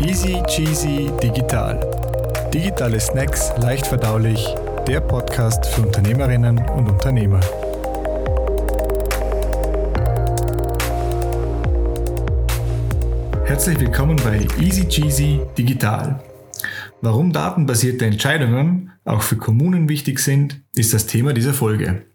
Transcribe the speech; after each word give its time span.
Easy 0.00 0.42
Cheesy 0.46 1.10
Digital. 1.22 1.78
Digitale 2.54 2.98
Snacks 2.98 3.52
leicht 3.58 3.86
verdaulich. 3.86 4.54
Der 4.86 5.00
Podcast 5.00 5.66
für 5.66 5.82
Unternehmerinnen 5.82 6.58
und 6.58 6.88
Unternehmer. 6.88 7.40
Herzlich 13.44 13.78
willkommen 13.80 14.16
bei 14.24 14.46
Easy 14.58 14.88
Cheesy 14.88 15.40
Digital. 15.58 16.22
Warum 17.02 17.32
datenbasierte 17.32 18.06
Entscheidungen 18.06 18.92
auch 19.04 19.22
für 19.22 19.36
Kommunen 19.36 19.88
wichtig 19.88 20.20
sind, 20.20 20.62
ist 20.74 20.94
das 20.94 21.06
Thema 21.06 21.34
dieser 21.34 21.52
Folge. 21.52 22.06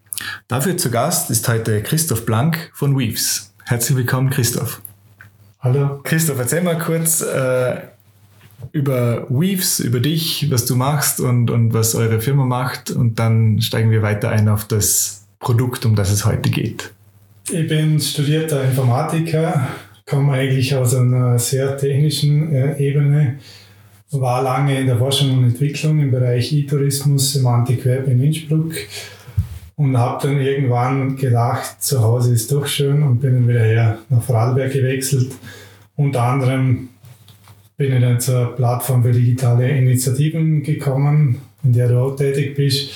Dafür 0.47 0.77
zu 0.77 0.89
Gast 0.89 1.29
ist 1.29 1.47
heute 1.47 1.83
Christoph 1.83 2.25
Blank 2.25 2.71
von 2.73 2.97
Weaves. 2.97 3.53
Herzlich 3.65 3.97
willkommen, 3.97 4.29
Christoph. 4.31 4.81
Hallo. 5.63 5.99
Christoph, 6.03 6.39
erzähl 6.39 6.63
mal 6.63 6.79
kurz 6.79 7.21
äh, 7.21 7.75
über 8.71 9.27
Weaves, 9.29 9.79
über 9.79 9.99
dich, 9.99 10.49
was 10.49 10.65
du 10.65 10.75
machst 10.75 11.19
und, 11.19 11.51
und 11.51 11.71
was 11.71 11.93
eure 11.93 12.19
Firma 12.19 12.45
macht 12.45 12.89
und 12.89 13.19
dann 13.19 13.61
steigen 13.61 13.91
wir 13.91 14.01
weiter 14.01 14.29
ein 14.29 14.49
auf 14.49 14.65
das 14.65 15.27
Produkt, 15.39 15.85
um 15.85 15.95
das 15.95 16.11
es 16.11 16.25
heute 16.25 16.49
geht. 16.49 16.91
Ich 17.51 17.67
bin 17.67 17.99
studierter 17.99 18.63
Informatiker, 18.63 19.67
komme 20.07 20.33
eigentlich 20.33 20.73
aus 20.73 20.95
einer 20.95 21.37
sehr 21.37 21.77
technischen 21.77 22.51
äh, 22.51 22.77
Ebene, 22.79 23.37
war 24.09 24.41
lange 24.41 24.79
in 24.79 24.87
der 24.87 24.97
Forschung 24.97 25.37
und 25.37 25.43
Entwicklung 25.43 25.99
im 25.99 26.09
Bereich 26.09 26.51
E-Tourismus, 26.51 27.33
Semantik 27.33 27.85
Web 27.85 28.07
in 28.07 28.23
Innsbruck 28.23 28.73
und 29.81 29.97
habe 29.97 30.27
dann 30.27 30.39
irgendwann 30.39 31.15
gedacht, 31.15 31.81
zu 31.81 32.03
Hause 32.03 32.35
ist 32.35 32.51
doch 32.51 32.67
schön 32.67 33.01
und 33.01 33.19
bin 33.19 33.33
dann 33.33 33.47
wieder 33.47 33.63
her 33.63 33.97
nach 34.09 34.21
Vorarlberg 34.21 34.71
gewechselt. 34.71 35.31
Unter 35.95 36.21
anderem 36.21 36.89
bin 37.77 37.91
ich 37.91 37.99
dann 37.99 38.19
zur 38.19 38.55
Plattform 38.55 39.01
für 39.01 39.11
digitale 39.11 39.67
Initiativen 39.69 40.61
gekommen, 40.61 41.41
in 41.63 41.73
der 41.73 41.87
du 41.87 41.97
auch 41.97 42.15
tätig 42.15 42.55
bist. 42.55 42.91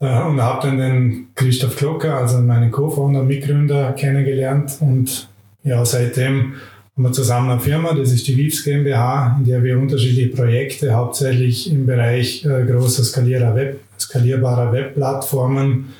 Äh, 0.00 0.22
und 0.22 0.42
habe 0.42 0.66
dann 0.66 0.78
den 0.78 1.26
Christoph 1.36 1.76
Klocker, 1.76 2.16
also 2.16 2.40
meinen 2.40 2.72
Co-Founder, 2.72 3.22
Mitgründer, 3.22 3.92
kennengelernt. 3.92 4.76
Und 4.80 5.28
ja, 5.62 5.84
seitdem 5.84 6.54
haben 6.96 7.04
wir 7.04 7.12
zusammen 7.12 7.50
eine 7.50 7.60
Firma, 7.60 7.92
das 7.94 8.10
ist 8.10 8.26
die 8.26 8.36
Weaves 8.36 8.64
GmbH, 8.64 9.36
in 9.38 9.44
der 9.44 9.62
wir 9.62 9.78
unterschiedliche 9.78 10.34
Projekte, 10.34 10.94
hauptsächlich 10.94 11.70
im 11.70 11.86
Bereich 11.86 12.44
äh, 12.44 12.64
großer 12.64 13.04
skalierbarer, 13.04 13.54
Web, 13.54 13.80
skalierbarer 14.00 14.72
Webplattformen, 14.72 15.94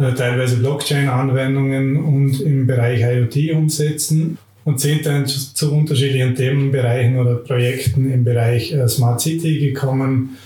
teilweise 0.00 0.56
Blockchain-Anwendungen 0.56 1.96
und 2.02 2.40
im 2.40 2.66
Bereich 2.66 3.02
IoT 3.02 3.54
umsetzen 3.54 4.38
und 4.64 4.80
sind 4.80 5.04
dann 5.04 5.26
zu 5.26 5.72
unterschiedlichen 5.72 6.34
Themenbereichen 6.34 7.18
oder 7.18 7.34
Projekten 7.36 8.10
im 8.10 8.24
Bereich 8.24 8.72
äh, 8.72 8.88
Smart 8.88 9.20
City 9.20 9.58
gekommen, 9.58 10.38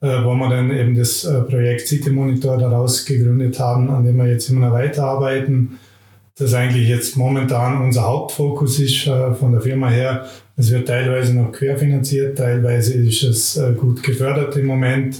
äh, 0.00 0.06
wo 0.22 0.34
wir 0.34 0.48
dann 0.48 0.70
eben 0.70 0.96
das 0.96 1.28
Projekt 1.48 1.88
City 1.88 2.10
Monitor 2.10 2.58
daraus 2.58 3.04
gegründet 3.04 3.58
haben, 3.58 3.90
an 3.90 4.04
dem 4.04 4.16
wir 4.16 4.28
jetzt 4.28 4.48
immer 4.48 4.66
noch 4.66 4.74
weiterarbeiten. 4.74 5.78
Das 6.38 6.54
eigentlich 6.54 6.88
jetzt 6.88 7.16
momentan 7.16 7.82
unser 7.82 8.06
Hauptfokus 8.06 8.80
ist 8.80 9.02
von 9.02 9.52
der 9.52 9.60
Firma 9.60 9.90
her. 9.90 10.24
Es 10.56 10.70
wird 10.70 10.88
teilweise 10.88 11.34
noch 11.34 11.52
querfinanziert, 11.52 12.38
teilweise 12.38 12.94
ist 12.94 13.22
es 13.24 13.60
gut 13.76 14.02
gefördert 14.02 14.56
im 14.56 14.64
Moment. 14.64 15.16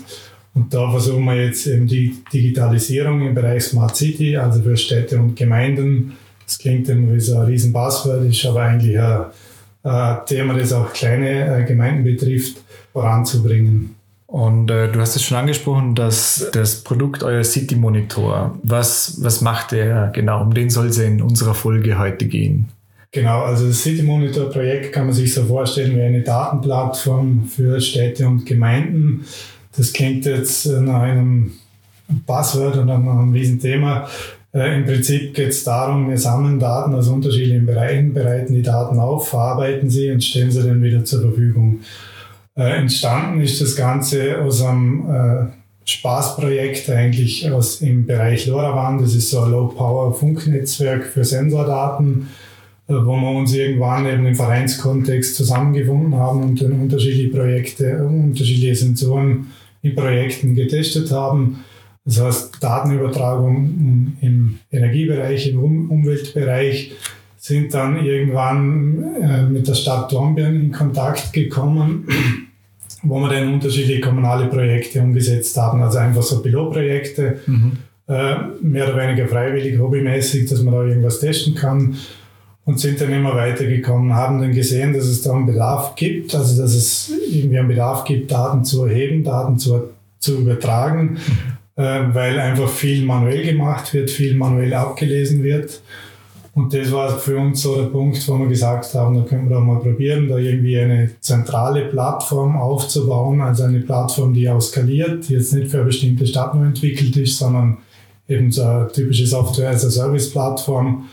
Und 0.54 0.74
da 0.74 0.90
versuchen 0.90 1.24
wir 1.24 1.44
jetzt 1.44 1.66
eben 1.66 1.86
die 1.86 2.16
Digitalisierung 2.32 3.26
im 3.26 3.34
Bereich 3.34 3.64
Smart 3.64 3.96
City, 3.96 4.36
also 4.36 4.60
für 4.62 4.76
Städte 4.76 5.18
und 5.18 5.36
Gemeinden. 5.36 6.16
Das 6.44 6.58
klingt 6.58 6.88
immer 6.88 7.14
wie 7.14 7.20
so 7.20 7.38
ein 7.38 7.46
riesen 7.46 7.72
Buzzword, 7.72 8.24
ist 8.24 8.44
aber 8.44 8.62
eigentlich 8.62 8.98
ein, 8.98 9.26
ein 9.84 10.18
Thema, 10.26 10.54
das 10.54 10.72
auch 10.72 10.92
kleine 10.92 11.62
äh, 11.62 11.64
Gemeinden 11.64 12.02
betrifft, 12.02 12.56
voranzubringen. 12.92 13.94
Und 14.26 14.70
äh, 14.70 14.90
du 14.90 15.00
hast 15.00 15.16
es 15.16 15.22
schon 15.24 15.36
angesprochen, 15.36 15.94
dass 15.94 16.50
das 16.52 16.82
Produkt 16.82 17.22
euer 17.22 17.42
City 17.42 17.74
Monitor, 17.74 18.58
was, 18.62 19.18
was 19.22 19.40
macht 19.40 19.72
der 19.72 20.10
genau? 20.14 20.42
Um 20.42 20.54
den 20.54 20.70
soll 20.70 20.86
es 20.86 20.98
in 20.98 21.20
unserer 21.20 21.54
Folge 21.54 21.98
heute 21.98 22.26
gehen. 22.26 22.68
Genau, 23.12 23.42
also 23.42 23.66
das 23.66 23.82
City 23.82 24.04
Monitor 24.04 24.50
Projekt 24.50 24.92
kann 24.92 25.06
man 25.06 25.14
sich 25.14 25.34
so 25.34 25.44
vorstellen 25.44 25.96
wie 25.96 26.02
eine 26.02 26.22
Datenplattform 26.22 27.46
für 27.48 27.80
Städte 27.80 28.28
und 28.28 28.46
Gemeinden 28.46 29.24
das 29.76 29.92
klingt 29.92 30.24
jetzt 30.24 30.66
nach 30.66 31.02
einem 31.02 31.52
Passwort 32.26 32.76
und 32.76 32.86
nach 32.86 32.96
einem 32.96 33.32
Riesenthema. 33.32 34.08
Äh, 34.52 34.78
Im 34.78 34.84
Prinzip 34.84 35.34
geht 35.34 35.50
es 35.50 35.64
darum, 35.64 36.10
wir 36.10 36.18
sammeln 36.18 36.58
Daten 36.58 36.94
aus 36.94 37.08
unterschiedlichen 37.08 37.66
Bereichen, 37.66 38.12
bereiten 38.12 38.54
die 38.54 38.62
Daten 38.62 38.98
auf, 38.98 39.28
verarbeiten 39.28 39.88
sie 39.88 40.10
und 40.10 40.24
stellen 40.24 40.50
sie 40.50 40.62
dann 40.62 40.82
wieder 40.82 41.04
zur 41.04 41.22
Verfügung. 41.22 41.80
Äh, 42.56 42.78
entstanden 42.78 43.40
ist 43.40 43.60
das 43.60 43.76
Ganze 43.76 44.42
aus 44.42 44.62
einem 44.62 45.08
äh, 45.08 45.46
Spaßprojekt 45.84 46.90
eigentlich 46.90 47.50
aus, 47.50 47.80
im 47.80 48.06
Bereich 48.06 48.46
LoRaWAN. 48.46 48.98
Das 48.98 49.14
ist 49.14 49.30
so 49.30 49.42
ein 49.42 49.52
Low-Power-Funknetzwerk 49.52 51.04
für 51.06 51.24
Sensordaten, 51.24 52.28
äh, 52.88 52.94
wo 52.94 53.16
wir 53.16 53.30
uns 53.30 53.54
irgendwann 53.54 54.06
eben 54.06 54.26
im 54.26 54.34
Vereinskontext 54.34 55.36
zusammengefunden 55.36 56.16
haben 56.16 56.42
und 56.42 56.60
dann 56.60 56.72
unterschiedliche 56.72 57.28
Projekte, 57.28 58.04
unterschiedliche 58.04 58.74
Sensoren 58.74 59.46
in 59.82 59.94
Projekten 59.94 60.54
getestet 60.54 61.10
haben. 61.10 61.64
Das 62.04 62.20
heißt, 62.20 62.62
Datenübertragung 62.62 64.16
im 64.20 64.58
Energiebereich, 64.70 65.48
im 65.48 65.90
Umweltbereich 65.90 66.92
sind 67.36 67.72
dann 67.72 68.04
irgendwann 68.04 69.16
äh, 69.20 69.42
mit 69.42 69.66
der 69.66 69.74
Stadt 69.74 70.12
Dornbirn 70.12 70.60
in 70.60 70.72
Kontakt 70.72 71.32
gekommen, 71.32 72.06
wo 73.02 73.18
wir 73.20 73.28
dann 73.28 73.54
unterschiedliche 73.54 74.00
kommunale 74.00 74.46
Projekte 74.46 75.00
umgesetzt 75.00 75.56
haben, 75.56 75.82
also 75.82 75.98
einfach 75.98 76.22
so 76.22 76.42
Pilotprojekte, 76.42 77.40
mhm. 77.46 77.72
äh, 78.08 78.34
mehr 78.60 78.88
oder 78.88 78.98
weniger 78.98 79.26
freiwillig, 79.26 79.78
hobbymäßig, 79.78 80.50
dass 80.50 80.62
man 80.62 80.74
da 80.74 80.84
irgendwas 80.84 81.20
testen 81.20 81.54
kann 81.54 81.96
und 82.70 82.78
sind 82.78 83.00
dann 83.00 83.12
immer 83.12 83.34
weitergekommen, 83.34 84.14
haben 84.14 84.40
dann 84.40 84.52
gesehen, 84.52 84.92
dass 84.92 85.06
es 85.06 85.22
da 85.22 85.32
einen 85.32 85.46
Bedarf 85.46 85.96
gibt, 85.96 86.32
also 86.36 86.62
dass 86.62 86.72
es 86.72 87.12
irgendwie 87.28 87.58
einen 87.58 87.66
Bedarf 87.66 88.04
gibt, 88.04 88.30
Daten 88.30 88.64
zu 88.64 88.84
erheben, 88.84 89.24
Daten 89.24 89.58
zu, 89.58 89.90
zu 90.20 90.38
übertragen, 90.38 91.18
äh, 91.74 91.82
weil 92.12 92.38
einfach 92.38 92.68
viel 92.68 93.04
manuell 93.04 93.44
gemacht 93.44 93.92
wird, 93.92 94.08
viel 94.08 94.36
manuell 94.36 94.72
abgelesen 94.72 95.42
wird. 95.42 95.82
Und 96.54 96.72
das 96.72 96.92
war 96.92 97.08
für 97.18 97.38
uns 97.38 97.60
so 97.60 97.74
der 97.74 97.88
Punkt, 97.88 98.28
wo 98.28 98.38
wir 98.38 98.46
gesagt 98.46 98.94
haben, 98.94 99.16
da 99.16 99.22
können 99.22 99.48
wir 99.48 99.56
doch 99.56 99.64
mal 99.64 99.80
probieren, 99.80 100.28
da 100.28 100.38
irgendwie 100.38 100.78
eine 100.78 101.10
zentrale 101.20 101.86
Plattform 101.86 102.56
aufzubauen, 102.56 103.40
also 103.40 103.64
eine 103.64 103.80
Plattform, 103.80 104.32
die 104.32 104.48
auch 104.48 104.60
skaliert, 104.60 105.28
die 105.28 105.32
jetzt 105.32 105.52
nicht 105.54 105.72
für 105.72 105.78
eine 105.78 105.86
bestimmte 105.86 106.24
Stadt 106.24 106.54
nur 106.54 106.66
entwickelt 106.66 107.16
ist, 107.16 107.36
sondern 107.36 107.78
eben 108.28 108.52
so 108.52 108.62
eine 108.62 108.86
typische 108.92 109.26
Software-as-a-Service-Plattform, 109.26 111.08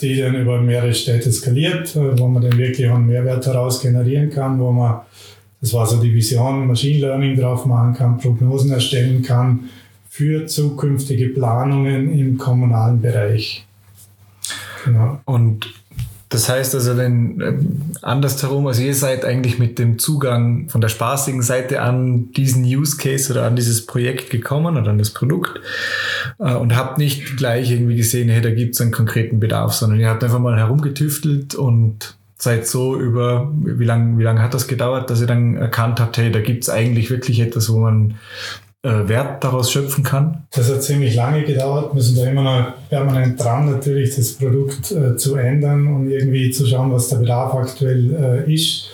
die 0.00 0.18
dann 0.18 0.34
über 0.34 0.60
mehrere 0.60 0.94
Städte 0.94 1.30
skaliert, 1.30 1.94
äh, 1.96 2.18
wo 2.18 2.26
man 2.26 2.42
dann 2.42 2.58
wirklich 2.58 2.88
einen 2.88 3.06
Mehrwert 3.06 3.46
daraus 3.46 3.80
generieren 3.80 4.30
kann, 4.30 4.58
wo 4.58 4.72
man, 4.72 5.00
das 5.60 5.72
war 5.72 5.86
so 5.86 6.00
die 6.00 6.12
Vision, 6.12 6.66
Machine 6.66 7.00
Learning 7.00 7.36
drauf 7.36 7.66
machen 7.66 7.94
kann, 7.94 8.18
Prognosen 8.18 8.72
erstellen 8.72 9.22
kann 9.22 9.70
für 10.08 10.46
zukünftige 10.46 11.28
Planungen 11.28 12.18
im 12.18 12.38
kommunalen 12.38 13.00
Bereich. 13.00 13.64
Genau. 14.84 15.20
Und 15.24 15.81
das 16.32 16.48
heißt 16.48 16.74
also 16.74 16.94
dann 16.94 17.40
äh, 17.40 17.54
andersherum, 18.00 18.66
also 18.66 18.82
ihr 18.82 18.94
seid 18.94 19.24
eigentlich 19.24 19.58
mit 19.58 19.78
dem 19.78 19.98
Zugang 19.98 20.68
von 20.68 20.80
der 20.80 20.88
spaßigen 20.88 21.42
Seite 21.42 21.82
an 21.82 22.32
diesen 22.32 22.64
Use 22.64 22.96
Case 22.96 23.32
oder 23.32 23.44
an 23.44 23.54
dieses 23.54 23.86
Projekt 23.86 24.30
gekommen 24.30 24.76
oder 24.76 24.90
an 24.90 24.98
das 24.98 25.10
Produkt 25.10 25.60
äh, 26.38 26.54
und 26.54 26.74
habt 26.74 26.98
nicht 26.98 27.36
gleich 27.36 27.70
irgendwie 27.70 27.96
gesehen, 27.96 28.28
hey, 28.28 28.40
da 28.40 28.50
gibt 28.50 28.74
es 28.74 28.80
einen 28.80 28.92
konkreten 28.92 29.40
Bedarf, 29.40 29.74
sondern 29.74 30.00
ihr 30.00 30.08
habt 30.08 30.24
einfach 30.24 30.38
mal 30.38 30.56
herumgetüftelt 30.56 31.54
und 31.54 32.16
seid 32.42 32.66
so 32.66 32.98
über, 32.98 33.52
wie 33.54 33.84
lange 33.84 34.18
wie 34.18 34.24
lang 34.24 34.42
hat 34.42 34.52
das 34.52 34.66
gedauert, 34.66 35.10
dass 35.10 35.20
ihr 35.20 35.28
dann 35.28 35.56
erkannt 35.56 36.00
habt, 36.00 36.16
hey, 36.16 36.32
da 36.32 36.40
gibt 36.40 36.64
es 36.64 36.70
eigentlich 36.70 37.08
wirklich 37.10 37.38
etwas, 37.38 37.72
wo 37.72 37.78
man 37.78 38.16
äh, 38.82 39.08
Wert 39.08 39.44
daraus 39.44 39.70
schöpfen 39.70 40.02
kann? 40.02 40.44
Das 40.50 40.70
hat 40.70 40.82
ziemlich 40.82 41.14
lange 41.14 41.44
gedauert. 41.44 41.94
Wir 41.94 42.02
sind 42.02 42.18
da 42.18 42.28
immer 42.28 42.42
noch 42.42 42.88
permanent 42.88 43.42
dran, 43.42 43.70
natürlich 43.70 44.16
das 44.16 44.32
Produkt 44.32 44.90
äh, 44.90 45.16
zu 45.16 45.36
ändern 45.36 45.86
und 45.86 46.10
irgendwie 46.10 46.50
zu 46.50 46.66
schauen, 46.66 46.92
was 46.92 47.08
der 47.08 47.16
Bedarf 47.16 47.54
aktuell 47.54 48.44
äh, 48.46 48.52
ist. 48.52 48.90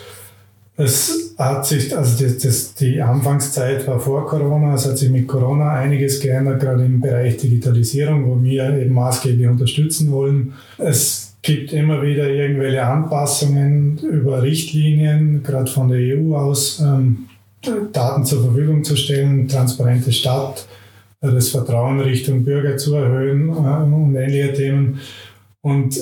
Es 0.76 1.35
hat 1.37 1.67
sich, 1.67 1.96
also 1.96 2.23
das, 2.23 2.38
das, 2.38 2.75
die 2.75 3.02
Anfangszeit 3.02 3.85
war 3.88 3.99
vor 3.99 4.26
Corona, 4.26 4.75
es 4.75 4.87
hat 4.87 4.96
sich 4.96 5.11
mit 5.11 5.26
Corona 5.26 5.73
einiges 5.73 6.20
geändert, 6.20 6.61
gerade 6.61 6.84
im 6.84 7.00
Bereich 7.00 7.37
Digitalisierung, 7.37 8.29
wo 8.29 8.41
wir 8.41 8.79
eben 8.79 8.94
maßgeblich 8.94 9.49
unterstützen 9.49 10.12
wollen. 10.12 10.52
Es 10.76 11.37
gibt 11.43 11.73
immer 11.73 12.02
wieder 12.02 12.29
irgendwelche 12.29 12.84
Anpassungen 12.84 13.99
über 13.99 14.43
Richtlinien, 14.43 15.43
gerade 15.43 15.70
von 15.70 15.88
der 15.88 15.99
EU 15.99 16.37
aus. 16.37 16.79
Ähm, 16.81 17.29
Daten 17.93 18.25
zur 18.25 18.44
Verfügung 18.44 18.85
zu 18.85 18.97
stellen, 18.97 19.49
transparente 19.49 20.12
Stadt, 20.12 20.67
das 21.20 21.49
Vertrauen 21.49 22.00
Richtung 22.00 22.44
Bürger 22.44 22.76
zu 22.76 22.94
erhöhen 22.94 23.49
äh, 23.49 23.53
und 23.53 24.15
ähnliche 24.15 24.53
Themen. 24.53 25.00
Und 25.62 25.99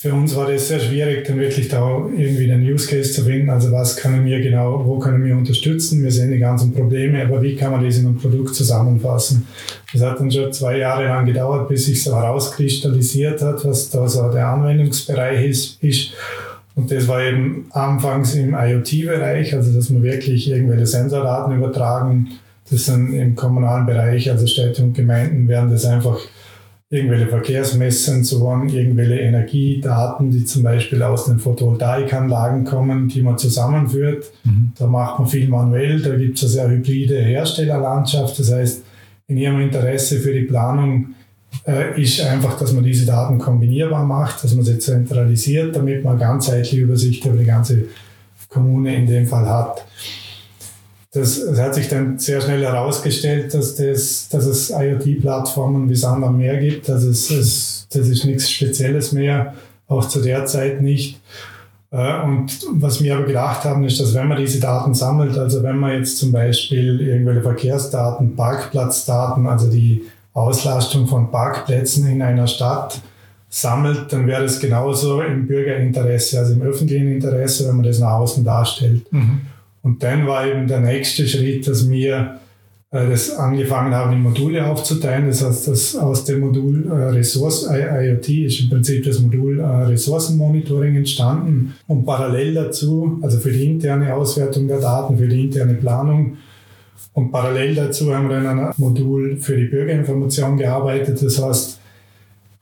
für 0.00 0.14
uns 0.14 0.34
war 0.34 0.50
das 0.50 0.68
sehr 0.68 0.80
schwierig, 0.80 1.26
dann 1.26 1.38
wirklich 1.38 1.68
da 1.68 2.06
irgendwie 2.16 2.46
den 2.46 2.62
Use 2.62 2.88
Case 2.88 3.12
zu 3.12 3.22
finden. 3.22 3.50
Also 3.50 3.70
was 3.70 3.96
können 3.96 4.24
wir 4.24 4.40
genau, 4.40 4.82
wo 4.86 4.98
können 4.98 5.22
wir 5.22 5.36
unterstützen? 5.36 6.02
Wir 6.02 6.10
sehen 6.10 6.30
die 6.30 6.38
ganzen 6.38 6.72
Probleme, 6.72 7.22
aber 7.22 7.42
wie 7.42 7.54
kann 7.54 7.72
man 7.72 7.84
das 7.84 7.98
in 7.98 8.06
einem 8.06 8.16
Produkt 8.16 8.54
zusammenfassen? 8.54 9.46
Das 9.92 10.00
hat 10.00 10.18
dann 10.18 10.30
schon 10.30 10.50
zwei 10.54 10.78
Jahre 10.78 11.04
lang 11.04 11.26
gedauert, 11.26 11.68
bis 11.68 11.84
sich 11.84 12.02
so 12.02 12.16
herauskristallisiert 12.16 13.42
hat, 13.42 13.62
was 13.66 13.90
da 13.90 14.08
so 14.08 14.30
der 14.30 14.46
Anwendungsbereich 14.46 15.44
ist. 15.82 16.14
Und 16.74 16.90
das 16.90 17.08
war 17.08 17.22
eben 17.22 17.66
anfangs 17.70 18.34
im 18.34 18.54
IoT-Bereich, 18.54 19.54
also 19.54 19.72
dass 19.72 19.90
man 19.90 20.02
wirklich 20.02 20.48
irgendwelche 20.48 20.86
Sensordaten 20.86 21.56
übertragen. 21.56 22.28
Das 22.70 22.86
sind 22.86 23.12
im 23.12 23.34
kommunalen 23.34 23.86
Bereich, 23.86 24.30
also 24.30 24.46
Städte 24.46 24.82
und 24.82 24.94
Gemeinden 24.94 25.48
werden 25.48 25.70
das 25.70 25.84
einfach 25.84 26.18
irgendwelche 26.92 27.28
Verkehrsmesssensoren, 27.28 28.68
irgendwelche 28.68 29.20
Energiedaten, 29.20 30.32
die 30.32 30.44
zum 30.44 30.64
Beispiel 30.64 31.02
aus 31.02 31.26
den 31.26 31.38
Photovoltaikanlagen 31.38 32.64
kommen, 32.64 33.08
die 33.08 33.22
man 33.22 33.38
zusammenführt. 33.38 34.32
Mhm. 34.42 34.72
Da 34.76 34.88
macht 34.88 35.20
man 35.20 35.28
viel 35.28 35.48
manuell, 35.48 36.02
da 36.02 36.16
gibt 36.16 36.36
es 36.36 36.42
eine 36.42 36.50
sehr 36.50 36.70
hybride 36.70 37.20
Herstellerlandschaft. 37.20 38.38
Das 38.40 38.52
heißt, 38.52 38.82
in 39.28 39.36
ihrem 39.36 39.60
Interesse 39.60 40.18
für 40.18 40.32
die 40.32 40.42
Planung 40.42 41.14
ist 41.96 42.20
einfach, 42.22 42.58
dass 42.58 42.72
man 42.72 42.84
diese 42.84 43.06
Daten 43.06 43.38
kombinierbar 43.38 44.04
macht, 44.04 44.42
dass 44.42 44.54
man 44.54 44.64
sie 44.64 44.78
zentralisiert, 44.78 45.76
damit 45.76 46.04
man 46.04 46.18
ganzheitliche 46.18 46.78
Übersicht 46.78 47.24
über 47.24 47.36
die 47.36 47.44
ganze 47.44 47.84
Kommune 48.48 48.94
in 48.94 49.06
dem 49.06 49.26
Fall 49.26 49.48
hat. 49.48 49.84
Das, 51.12 51.44
das 51.44 51.58
hat 51.58 51.74
sich 51.74 51.88
dann 51.88 52.18
sehr 52.18 52.40
schnell 52.40 52.62
herausgestellt, 52.62 53.52
dass, 53.52 53.74
das, 53.74 54.28
dass 54.28 54.46
es 54.46 54.70
IoT-Plattformen 54.70 55.88
wie 55.88 55.96
Sand 55.96 56.24
am 56.24 56.38
Meer 56.38 56.58
gibt. 56.58 56.88
Also 56.88 57.10
es, 57.10 57.30
es, 57.30 57.88
das 57.92 58.08
ist 58.08 58.24
nichts 58.24 58.48
Spezielles 58.48 59.10
mehr, 59.10 59.54
auch 59.88 60.06
zu 60.08 60.20
der 60.20 60.46
Zeit 60.46 60.80
nicht. 60.80 61.20
Äh, 61.90 62.22
und 62.22 62.64
was 62.74 63.02
wir 63.02 63.16
aber 63.16 63.26
gedacht 63.26 63.64
haben, 63.64 63.82
ist, 63.84 63.98
dass 64.00 64.14
wenn 64.14 64.28
man 64.28 64.38
diese 64.38 64.60
Daten 64.60 64.94
sammelt, 64.94 65.36
also 65.36 65.64
wenn 65.64 65.78
man 65.78 65.98
jetzt 65.98 66.18
zum 66.18 66.30
Beispiel 66.30 67.00
irgendwelche 67.00 67.42
Verkehrsdaten, 67.42 68.36
Parkplatzdaten, 68.36 69.48
also 69.48 69.68
die 69.68 70.04
Auslastung 70.32 71.06
von 71.06 71.30
Parkplätzen 71.30 72.06
in 72.08 72.22
einer 72.22 72.46
Stadt 72.46 73.00
sammelt, 73.48 74.12
dann 74.12 74.26
wäre 74.26 74.44
es 74.44 74.60
genauso 74.60 75.20
im 75.22 75.46
Bürgerinteresse, 75.46 76.38
also 76.38 76.52
im 76.52 76.62
öffentlichen 76.62 77.12
Interesse, 77.12 77.68
wenn 77.68 77.76
man 77.76 77.84
das 77.84 77.98
nach 77.98 78.12
außen 78.12 78.44
darstellt. 78.44 79.12
Mhm. 79.12 79.40
Und 79.82 80.02
dann 80.02 80.26
war 80.26 80.46
eben 80.46 80.68
der 80.68 80.80
nächste 80.80 81.26
Schritt, 81.26 81.66
dass 81.66 81.88
wir 81.88 82.38
äh, 82.92 83.08
das 83.08 83.30
angefangen 83.36 83.94
haben, 83.94 84.12
in 84.12 84.22
Module 84.22 84.66
aufzuteilen. 84.66 85.26
Das 85.26 85.44
heißt, 85.44 85.68
dass 85.68 85.96
aus 85.96 86.24
dem 86.24 86.40
Modul 86.40 86.86
äh, 86.86 86.92
Ressource 87.10 87.68
IoT 87.68 88.28
ist 88.28 88.60
im 88.60 88.70
Prinzip 88.70 89.04
das 89.04 89.20
Modul 89.20 89.58
äh, 89.58 89.64
Ressourcenmonitoring 89.64 90.96
entstanden. 90.96 91.74
Und 91.86 92.04
parallel 92.04 92.54
dazu, 92.54 93.18
also 93.22 93.38
für 93.38 93.52
die 93.52 93.64
interne 93.64 94.14
Auswertung 94.14 94.68
der 94.68 94.80
Daten, 94.80 95.18
für 95.18 95.28
die 95.28 95.44
interne 95.44 95.74
Planung, 95.74 96.36
und 97.12 97.32
parallel 97.32 97.74
dazu 97.74 98.14
haben 98.14 98.28
wir 98.28 98.38
in 98.38 98.46
einem 98.46 98.72
Modul 98.76 99.36
für 99.36 99.56
die 99.56 99.66
Bürgerinformation 99.66 100.56
gearbeitet. 100.56 101.20
Das 101.22 101.42
heißt, 101.42 101.80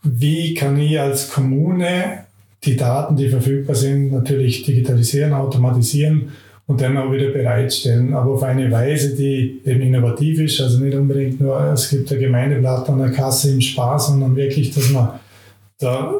wie 0.02 0.54
kann 0.54 0.78
ich 0.78 0.98
als 0.98 1.30
Kommune 1.30 2.24
die 2.64 2.76
Daten, 2.76 3.16
die 3.16 3.28
verfügbar 3.28 3.76
sind, 3.76 4.12
natürlich 4.12 4.62
digitalisieren, 4.62 5.32
automatisieren 5.32 6.30
und 6.66 6.80
dann 6.80 6.96
auch 6.96 7.12
wieder 7.12 7.30
bereitstellen, 7.30 8.14
aber 8.14 8.32
auf 8.32 8.42
eine 8.42 8.70
Weise, 8.70 9.14
die 9.14 9.60
eben 9.64 9.80
innovativ 9.80 10.40
ist, 10.40 10.60
also 10.60 10.80
nicht 10.80 10.96
unbedingt 10.96 11.40
nur, 11.40 11.58
es 11.72 11.88
gibt 11.88 12.12
ein 12.12 12.18
Gemeindeblatt 12.18 12.88
an 12.90 12.98
der 12.98 13.10
Kasse 13.10 13.52
im 13.52 13.60
Spaß, 13.60 14.08
sondern 14.08 14.36
wirklich, 14.36 14.74
dass 14.74 14.90
man 14.90 15.10
da 15.78 16.12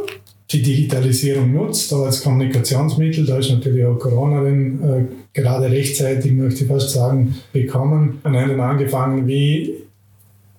die 0.51 0.63
Digitalisierung 0.63 1.53
nutzt, 1.53 1.93
da 1.93 1.97
als 1.97 2.23
Kommunikationsmittel, 2.23 3.27
da 3.27 3.39
ist 3.39 3.51
natürlich 3.51 3.85
auch 3.85 3.99
Corona 3.99 4.43
dann 4.43 4.83
äh, 4.83 5.05
gerade 5.43 5.71
rechtzeitig, 5.71 6.33
möchte 6.33 6.65
ich 6.65 6.71
fast 6.71 6.91
sagen, 6.91 7.35
bekommen 7.53 8.21
und 8.23 8.37
haben 8.37 8.49
dann 8.49 8.61
angefangen, 8.61 9.27
wie 9.27 9.75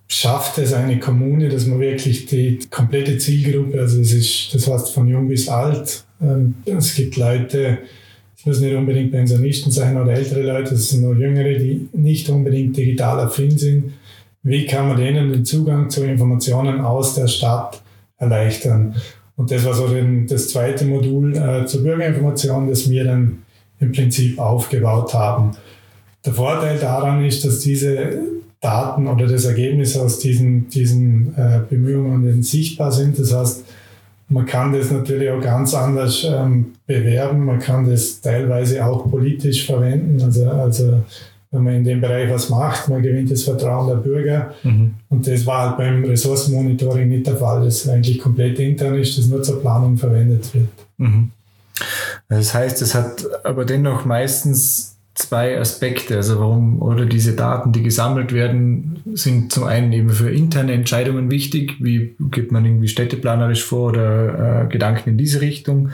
schafft 0.07 0.57
es 0.57 0.73
eine 0.73 0.99
Kommune, 0.99 1.49
dass 1.49 1.67
man 1.67 1.79
wirklich 1.79 2.25
die 2.25 2.59
komplette 2.69 3.17
Zielgruppe, 3.17 3.79
also 3.79 4.01
es 4.01 4.11
ist, 4.11 4.53
das 4.53 4.67
heißt 4.67 4.91
von 4.91 5.07
jung 5.07 5.27
bis 5.27 5.47
alt, 5.47 6.03
ähm, 6.21 6.55
es 6.65 6.95
gibt 6.95 7.15
Leute, 7.15 7.79
es 8.35 8.45
müssen 8.45 8.65
nicht 8.65 8.75
unbedingt 8.75 9.11
Pensionisten 9.11 9.71
sein 9.71 10.01
oder 10.01 10.13
ältere 10.13 10.41
Leute, 10.41 10.73
es 10.73 10.89
sind 10.89 11.01
nur 11.01 11.15
Jüngere, 11.15 11.59
die 11.59 11.87
nicht 11.93 12.29
unbedingt 12.29 12.75
digital 12.75 13.19
affin 13.19 13.57
sind. 13.57 13.93
Wie 14.41 14.65
kann 14.65 14.87
man 14.87 14.97
denen 14.97 15.31
den 15.31 15.45
Zugang 15.45 15.89
zu 15.89 16.03
Informationen 16.05 16.81
aus 16.81 17.15
der 17.15 17.27
Stadt 17.27 17.81
erleichtern? 18.17 18.95
Und 19.35 19.51
das 19.51 19.63
war 19.65 19.73
so 19.73 19.87
das 20.27 20.49
zweite 20.49 20.85
Modul 20.85 21.35
äh, 21.35 21.65
zur 21.65 21.83
Bürgerinformation, 21.83 22.67
das 22.67 22.89
wir 22.89 23.03
dann 23.03 23.43
im 23.79 23.91
Prinzip 23.91 24.39
aufgebaut 24.39 25.13
haben. 25.13 25.51
Der 26.25 26.33
Vorteil 26.33 26.77
daran 26.79 27.23
ist, 27.23 27.45
dass 27.45 27.59
diese 27.59 28.19
Daten 28.61 29.07
oder 29.07 29.25
das 29.27 29.45
Ergebnis 29.45 29.97
aus 29.97 30.19
diesen, 30.19 30.69
diesen 30.69 31.33
äh, 31.37 31.61
Bemühungen 31.69 32.43
sichtbar 32.43 32.91
sind. 32.91 33.17
Das 33.17 33.33
heißt, 33.33 33.63
man 34.27 34.45
kann 34.45 34.73
das 34.73 34.91
natürlich 34.91 35.29
auch 35.29 35.41
ganz 35.41 35.73
anders 35.73 36.25
ähm, 36.29 36.73
bewerben. 36.85 37.45
Man 37.45 37.59
kann 37.59 37.89
das 37.89 38.21
teilweise 38.21 38.85
auch 38.85 39.09
politisch 39.09 39.65
verwenden. 39.65 40.21
Also, 40.21 40.49
also 40.49 41.03
wenn 41.51 41.63
man 41.63 41.75
in 41.75 41.83
dem 41.83 42.01
Bereich 42.01 42.29
was 42.29 42.49
macht, 42.49 42.89
man 42.89 43.01
gewinnt 43.01 43.31
das 43.31 43.43
Vertrauen 43.43 43.87
der 43.87 43.95
Bürger. 43.95 44.53
Mhm. 44.63 44.93
Und 45.09 45.25
das 45.25 45.45
war 45.45 45.69
halt 45.69 45.77
beim 45.77 46.03
Ressourcenmonitoring 46.03 47.07
nicht 47.07 47.25
der 47.25 47.37
Fall, 47.37 47.63
das 47.63 47.87
eigentlich 47.89 48.19
komplett 48.19 48.59
intern 48.59 48.95
ist, 48.99 49.17
das 49.17 49.27
nur 49.27 49.41
zur 49.41 49.61
Planung 49.61 49.97
verwendet 49.97 50.53
wird. 50.53 50.67
Mhm. 50.97 51.31
Das 52.29 52.53
heißt, 52.53 52.81
es 52.81 52.95
hat 52.95 53.25
aber 53.43 53.65
dennoch 53.65 54.05
meistens 54.05 54.99
zwei 55.19 55.59
Aspekte. 55.59 56.15
Also 56.15 56.39
warum 56.39 56.81
oder 56.81 57.05
diese 57.05 57.33
Daten, 57.33 57.71
die 57.71 57.83
gesammelt 57.83 58.33
werden, 58.33 59.01
sind 59.13 59.51
zum 59.51 59.65
einen 59.65 59.91
eben 59.91 60.09
für 60.09 60.31
interne 60.31 60.73
Entscheidungen 60.73 61.29
wichtig. 61.29 61.75
Wie 61.79 62.15
geht 62.31 62.51
man 62.51 62.65
irgendwie 62.65 62.87
städteplanerisch 62.87 63.63
vor 63.63 63.89
oder 63.89 64.63
äh, 64.63 64.67
Gedanken 64.67 65.09
in 65.11 65.17
diese 65.17 65.41
Richtung? 65.41 65.89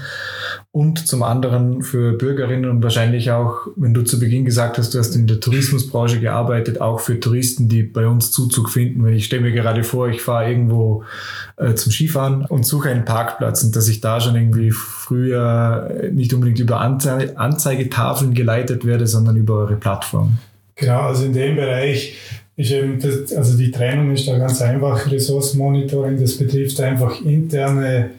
Und 0.72 1.08
zum 1.08 1.24
anderen 1.24 1.82
für 1.82 2.18
Bürgerinnen 2.18 2.70
und 2.70 2.84
wahrscheinlich 2.84 3.32
auch, 3.32 3.68
wenn 3.76 3.94
du 3.94 4.04
zu 4.04 4.20
Beginn 4.20 4.46
gesagt 4.46 4.78
hast, 4.78 4.94
du 4.94 5.00
hast 5.00 5.16
in 5.16 5.26
der 5.26 5.40
Tourismusbranche 5.40 6.20
gearbeitet, 6.20 6.82
auch 6.82 7.00
für 7.00 7.20
Touristen, 7.20 7.68
die 7.68 7.84
bei 7.84 8.08
uns 8.08 8.32
Zuzug 8.32 8.70
finden. 8.70 9.08
Ich 9.08 9.26
stelle 9.26 9.42
mir 9.42 9.54
gerade 9.54 9.84
vor, 9.84 10.10
ich 10.10 10.22
fahre 10.22 10.50
irgendwo 10.50 11.04
äh, 11.58 11.74
zum 11.76 11.92
Skifahren 11.92 12.46
und 12.46 12.66
suche 12.66 12.90
einen 12.90 13.06
Parkplatz 13.06 13.64
und 13.64 13.76
dass 13.76 13.88
ich 13.88 14.02
da 14.02 14.20
schon 14.20 14.36
irgendwie 14.36 14.72
früher 14.72 16.10
nicht 16.12 16.34
unbedingt 16.34 16.60
über 16.60 16.82
Anze 16.82 17.38
Anzeigetafeln 17.38 18.34
geleitet 18.34 18.86
werde, 18.86 19.08
sondern 19.08 19.36
über 19.36 19.56
eure 19.56 19.76
Plattform. 19.76 20.38
Genau, 20.76 21.02
also 21.02 21.26
in 21.26 21.34
dem 21.34 21.56
Bereich 21.56 22.16
ist 22.58 22.72
eben, 22.72 23.00
das, 23.00 23.34
also 23.34 23.58
die 23.58 23.72
Trennung 23.72 24.12
ist 24.12 24.28
da 24.28 24.38
ganz 24.38 24.62
einfach. 24.62 25.10
Ressourcenmonitoring, 25.10 26.20
das 26.20 26.38
betrifft 26.38 26.80
einfach 26.82 27.22
interne 27.22 28.12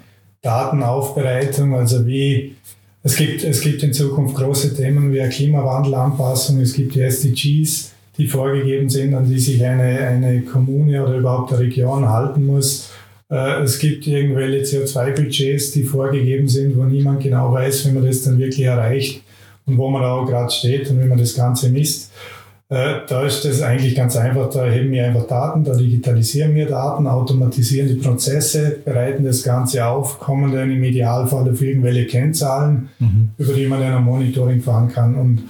Datenaufbereitung, 0.42 1.75
also 1.75 2.06
wie 2.06 2.54
es 3.02 3.16
gibt, 3.16 3.44
es 3.44 3.61
gibt 3.61 3.82
in 3.82 3.92
Zukunft 3.92 4.34
große 4.34 4.75
Themen 4.75 5.12
wie 5.12 5.20
Klimawandelanpassung, 5.28 6.61
es 6.61 6.72
gibt 6.72 6.94
die 6.96 7.02
SDGs, 7.02 7.92
die 8.18 8.26
vorgegeben 8.26 8.88
sind, 8.88 9.14
an 9.14 9.28
die 9.28 9.38
sich 9.38 9.64
eine, 9.64 9.99
eine 10.00 10.40
Kommune 10.42 11.04
oder 11.04 11.16
überhaupt 11.16 11.52
eine 11.52 11.62
Region 11.62 12.08
halten 12.08 12.46
muss. 12.46 12.90
Äh, 13.30 13.62
es 13.62 13.78
gibt 13.78 14.06
irgendwelche 14.06 14.78
CO2-Budgets, 14.78 15.73
die 15.73 15.83
vorgegeben 15.83 16.49
sind, 16.49 16.76
wo 16.76 16.85
niemand 16.85 17.23
genau 17.23 17.52
weiß, 17.52 17.87
wie 17.87 17.92
man 17.92 18.04
das 18.04 18.23
dann 18.23 18.38
wirklich 18.38 18.66
erreicht 18.66 19.23
und 19.66 19.76
wo 19.78 19.88
man 19.88 20.02
da 20.02 20.12
auch 20.12 20.26
gerade 20.26 20.50
steht 20.50 20.90
und 20.90 21.02
wie 21.02 21.09
man 21.09 21.18
das 21.18 21.35
Ganze 21.35 21.68
misst. 21.71 22.12
Äh, 22.68 23.02
da 23.09 23.25
ist 23.25 23.45
das 23.45 23.62
eigentlich 23.62 23.95
ganz 23.95 24.16
einfach. 24.16 24.50
Da 24.50 24.66
heben 24.66 24.90
wir 24.90 25.06
einfach 25.06 25.26
Daten, 25.28 25.62
da 25.62 25.76
digitalisieren 25.76 26.54
wir 26.54 26.66
Daten, 26.66 27.06
automatisieren 27.06 27.87
die 27.88 27.95
Prozesse, 27.95 28.78
bereiten 28.85 29.25
das 29.25 29.45
Ganze 29.45 29.87
auf, 29.87 30.18
kommen 30.18 30.52
dann 30.52 30.71
im 30.71 30.83
Idealfall 30.83 31.49
auf 31.49 31.62
irgendwelche 31.62 32.06
Kennzahlen, 32.06 32.88
mhm. 32.99 33.30
über 33.38 33.52
die 33.52 33.66
man 33.66 33.80
dann 33.80 33.95
ein 33.95 34.02
Monitoring 34.02 34.62
fahren 34.62 34.88
kann. 34.92 35.14
Und 35.14 35.45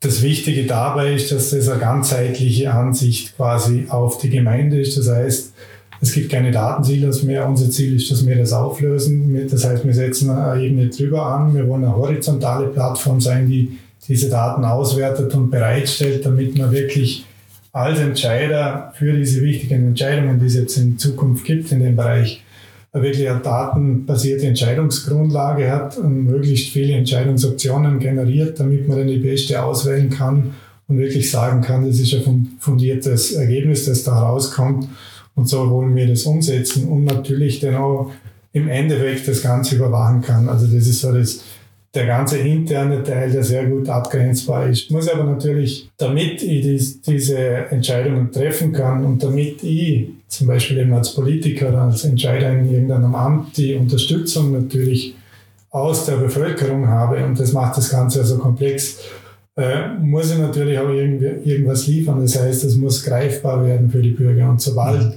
das 0.00 0.22
Wichtige 0.22 0.64
dabei 0.64 1.14
ist, 1.14 1.32
dass 1.32 1.50
das 1.50 1.70
eine 1.70 1.80
ganzheitliche 1.80 2.70
Ansicht 2.70 3.34
quasi 3.36 3.86
auf 3.88 4.18
die 4.18 4.28
Gemeinde 4.28 4.78
ist. 4.78 4.98
Das 4.98 5.08
heißt, 5.08 5.54
es 6.00 6.12
gibt 6.12 6.30
keine 6.30 6.50
Datensilos 6.50 7.22
mehr. 7.22 7.48
Unser 7.48 7.70
Ziel 7.70 7.96
ist, 7.96 8.10
dass 8.10 8.26
wir 8.26 8.36
das 8.36 8.52
auflösen. 8.52 9.48
Das 9.50 9.64
heißt, 9.64 9.84
wir 9.84 9.94
setzen 9.94 10.30
eine 10.30 10.62
Ebene 10.62 10.88
drüber 10.88 11.24
an. 11.26 11.54
Wir 11.54 11.66
wollen 11.66 11.84
eine 11.84 11.96
horizontale 11.96 12.68
Plattform 12.68 13.20
sein, 13.20 13.48
die 13.48 13.78
diese 14.06 14.28
Daten 14.28 14.64
auswertet 14.64 15.34
und 15.34 15.50
bereitstellt, 15.50 16.24
damit 16.24 16.56
man 16.56 16.70
wirklich 16.70 17.24
als 17.72 17.98
Entscheider 17.98 18.92
für 18.96 19.12
diese 19.12 19.42
wichtigen 19.42 19.88
Entscheidungen, 19.88 20.38
die 20.38 20.46
es 20.46 20.54
jetzt 20.54 20.76
in 20.76 20.98
Zukunft 20.98 21.44
gibt 21.44 21.72
in 21.72 21.80
dem 21.80 21.96
Bereich, 21.96 22.42
wirklich 22.92 23.28
eine 23.28 23.40
datenbasierte 23.40 24.46
Entscheidungsgrundlage 24.46 25.70
hat 25.70 25.98
und 25.98 26.24
möglichst 26.24 26.72
viele 26.72 26.94
Entscheidungsoptionen 26.94 27.98
generiert, 27.98 28.58
damit 28.58 28.88
man 28.88 28.98
dann 28.98 29.08
die 29.08 29.18
beste 29.18 29.62
auswählen 29.62 30.08
kann 30.08 30.54
und 30.88 30.98
wirklich 30.98 31.30
sagen 31.30 31.60
kann, 31.60 31.86
das 31.86 31.98
ist 31.98 32.14
ein 32.14 32.56
fundiertes 32.60 33.32
Ergebnis, 33.32 33.84
das 33.84 34.04
da 34.04 34.18
rauskommt. 34.18 34.88
Und 35.36 35.48
so 35.48 35.70
wollen 35.70 35.94
wir 35.94 36.08
das 36.08 36.24
umsetzen 36.24 36.88
und 36.88 37.04
natürlich 37.04 37.60
dann 37.60 37.76
auch 37.76 38.10
im 38.52 38.68
Endeffekt 38.68 39.28
das 39.28 39.42
Ganze 39.42 39.76
überwachen 39.76 40.22
kann. 40.22 40.48
Also 40.48 40.66
das 40.66 40.86
ist 40.86 41.00
so 41.00 41.12
das, 41.12 41.44
der 41.94 42.06
ganze 42.06 42.38
interne 42.38 43.02
Teil, 43.02 43.30
der 43.30 43.44
sehr 43.44 43.66
gut 43.66 43.88
abgrenzbar 43.88 44.68
ist. 44.68 44.84
Ich 44.84 44.90
muss 44.90 45.08
aber 45.08 45.24
natürlich, 45.24 45.90
damit 45.98 46.42
ich 46.42 46.62
dies, 46.62 47.02
diese 47.02 47.36
Entscheidungen 47.36 48.32
treffen 48.32 48.72
kann 48.72 49.04
und 49.04 49.22
damit 49.22 49.62
ich 49.62 50.08
zum 50.28 50.46
Beispiel 50.46 50.78
eben 50.78 50.94
als 50.94 51.14
Politiker 51.14 51.68
oder 51.68 51.82
als 51.82 52.04
Entscheider 52.04 52.50
in 52.50 52.72
irgendeinem 52.72 53.14
Amt 53.14 53.56
die 53.58 53.74
Unterstützung 53.74 54.52
natürlich 54.52 55.14
aus 55.70 56.06
der 56.06 56.16
Bevölkerung 56.16 56.88
habe 56.88 57.22
und 57.24 57.38
das 57.38 57.52
macht 57.52 57.76
das 57.76 57.90
Ganze 57.90 58.24
so 58.24 58.38
komplex, 58.38 59.00
äh, 59.56 59.88
muss 60.00 60.30
ich 60.30 60.38
natürlich 60.38 60.78
auch 60.78 60.90
irgendwas 60.90 61.86
liefern. 61.86 62.20
Das 62.20 62.38
heißt, 62.38 62.64
es 62.64 62.76
muss 62.76 63.04
greifbar 63.04 63.64
werden 63.64 63.90
für 63.90 64.02
die 64.02 64.10
Bürger. 64.10 64.50
Und 64.50 64.60
sobald 64.60 65.16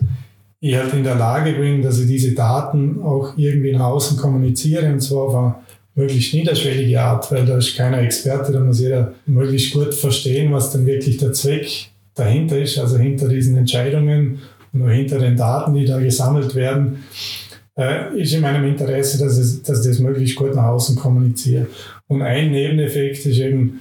ich 0.62 0.75
halt 0.75 0.93
in 0.93 1.03
der 1.03 1.15
Lage 1.15 1.53
bin, 1.53 1.81
dass 1.81 2.00
ich 2.00 2.08
diese 2.08 2.34
Daten 2.34 3.01
auch 3.01 3.34
irgendwie 3.38 3.74
nach 3.74 3.88
außen 3.88 4.17
kommuniziere 4.17 4.91
und 4.91 5.01
zwar 5.01 5.24
auf 5.24 5.36
eine 5.36 5.55
möglichst 5.96 6.34
niederschwellige 6.34 7.01
Art, 7.01 7.31
weil 7.31 7.46
da 7.46 7.58
ist 7.58 7.75
keiner 7.75 8.01
Experte, 8.01 8.51
da 8.51 8.60
muss 8.60 8.79
jeder 8.79 9.13
möglichst 9.25 9.74
gut 9.74 9.93
verstehen, 9.93 10.51
was 10.53 10.72
denn 10.72 10.86
wirklich 10.86 11.17
der 11.17 11.34
Zweck 11.34 11.67
dahinter 12.15 12.60
ist, 12.60 12.77
also 12.77 12.98
hinter 12.98 13.27
diesen 13.27 13.58
Entscheidungen 13.58 14.39
und 14.72 14.84
auch 14.84 14.89
hinter 14.89 15.19
den 15.19 15.36
Daten, 15.36 15.74
die 15.74 15.86
da 15.86 16.00
gesammelt 16.00 16.55
werden, 16.55 17.03
äh, 17.77 18.22
ist 18.22 18.34
in 18.34 18.41
meinem 18.41 18.65
Interesse, 18.65 19.17
dass, 19.17 19.38
es, 19.38 19.62
dass 19.63 19.86
ich 19.86 19.91
das 19.91 20.00
möglichst 20.00 20.36
gut 20.36 20.55
nach 20.55 20.67
außen 20.67 20.96
kommuniziere. 20.96 21.67
Und 22.08 22.22
ein 22.22 22.51
Nebeneffekt 22.51 23.25
ist 23.25 23.39
eben, 23.39 23.79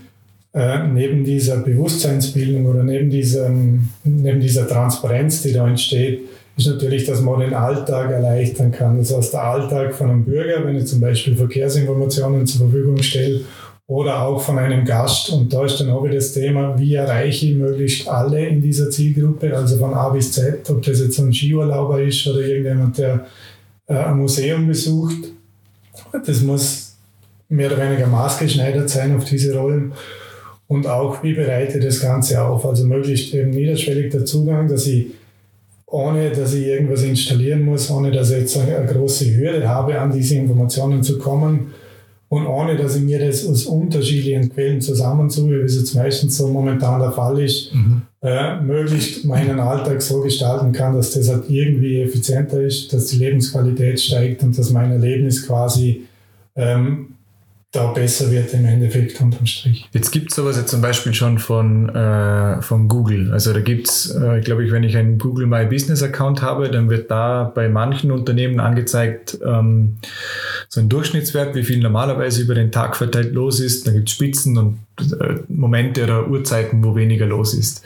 äh, 0.55 0.87
neben 0.89 1.25
dieser 1.25 1.59
Bewusstseinsbildung 1.59 2.67
oder 2.67 2.83
neben, 2.83 3.11
diesem, 3.11 3.89
neben 4.05 4.41
dieser 4.41 4.67
Transparenz, 4.67 5.43
die 5.43 5.53
da 5.53 5.69
entsteht, 5.69 6.21
ist 6.57 6.67
natürlich, 6.67 7.05
dass 7.05 7.21
man 7.21 7.41
den 7.41 7.55
Alltag 7.55 8.11
erleichtern 8.11 8.73
kann. 8.73 8.99
Das 8.99 9.15
heißt, 9.15 9.33
der 9.33 9.45
Alltag 9.45 9.95
von 9.95 10.11
einem 10.11 10.25
Bürger, 10.25 10.65
wenn 10.65 10.77
ich 10.77 10.87
zum 10.87 11.01
Beispiel 11.01 11.37
Verkehrsinformationen 11.37 12.47
zur 12.47 12.69
Verfügung 12.69 13.01
stelle 13.03 13.43
oder 13.87 14.23
auch 14.23 14.41
von 14.41 14.59
einem 14.59 14.85
Gast. 14.85 15.31
Und 15.31 15.53
da 15.53 15.65
ist 15.65 15.81
dann 15.81 15.91
auch 15.91 16.03
wieder 16.03 16.17
das 16.17 16.33
Thema, 16.33 16.79
wie 16.79 16.95
erreiche 16.95 17.47
ich 17.47 17.55
möglichst 17.55 18.09
alle 18.09 18.45
in 18.47 18.61
dieser 18.61 18.91
Zielgruppe, 18.91 19.57
also 19.57 19.79
von 19.79 19.95
A 19.95 20.09
bis 20.09 20.33
Z, 20.33 20.69
ob 20.69 20.83
das 20.83 21.01
jetzt 21.01 21.19
ein 21.19 21.33
Skiurlauber 21.33 22.03
ist 22.03 22.27
oder 22.27 22.41
irgendjemand, 22.41 22.99
der 22.99 23.27
äh, 23.87 23.95
ein 23.95 24.19
Museum 24.19 24.67
besucht. 24.67 25.29
Das 26.27 26.43
muss 26.43 26.97
mehr 27.49 27.73
oder 27.73 27.83
weniger 27.83 28.07
maßgeschneidert 28.07 28.91
sein 28.91 29.17
auf 29.17 29.25
diese 29.25 29.57
Rollen. 29.57 29.93
Und 30.69 30.87
auch, 30.87 31.23
wie 31.23 31.33
bereite 31.33 31.79
ich 31.79 31.85
das 31.85 32.01
Ganze 32.01 32.43
auf? 32.43 32.65
Also 32.65 32.87
möglichst 32.87 33.35
eben 33.35 33.51
niederschwellig 33.51 34.13
der 34.13 34.25
Zugang, 34.25 34.69
dass 34.69 34.87
ich 34.87 35.07
ohne 35.91 36.31
dass 36.31 36.55
ich 36.55 36.67
irgendwas 36.67 37.03
installieren 37.03 37.65
muss, 37.65 37.91
ohne 37.91 38.11
dass 38.11 38.31
ich 38.31 38.41
jetzt 38.41 38.59
eine, 38.59 38.87
große 38.87 39.35
Hürde 39.37 39.67
habe, 39.67 39.99
an 39.99 40.13
diese 40.13 40.37
Informationen 40.37 41.03
zu 41.03 41.19
kommen 41.19 41.73
und 42.29 42.47
ohne 42.47 42.77
dass 42.77 42.97
ich 42.97 43.03
mir 43.03 43.19
das 43.19 43.47
aus 43.47 43.65
unterschiedlichen 43.65 44.53
Quellen 44.53 44.83
zusammensuche, 44.83 45.61
wie 45.61 45.65
es 45.65 45.79
jetzt 45.79 45.95
meistens 45.95 46.37
so 46.37 46.49
momentan 46.49 47.01
der 47.01 47.13
Fall 47.13 47.41
ist, 47.41 47.75
mhm. 47.75 48.03
äh, 48.21 48.61
möglichst 48.61 49.25
meinen 49.25 49.59
Alltag 49.59 50.03
so 50.03 50.21
gestalten 50.21 50.73
kann, 50.73 50.95
dass 50.95 51.13
das 51.13 51.31
halt 51.31 51.45
irgendwie 51.49 52.03
effizienter 52.03 52.61
ist, 52.61 52.93
dass 52.93 53.07
die 53.07 53.17
Lebensqualität 53.17 53.99
steigt 53.99 54.43
und 54.43 54.59
dass 54.59 54.71
mein 54.71 54.93
Erlebnis 54.93 55.47
quasi 55.47 56.03
ähm, 56.55 57.15
da 57.71 57.93
besser 57.93 58.31
wird 58.31 58.55
im 58.55 58.65
Endeffekt 58.65 59.21
unterm 59.21 59.45
Strich. 59.45 59.87
Jetzt 59.93 60.11
gibt 60.11 60.31
es 60.31 60.37
sowas 60.37 60.57
ja 60.57 60.65
zum 60.65 60.81
Beispiel 60.81 61.13
schon 61.13 61.39
von, 61.39 61.91
äh, 61.91 62.63
von 62.63 62.89
Google. 62.89 63.31
Also 63.31 63.53
da 63.53 63.61
gibt 63.61 63.91
es, 63.91 64.15
äh, 64.15 64.41
glaube 64.41 64.65
ich, 64.65 64.73
wenn 64.73 64.85
ich 64.85 64.97
einen 64.97 65.19
Google 65.19 65.47
My 65.47 65.67
Business 65.67 66.03
Account 66.03 66.41
habe, 66.41 66.71
dann 66.71 66.89
wird 66.89 67.11
da 67.11 67.53
bei 67.55 67.69
manchen 67.69 68.11
Unternehmen 68.11 68.59
angezeigt, 68.59 69.39
ähm, 69.45 69.99
so 70.71 70.81
ein 70.81 70.89
Durchschnittswert, 70.89 71.55
wie 71.57 71.63
viel 71.63 71.81
normalerweise 71.81 72.41
über 72.41 72.55
den 72.55 72.73
Tag 72.73 72.97
verteilt 72.97 73.35
los 73.35 73.61
ist. 73.61 73.87
Da 73.87 73.93
gibt 73.93 74.09
es 74.09 74.15
Spitzen 74.15 74.57
und 74.57 74.79
äh, 75.21 75.35
Momente 75.49 76.05
oder 76.05 76.27
Uhrzeiten, 76.27 76.83
wo 76.83 76.97
weniger 76.97 77.27
los 77.27 77.53
ist. 77.53 77.83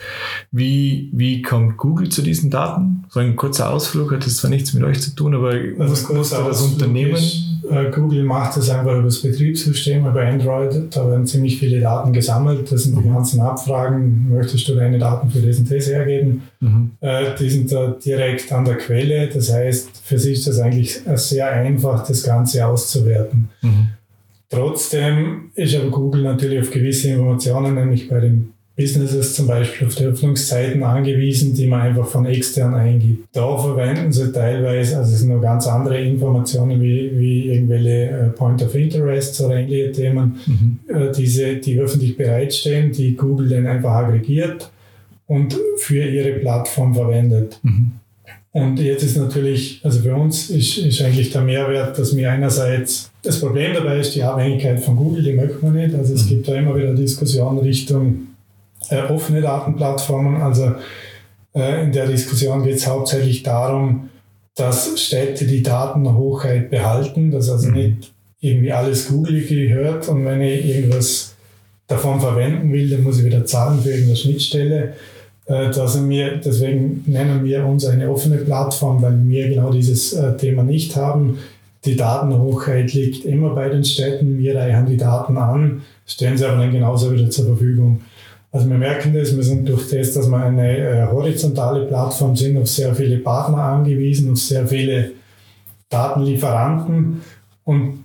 Wie, 0.52 1.10
wie 1.12 1.42
kommt 1.42 1.76
Google 1.76 2.08
zu 2.08 2.22
diesen 2.22 2.50
Daten? 2.50 3.04
So 3.08 3.18
ein 3.18 3.34
kurzer 3.34 3.70
Ausflug 3.70 4.12
hat 4.12 4.24
das 4.24 4.36
zwar 4.36 4.50
nichts 4.50 4.74
mit 4.74 4.84
euch 4.84 5.00
zu 5.00 5.12
tun, 5.16 5.34
aber 5.34 5.50
also 5.50 5.74
muss, 5.78 6.08
muss 6.08 6.30
da 6.30 6.46
das 6.46 6.62
Unternehmen... 6.62 7.16
Ist, 7.16 7.51
äh, 7.70 7.90
Google 7.90 8.24
macht 8.24 8.56
das 8.56 8.70
einfach 8.70 8.92
über 8.92 9.04
das 9.04 9.22
Betriebssystem, 9.22 10.06
über 10.06 10.22
Android. 10.22 10.88
Da 10.90 11.08
werden 11.08 11.26
ziemlich 11.26 11.58
viele 11.58 11.80
Daten 11.80 12.12
gesammelt. 12.12 12.70
Das 12.70 12.84
sind 12.84 12.96
die 12.96 13.08
mhm. 13.08 13.14
ganzen 13.14 13.40
Abfragen. 13.40 14.28
Möchtest 14.30 14.68
du 14.68 14.74
deine 14.74 14.98
Daten 14.98 15.30
für 15.30 15.40
diesen 15.40 15.66
Test 15.66 15.88
hergeben? 15.88 16.42
Mhm. 16.60 16.90
Äh, 17.00 17.34
die 17.38 17.50
sind 17.50 17.70
da 17.70 17.88
direkt 18.04 18.52
an 18.52 18.64
der 18.64 18.76
Quelle. 18.76 19.28
Das 19.28 19.52
heißt, 19.52 20.02
für 20.02 20.18
sich 20.18 20.38
ist 20.38 20.48
das 20.48 20.58
eigentlich 20.58 21.00
sehr 21.14 21.50
einfach, 21.50 22.06
das 22.06 22.22
Ganze 22.22 22.66
auszuwerten. 22.66 23.48
Mhm. 23.60 23.88
Trotzdem 24.48 25.50
ist 25.54 25.74
aber 25.74 25.90
Google 25.90 26.22
natürlich 26.22 26.60
auf 26.60 26.70
gewisse 26.70 27.08
Informationen, 27.08 27.74
nämlich 27.74 28.08
bei 28.08 28.20
den 28.20 28.52
Businesses 28.74 29.34
zum 29.34 29.46
Beispiel 29.46 29.86
auf 29.86 29.94
die 29.94 30.04
Öffnungszeiten 30.04 30.82
angewiesen, 30.82 31.54
die 31.54 31.66
man 31.66 31.82
einfach 31.82 32.06
von 32.06 32.24
extern 32.24 32.74
eingibt. 32.74 33.28
Da 33.32 33.58
verwenden 33.58 34.10
sie 34.12 34.32
teilweise, 34.32 34.96
also 34.96 35.12
es 35.12 35.20
sind 35.20 35.28
noch 35.28 35.42
ganz 35.42 35.66
andere 35.66 36.00
Informationen 36.00 36.80
wie, 36.80 37.10
wie 37.14 37.48
irgendwelche 37.48 38.08
äh, 38.08 38.28
Point 38.30 38.62
of 38.62 38.74
Interest 38.74 39.40
oder 39.42 39.56
ähnliche 39.56 39.92
Themen, 39.92 40.38
mhm. 40.46 40.78
Äh, 40.88 41.12
diese, 41.12 41.56
die 41.56 41.78
öffentlich 41.78 42.16
bereitstehen, 42.16 42.92
die 42.92 43.14
Google 43.14 43.50
dann 43.50 43.66
einfach 43.66 43.92
aggregiert 43.92 44.70
und 45.26 45.56
für 45.76 46.04
ihre 46.04 46.38
Plattform 46.38 46.94
verwendet. 46.94 47.60
Mhm. 47.62 47.92
Und 48.52 48.78
jetzt 48.78 49.02
ist 49.02 49.16
natürlich, 49.16 49.80
also 49.82 50.00
für 50.00 50.14
uns 50.14 50.50
ist, 50.50 50.76
ist 50.76 51.00
eigentlich 51.00 51.30
der 51.30 51.40
Mehrwert, 51.40 51.98
dass 51.98 52.14
wir 52.14 52.30
einerseits, 52.30 53.10
das 53.22 53.40
Problem 53.40 53.72
dabei 53.74 53.98
ist 53.98 54.14
die 54.14 54.22
Abhängigkeit 54.22 54.78
von 54.80 54.96
Google, 54.96 55.22
die 55.22 55.32
möchten 55.32 55.62
wir 55.62 55.86
nicht. 55.86 55.94
Also 55.94 56.12
es 56.14 56.24
mhm. 56.24 56.28
gibt 56.28 56.48
da 56.48 56.54
immer 56.54 56.76
wieder 56.76 56.94
Diskussionen 56.94 57.58
Richtung 57.58 58.31
äh, 58.90 59.02
offene 59.02 59.40
Datenplattformen. 59.40 60.42
Also 60.42 60.74
äh, 61.54 61.84
in 61.84 61.92
der 61.92 62.06
Diskussion 62.06 62.62
geht 62.62 62.76
es 62.76 62.86
hauptsächlich 62.86 63.42
darum, 63.42 64.10
dass 64.54 65.00
Städte 65.00 65.46
die 65.46 65.62
Datenhochheit 65.62 66.70
behalten, 66.70 67.30
dass 67.30 67.50
also 67.50 67.68
mhm. 67.68 67.74
nicht 67.74 68.12
irgendwie 68.40 68.72
alles 68.72 69.08
Google 69.08 69.42
gehört 69.46 70.08
und 70.08 70.24
wenn 70.24 70.40
ich 70.42 70.66
irgendwas 70.66 71.36
davon 71.86 72.20
verwenden 72.20 72.72
will, 72.72 72.88
dann 72.90 73.02
muss 73.02 73.18
ich 73.18 73.24
wieder 73.24 73.44
zahlen 73.44 73.80
für 73.80 73.90
irgendeine 73.90 74.16
Schnittstelle. 74.16 74.94
Äh, 75.46 75.70
dass 75.70 76.08
wir, 76.08 76.36
deswegen 76.36 77.04
nennen 77.06 77.44
wir 77.44 77.66
uns 77.66 77.84
eine 77.84 78.08
offene 78.10 78.36
Plattform, 78.36 79.02
weil 79.02 79.18
wir 79.24 79.48
genau 79.48 79.70
dieses 79.70 80.12
äh, 80.12 80.36
Thema 80.36 80.62
nicht 80.62 80.96
haben. 80.96 81.38
Die 81.84 81.96
Datenhochheit 81.96 82.92
liegt 82.92 83.24
immer 83.24 83.54
bei 83.54 83.68
den 83.68 83.84
Städten. 83.84 84.38
Wir 84.38 84.54
reichen 84.54 84.86
die 84.86 84.96
Daten 84.96 85.36
an, 85.36 85.82
stellen 86.06 86.38
sie 86.38 86.46
aber 86.46 86.58
dann 86.58 86.70
genauso 86.70 87.12
wieder 87.12 87.28
zur 87.28 87.46
Verfügung. 87.46 88.02
Also 88.52 88.68
wir 88.68 88.76
merken 88.76 89.14
das, 89.14 89.34
wir 89.34 89.42
sind 89.42 89.66
durch 89.66 89.88
das, 89.90 90.12
dass 90.12 90.28
wir 90.28 90.36
eine 90.36 90.76
äh, 90.76 91.06
horizontale 91.06 91.86
Plattform 91.86 92.36
sind, 92.36 92.58
auf 92.58 92.68
sehr 92.68 92.94
viele 92.94 93.18
Partner 93.18 93.62
angewiesen, 93.62 94.30
auf 94.30 94.38
sehr 94.38 94.66
viele 94.66 95.12
Datenlieferanten 95.88 97.22
und 97.64 98.04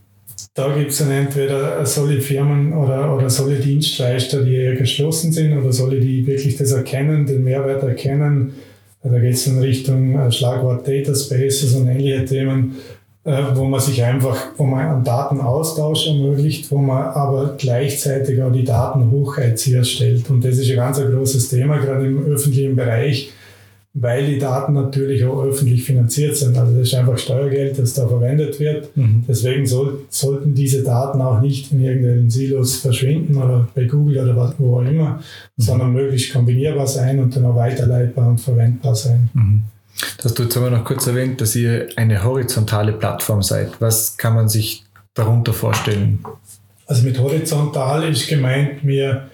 da 0.53 0.73
gibt 0.75 0.91
es 0.91 0.99
dann 0.99 1.11
entweder 1.11 1.85
solche 1.85 2.21
Firmen 2.21 2.73
oder, 2.73 3.15
oder 3.15 3.29
solche 3.29 3.59
Dienstleister, 3.59 4.43
die 4.43 4.55
eher 4.55 4.75
geschlossen 4.75 5.31
sind 5.31 5.57
oder 5.57 5.71
solche, 5.71 5.99
die 5.99 6.25
wirklich 6.25 6.57
das 6.57 6.71
erkennen, 6.71 7.25
den 7.25 7.43
Mehrwert 7.43 7.83
erkennen. 7.83 8.53
Da 9.03 9.19
geht 9.19 9.35
es 9.35 9.47
in 9.47 9.59
Richtung 9.59 10.19
äh, 10.19 10.31
Schlagwort 10.31 10.87
Data 10.87 11.13
Spaces 11.15 11.75
und 11.75 11.87
ähnliche 11.87 12.25
Themen, 12.25 12.75
wo 13.55 13.65
man 13.65 13.81
sich 13.81 14.01
einfach, 14.05 14.37
wo 14.55 14.63
man 14.63 14.87
einen 14.87 15.03
Datenaustausch 15.03 16.07
ermöglicht, 16.07 16.71
wo 16.71 16.77
man 16.77 17.07
aber 17.07 17.55
gleichzeitig 17.57 18.41
auch 18.41 18.53
die 18.53 18.63
Datenhochheit 18.63 19.59
sicherstellt. 19.59 20.29
Und 20.29 20.45
das 20.45 20.57
ist 20.57 20.69
ein 20.69 20.77
ganz 20.77 20.97
ein 20.97 21.11
großes 21.11 21.49
Thema, 21.49 21.77
gerade 21.77 22.05
im 22.05 22.25
öffentlichen 22.25 22.77
Bereich, 22.77 23.33
weil 23.93 24.27
die 24.27 24.39
Daten 24.39 24.73
natürlich 24.73 25.25
auch 25.25 25.43
öffentlich 25.43 25.83
finanziert 25.83 26.37
sind. 26.37 26.57
Also 26.57 26.71
das 26.71 26.87
ist 26.87 26.95
einfach 26.95 27.17
Steuergeld, 27.17 27.77
das 27.77 27.95
da 27.95 28.07
verwendet 28.07 28.61
wird. 28.61 28.95
Mhm. 28.95 29.25
Deswegen 29.27 29.65
soll, 29.65 30.05
sollten 30.09 30.53
diese 30.53 30.83
Daten 30.83 31.19
auch 31.19 31.41
nicht 31.41 31.73
in 31.73 31.83
irgendwelchen 31.83 32.29
Silos 32.29 32.77
verschwinden 32.77 33.35
oder 33.35 33.67
bei 33.75 33.83
Google 33.83 34.23
oder 34.23 34.37
was, 34.37 34.53
wo 34.57 34.77
auch 34.77 34.85
immer, 34.85 35.15
mhm. 35.57 35.61
sondern 35.61 35.91
möglichst 35.91 36.31
kombinierbar 36.31 36.87
sein 36.87 37.19
und 37.19 37.35
dann 37.35 37.43
auch 37.43 37.55
weiterleitbar 37.57 38.29
und 38.29 38.39
verwendbar 38.39 38.95
sein. 38.95 39.29
Mhm. 39.33 39.63
Das 40.21 40.33
du 40.33 40.43
jetzt 40.43 40.57
aber 40.57 40.69
noch 40.69 40.85
kurz 40.85 41.07
erwähnt, 41.07 41.41
dass 41.41 41.55
ihr 41.55 41.89
eine 41.95 42.23
horizontale 42.23 42.93
Plattform 42.93 43.41
seid. 43.41 43.71
Was 43.79 44.17
kann 44.17 44.35
man 44.35 44.49
sich 44.49 44.83
darunter 45.13 45.53
vorstellen? 45.53 46.19
Also 46.85 47.03
mit 47.03 47.19
horizontal 47.19 48.03
ist 48.09 48.27
gemeint, 48.27 48.85
wir 48.85 49.29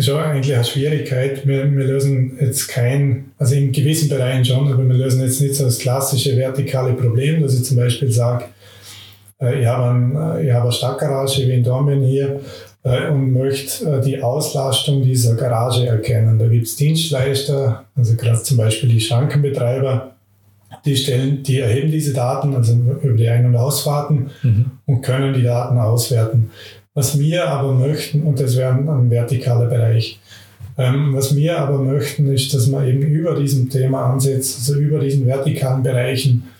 ist 0.00 0.08
auch 0.08 0.18
eigentlich 0.18 0.54
eine 0.54 0.64
Schwierigkeit. 0.64 1.46
Wir, 1.46 1.70
wir 1.70 1.84
lösen 1.84 2.38
jetzt 2.40 2.68
kein, 2.68 3.32
also 3.38 3.54
in 3.54 3.70
gewissen 3.70 4.08
Bereichen 4.08 4.44
schon, 4.44 4.72
aber 4.72 4.82
wir 4.88 4.94
lösen 4.94 5.20
jetzt 5.20 5.40
nicht 5.40 5.54
so 5.54 5.64
das 5.64 5.78
klassische 5.78 6.36
vertikale 6.36 6.94
Problem, 6.94 7.42
dass 7.42 7.54
ich 7.54 7.64
zum 7.64 7.76
Beispiel 7.76 8.10
sage, 8.10 8.46
äh, 9.40 9.60
ich 9.60 9.66
habe, 9.66 9.90
ein, 9.90 10.16
äh, 10.16 10.46
ich 10.46 10.52
habe 10.52 10.64
eine 10.64 10.72
Stadtgarage 10.72 11.46
wie 11.46 11.52
in 11.52 11.64
Dornbirn 11.64 12.02
hier 12.02 12.40
und 12.82 13.32
möchte 13.32 13.84
äh, 13.84 14.00
die 14.00 14.22
Auslastung 14.22 15.02
dieser 15.02 15.34
Garage 15.34 15.86
erkennen. 15.86 16.38
Da 16.38 16.46
gibt 16.46 16.66
es 16.66 16.76
Dienstleister, 16.76 17.84
also 17.94 18.14
gerade 18.16 18.42
zum 18.42 18.56
Beispiel 18.56 18.88
die 18.88 19.00
Schrankenbetreiber, 19.00 20.12
Die, 20.84 20.96
stellen, 20.96 21.42
die 21.42 21.58
erheben 21.58 21.90
diese 21.90 22.14
Daten, 22.14 22.54
also 22.54 22.72
über 23.02 23.16
die 23.16 23.28
Ein- 23.28 23.46
und 23.46 23.56
Ausfahrten 23.56 24.30
mhm. 24.42 24.64
und 24.86 25.02
können 25.02 25.34
die 25.34 25.42
Daten 25.42 25.76
auswerten. 25.78 26.50
Was 26.94 27.18
wir 27.18 27.48
aber 27.48 27.72
möchten, 27.72 28.22
und 28.22 28.38
das 28.38 28.56
wäre 28.56 28.72
ein 28.72 29.10
vertikaler 29.10 29.66
Bereich, 29.66 30.20
ähm, 30.78 31.12
was 31.12 31.34
wir 31.34 31.58
aber 31.58 31.78
möchten, 31.78 32.32
ist, 32.32 32.54
dass 32.54 32.68
man 32.68 32.86
eben 32.86 33.02
über 33.02 33.34
diesem 33.34 33.68
Thema 33.68 34.12
ansetzt, 34.12 34.58
also 34.58 34.80
über 34.80 35.00
diesen 35.00 35.26
vertikalen 35.26 35.82
Bereichen, 35.82 36.44
äh, 36.44 36.59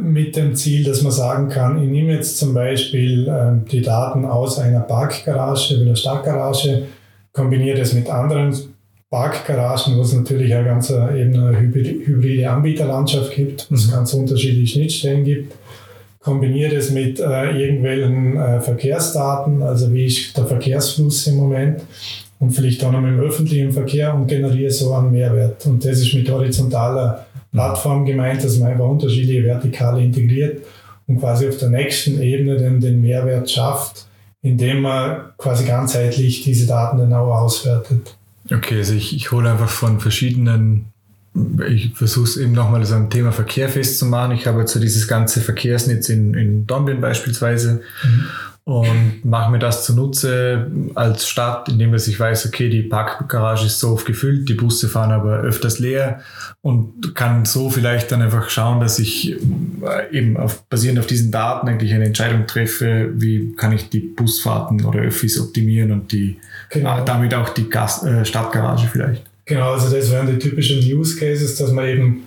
mit 0.00 0.34
dem 0.34 0.56
Ziel, 0.56 0.82
dass 0.84 1.02
man 1.02 1.12
sagen 1.12 1.48
kann, 1.48 1.80
ich 1.80 1.88
nehme 1.88 2.14
jetzt 2.14 2.36
zum 2.36 2.52
Beispiel 2.52 3.28
äh, 3.28 3.70
die 3.70 3.80
Daten 3.80 4.24
aus 4.24 4.58
einer 4.58 4.80
Parkgarage, 4.80 5.80
wie 5.80 5.84
der 5.84 5.94
Stadtgarage, 5.94 6.84
kombiniere 7.32 7.78
das 7.78 7.92
mit 7.92 8.10
anderen 8.10 8.54
Parkgaragen, 9.08 9.96
wo 9.98 10.00
es 10.00 10.14
natürlich 10.14 10.52
eine 10.54 10.64
ganz 10.64 10.90
äh, 10.90 11.20
eben 11.20 11.38
eine 11.38 11.60
hybride 11.60 12.50
Anbieterlandschaft 12.50 13.34
gibt, 13.34 13.70
wo 13.70 13.74
es 13.74 13.86
mhm. 13.86 13.92
ganz 13.92 14.14
unterschiedliche 14.14 14.78
Schnittstellen 14.78 15.24
gibt. 15.24 15.54
Kombiniere 16.18 16.76
das 16.76 16.90
mit 16.90 17.20
äh, 17.20 17.50
irgendwelchen 17.50 18.36
äh, 18.36 18.60
Verkehrsdaten, 18.60 19.62
also 19.62 19.92
wie 19.92 20.06
ist 20.06 20.36
der 20.36 20.46
Verkehrsfluss 20.46 21.26
im 21.26 21.36
Moment 21.36 21.82
und 22.40 22.50
vielleicht 22.50 22.82
auch 22.84 22.90
noch 22.90 23.00
mit 23.00 23.12
dem 23.12 23.20
öffentlichen 23.20 23.70
Verkehr 23.70 24.14
und 24.14 24.26
generiere 24.26 24.70
so 24.70 24.92
einen 24.94 25.12
Mehrwert. 25.12 25.66
Und 25.66 25.84
das 25.84 25.98
ist 26.00 26.14
mit 26.14 26.30
horizontaler 26.30 27.26
Plattform 27.52 28.04
gemeint, 28.04 28.42
dass 28.42 28.58
man 28.58 28.72
einfach 28.72 28.86
unterschiedliche 28.86 29.44
Vertikale 29.44 30.02
integriert 30.02 30.64
und 31.06 31.20
quasi 31.20 31.48
auf 31.48 31.58
der 31.58 31.68
nächsten 31.68 32.20
Ebene 32.20 32.56
den, 32.56 32.80
den 32.80 33.00
Mehrwert 33.00 33.50
schafft, 33.50 34.06
indem 34.40 34.82
man 34.82 35.32
quasi 35.36 35.64
ganzheitlich 35.64 36.42
diese 36.42 36.66
Daten 36.66 36.98
dann 36.98 37.12
auch 37.12 37.34
auswertet. 37.34 38.16
Okay, 38.50 38.78
also 38.78 38.94
ich, 38.94 39.14
ich 39.14 39.30
hole 39.30 39.50
einfach 39.50 39.68
von 39.68 40.00
verschiedenen, 40.00 40.86
ich 41.68 41.94
versuche 41.94 42.24
es 42.24 42.36
eben 42.36 42.52
nochmal 42.52 42.84
so 42.84 42.94
ein 42.94 43.10
Thema 43.10 43.32
Verkehr 43.32 43.68
festzumachen. 43.68 44.34
Ich 44.34 44.46
habe 44.46 44.60
jetzt 44.60 44.72
so 44.72 44.80
dieses 44.80 45.06
ganze 45.06 45.40
Verkehrsnetz 45.40 46.08
in, 46.08 46.34
in 46.34 46.66
Dornbirn 46.66 47.00
beispielsweise. 47.00 47.82
Mhm 48.04 48.26
und 48.64 49.24
mache 49.24 49.50
mir 49.50 49.58
das 49.58 49.84
zunutze 49.84 50.70
als 50.94 51.26
Stadt, 51.26 51.68
indem 51.68 51.90
dass 51.90 52.06
ich 52.06 52.18
weiß, 52.18 52.46
okay, 52.46 52.68
die 52.68 52.82
Parkgarage 52.82 53.66
ist 53.66 53.80
so 53.80 53.90
oft 53.90 54.06
gefüllt, 54.06 54.48
die 54.48 54.54
Busse 54.54 54.88
fahren 54.88 55.10
aber 55.10 55.40
öfters 55.40 55.80
leer 55.80 56.20
und 56.60 57.16
kann 57.16 57.44
so 57.44 57.70
vielleicht 57.70 58.12
dann 58.12 58.22
einfach 58.22 58.50
schauen, 58.50 58.78
dass 58.78 59.00
ich 59.00 59.32
äh, 59.32 60.16
eben 60.16 60.36
auf, 60.36 60.62
basierend 60.68 61.00
auf 61.00 61.06
diesen 61.06 61.32
Daten 61.32 61.68
eigentlich 61.68 61.92
eine 61.92 62.04
Entscheidung 62.04 62.46
treffe, 62.46 63.10
wie 63.14 63.52
kann 63.56 63.72
ich 63.72 63.88
die 63.88 64.00
Busfahrten 64.00 64.84
oder 64.84 65.00
Öffis 65.00 65.40
optimieren 65.40 65.90
und 65.90 66.12
die 66.12 66.36
genau. 66.70 67.00
Äh, 67.00 67.04
damit 67.04 67.34
auch 67.34 67.48
die 67.48 67.68
Gas, 67.68 68.04
äh, 68.04 68.24
Stadtgarage 68.24 68.86
vielleicht. 68.86 69.24
Genau, 69.44 69.72
also 69.72 69.94
das 69.94 70.12
wären 70.12 70.28
die 70.28 70.38
typischen 70.38 70.78
Use 70.78 71.18
Cases, 71.18 71.56
dass 71.56 71.72
man 71.72 71.86
eben 71.86 72.22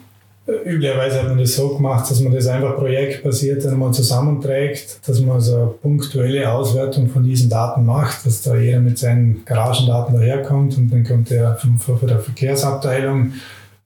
Üblicherweise 0.47 1.21
hat 1.21 1.29
man 1.29 1.39
das 1.39 1.55
so 1.55 1.75
gemacht, 1.75 2.09
dass 2.09 2.19
man 2.19 2.31
das 2.31 2.45
einfach 2.45 2.75
projektbasiert 2.75 3.65
einmal 3.65 3.91
zusammenträgt, 3.93 4.99
dass 5.07 5.19
man 5.19 5.41
so 5.41 5.55
eine 5.55 5.67
punktuelle 5.67 6.51
Auswertung 6.51 7.09
von 7.09 7.23
diesen 7.23 7.49
Daten 7.49 7.83
macht, 7.83 8.27
dass 8.27 8.43
da 8.43 8.55
jeder 8.55 8.79
mit 8.79 8.99
seinen 8.99 9.43
Garagendaten 9.43 10.13
daherkommt 10.13 10.77
und 10.77 10.93
dann 10.93 11.03
kommt 11.03 11.31
der 11.31 11.55
von, 11.55 11.79
der 12.07 12.19
Verkehrsabteilung 12.19 13.33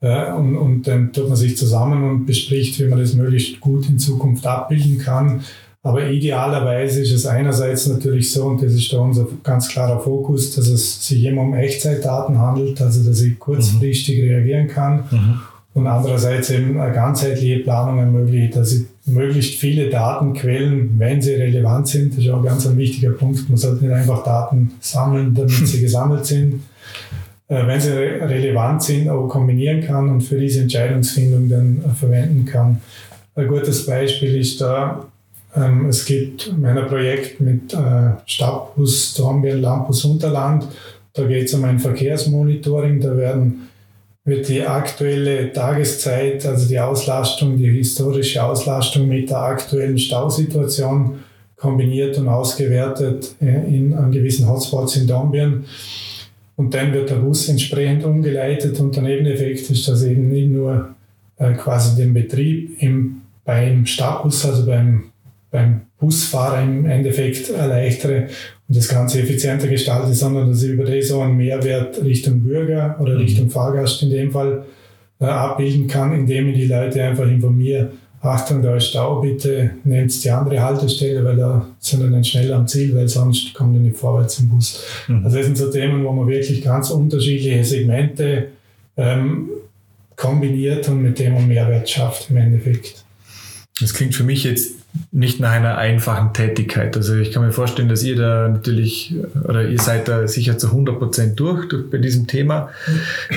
äh, 0.02 0.34
und, 0.34 0.58
und 0.58 0.86
dann 0.86 1.14
tut 1.14 1.30
man 1.30 1.38
sich 1.38 1.56
zusammen 1.56 2.04
und 2.04 2.26
bespricht, 2.26 2.78
wie 2.80 2.86
man 2.88 3.00
das 3.00 3.14
möglichst 3.14 3.62
gut 3.62 3.88
in 3.88 3.98
Zukunft 3.98 4.46
abbilden 4.46 4.98
kann. 4.98 5.46
Aber 5.82 6.10
idealerweise 6.10 7.02
ist 7.02 7.14
es 7.14 7.26
einerseits 7.26 7.88
natürlich 7.88 8.34
so, 8.34 8.48
und 8.48 8.62
das 8.62 8.74
ist 8.74 8.92
da 8.92 9.00
unser 9.00 9.26
ganz 9.44 9.70
klarer 9.70 10.02
Fokus, 10.02 10.54
dass 10.54 10.68
es 10.68 11.08
sich 11.08 11.24
immer 11.24 11.44
um 11.44 11.54
Echtzeitdaten 11.54 12.38
handelt, 12.38 12.82
also 12.82 13.02
dass 13.10 13.22
ich 13.22 13.40
kurzfristig 13.40 14.22
mhm. 14.22 14.28
reagieren 14.28 14.68
kann. 14.68 15.06
Mhm 15.10 15.40
und 15.80 15.88
andererseits 15.88 16.50
eben 16.50 16.80
eine 16.80 16.94
ganzheitliche 16.94 17.60
Planung 17.60 18.00
ermöglicht, 18.00 18.56
dass 18.56 18.74
ich 18.74 18.86
möglichst 19.06 19.56
viele 19.56 19.90
Datenquellen, 19.90 20.96
wenn 20.98 21.22
sie 21.22 21.36
relevant 21.36 21.88
sind, 21.88 22.14
das 22.14 22.26
ist 22.26 22.30
auch 22.30 22.44
ganz 22.44 22.68
ein 22.68 22.78
wichtiger 22.78 23.12
Punkt, 23.12 23.50
man 23.50 23.58
sollte 23.58 23.86
nicht 23.86 23.94
einfach 23.94 24.24
Daten 24.24 24.74
sammeln, 24.82 25.34
damit 25.34 25.52
sie 25.52 25.82
gesammelt 25.82 26.26
sind, 26.26 26.62
äh, 27.48 27.66
wenn 27.66 27.80
sie 27.80 27.92
relevant 27.92 28.84
sind, 28.84 29.10
auch 29.10 29.28
kombinieren 29.28 29.82
kann 29.82 30.10
und 30.10 30.22
für 30.22 30.38
diese 30.38 30.62
Entscheidungsfindung 30.62 31.48
dann 31.50 31.84
verwenden 31.96 32.46
kann. 32.46 32.82
Ein 33.36 33.48
gutes 33.48 33.86
Beispiel 33.86 34.36
ist 34.38 34.60
da, 34.60 35.06
ähm, 35.56 35.86
es 35.88 36.04
gibt 36.06 36.54
mein 36.60 36.76
Projekt 36.88 37.40
mit 37.40 37.74
äh, 37.74 38.12
Stadtbus 38.26 39.14
Dornbirn 39.14 39.62
Lampus 39.62 40.04
Unterland, 40.04 40.68
da 41.14 41.24
geht 41.24 41.46
es 41.46 41.54
um 41.54 41.64
ein 41.64 41.80
Verkehrsmonitoring, 41.80 43.00
da 43.00 43.16
werden 43.16 43.70
wird 44.26 44.48
die 44.48 44.62
aktuelle 44.62 45.52
Tageszeit, 45.52 46.46
also 46.46 46.68
die 46.68 46.80
Auslastung, 46.80 47.58
die 47.58 47.72
historische 47.72 48.44
Auslastung 48.44 49.08
mit 49.08 49.30
der 49.30 49.40
aktuellen 49.40 49.98
Stausituation 49.98 51.20
kombiniert 51.56 52.18
und 52.18 52.28
ausgewertet 52.28 53.36
äh, 53.42 53.76
in, 53.76 53.94
an 53.94 54.12
gewissen 54.12 54.48
Hotspots 54.48 54.96
in 54.96 55.08
Dornbirn. 55.08 55.66
Und 56.56 56.74
dann 56.74 56.94
wird 56.94 57.10
der 57.10 57.16
Bus 57.16 57.48
entsprechend 57.50 58.04
umgeleitet 58.04 58.80
und 58.80 58.96
der 58.96 59.04
Nebeneffekt 59.04 59.70
ist, 59.70 59.88
dass 59.88 60.04
eben 60.04 60.30
nicht 60.30 60.50
nur 60.50 60.96
äh, 61.38 61.54
quasi 61.54 61.96
den 61.96 62.14
Betrieb 62.14 62.82
im, 62.82 63.22
beim 63.46 63.86
Stadtbus, 63.86 64.46
also 64.46 64.66
beim, 64.66 65.06
beim 65.52 65.82
Busfahrer 66.00 66.62
im 66.62 66.86
Endeffekt 66.86 67.50
erleichtere 67.50 68.28
und 68.70 68.78
das 68.78 68.88
Ganze 68.88 69.22
effizienter 69.22 69.68
gestalte, 69.68 70.14
sondern 70.14 70.50
dass 70.50 70.64
ich 70.64 70.72
über 70.72 70.86
das 70.86 71.12
auch 71.12 71.24
einen 71.24 71.38
Mehrwert 71.38 72.02
Richtung 72.04 72.42
Bürger 72.42 72.96
oder 73.00 73.16
mhm. 73.16 73.22
Richtung 73.22 73.50
Fahrgast 73.50 74.02
in 74.04 74.12
dem 74.12 74.32
Fall 74.32 74.64
äh, 75.20 75.26
abbilden 75.26 75.88
kann, 75.88 76.14
indem 76.14 76.50
ich 76.50 76.56
die 76.56 76.68
Leute 76.68 77.04
einfach 77.04 77.28
informiere, 77.28 77.92
Achtung, 78.22 78.62
da 78.62 78.76
ist 78.76 78.90
Stau, 78.90 79.22
bitte 79.22 79.72
nehmt 79.86 80.24
die 80.24 80.30
andere 80.30 80.62
Haltestelle, 80.62 81.24
weil 81.24 81.38
da 81.38 81.68
sind 81.80 82.02
wir 82.02 82.10
dann 82.10 82.24
schneller 82.24 82.58
am 82.58 82.68
Ziel, 82.68 82.94
weil 82.94 83.08
sonst 83.08 83.54
kommen 83.54 83.74
wir 83.74 83.80
nicht 83.80 83.98
vorwärts 83.98 84.40
im 84.40 84.50
Bus. 84.50 84.84
Mhm. 85.08 85.24
Also 85.24 85.38
das 85.38 85.46
sind 85.46 85.58
so 85.58 85.72
Themen, 85.72 86.04
wo 86.04 86.12
man 86.12 86.28
wirklich 86.28 86.62
ganz 86.62 86.90
unterschiedliche 86.90 87.64
Segmente 87.64 88.48
ähm, 88.98 89.50
kombiniert 90.18 90.90
und 90.90 91.02
mit 91.02 91.18
dem 91.18 91.38
einen 91.38 91.48
Mehrwert 91.48 91.90
schafft 91.90 92.30
im 92.30 92.38
Endeffekt. 92.38 93.06
Das 93.80 93.94
klingt 93.94 94.14
für 94.14 94.26
mich 94.26 94.44
jetzt 94.44 94.79
nicht 95.12 95.40
nach 95.40 95.52
einer 95.52 95.78
einfachen 95.78 96.34
Tätigkeit. 96.34 96.96
Also 96.96 97.16
ich 97.16 97.32
kann 97.32 97.46
mir 97.46 97.52
vorstellen, 97.52 97.90
dass 97.90 98.04
ihr 98.04 98.16
da 98.16 98.48
natürlich, 98.48 99.16
oder 99.44 99.68
ihr 99.68 99.80
seid 99.80 100.08
da 100.08 100.28
sicher 100.28 100.58
zu 100.58 100.68
100 100.68 101.00
Prozent 101.00 101.40
durch, 101.40 101.68
durch 101.68 101.90
bei 101.90 101.98
diesem 101.98 102.28
Thema. 102.28 102.70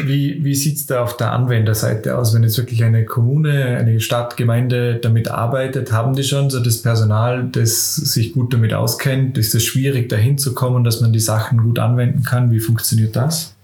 Wie, 0.05 0.43
wie 0.45 0.55
sieht 0.55 0.77
es 0.77 0.87
da 0.87 1.03
auf 1.03 1.17
der 1.17 1.33
Anwenderseite 1.33 2.17
aus, 2.17 2.35
wenn 2.35 2.43
jetzt 2.43 2.59
wirklich 2.59 2.85
eine 2.85 3.05
Kommune, 3.05 3.77
eine 3.77 4.01
Stadt, 4.01 4.37
Gemeinde 4.37 4.97
damit 4.97 5.29
arbeitet? 5.29 5.93
Haben 5.93 6.15
die 6.15 6.25
schon 6.25 6.51
so 6.51 6.61
das 6.61 6.83
Personal, 6.83 7.49
das 7.51 7.97
sich 7.97 8.33
gut 8.33 8.53
damit 8.53 8.75
auskennt? 8.75 9.38
Ist 9.38 9.55
es 9.55 9.65
schwierig, 9.65 10.09
dahin 10.09 10.38
zu 10.38 10.55
kommen, 10.55 10.85
dass 10.85 11.01
man 11.01 11.12
die 11.12 11.21
Sachen 11.21 11.62
gut 11.62 11.79
anwenden 11.79 12.23
kann? 12.23 12.51
Wie 12.51 12.61
funktioniert 12.61 13.17
das? 13.17 13.55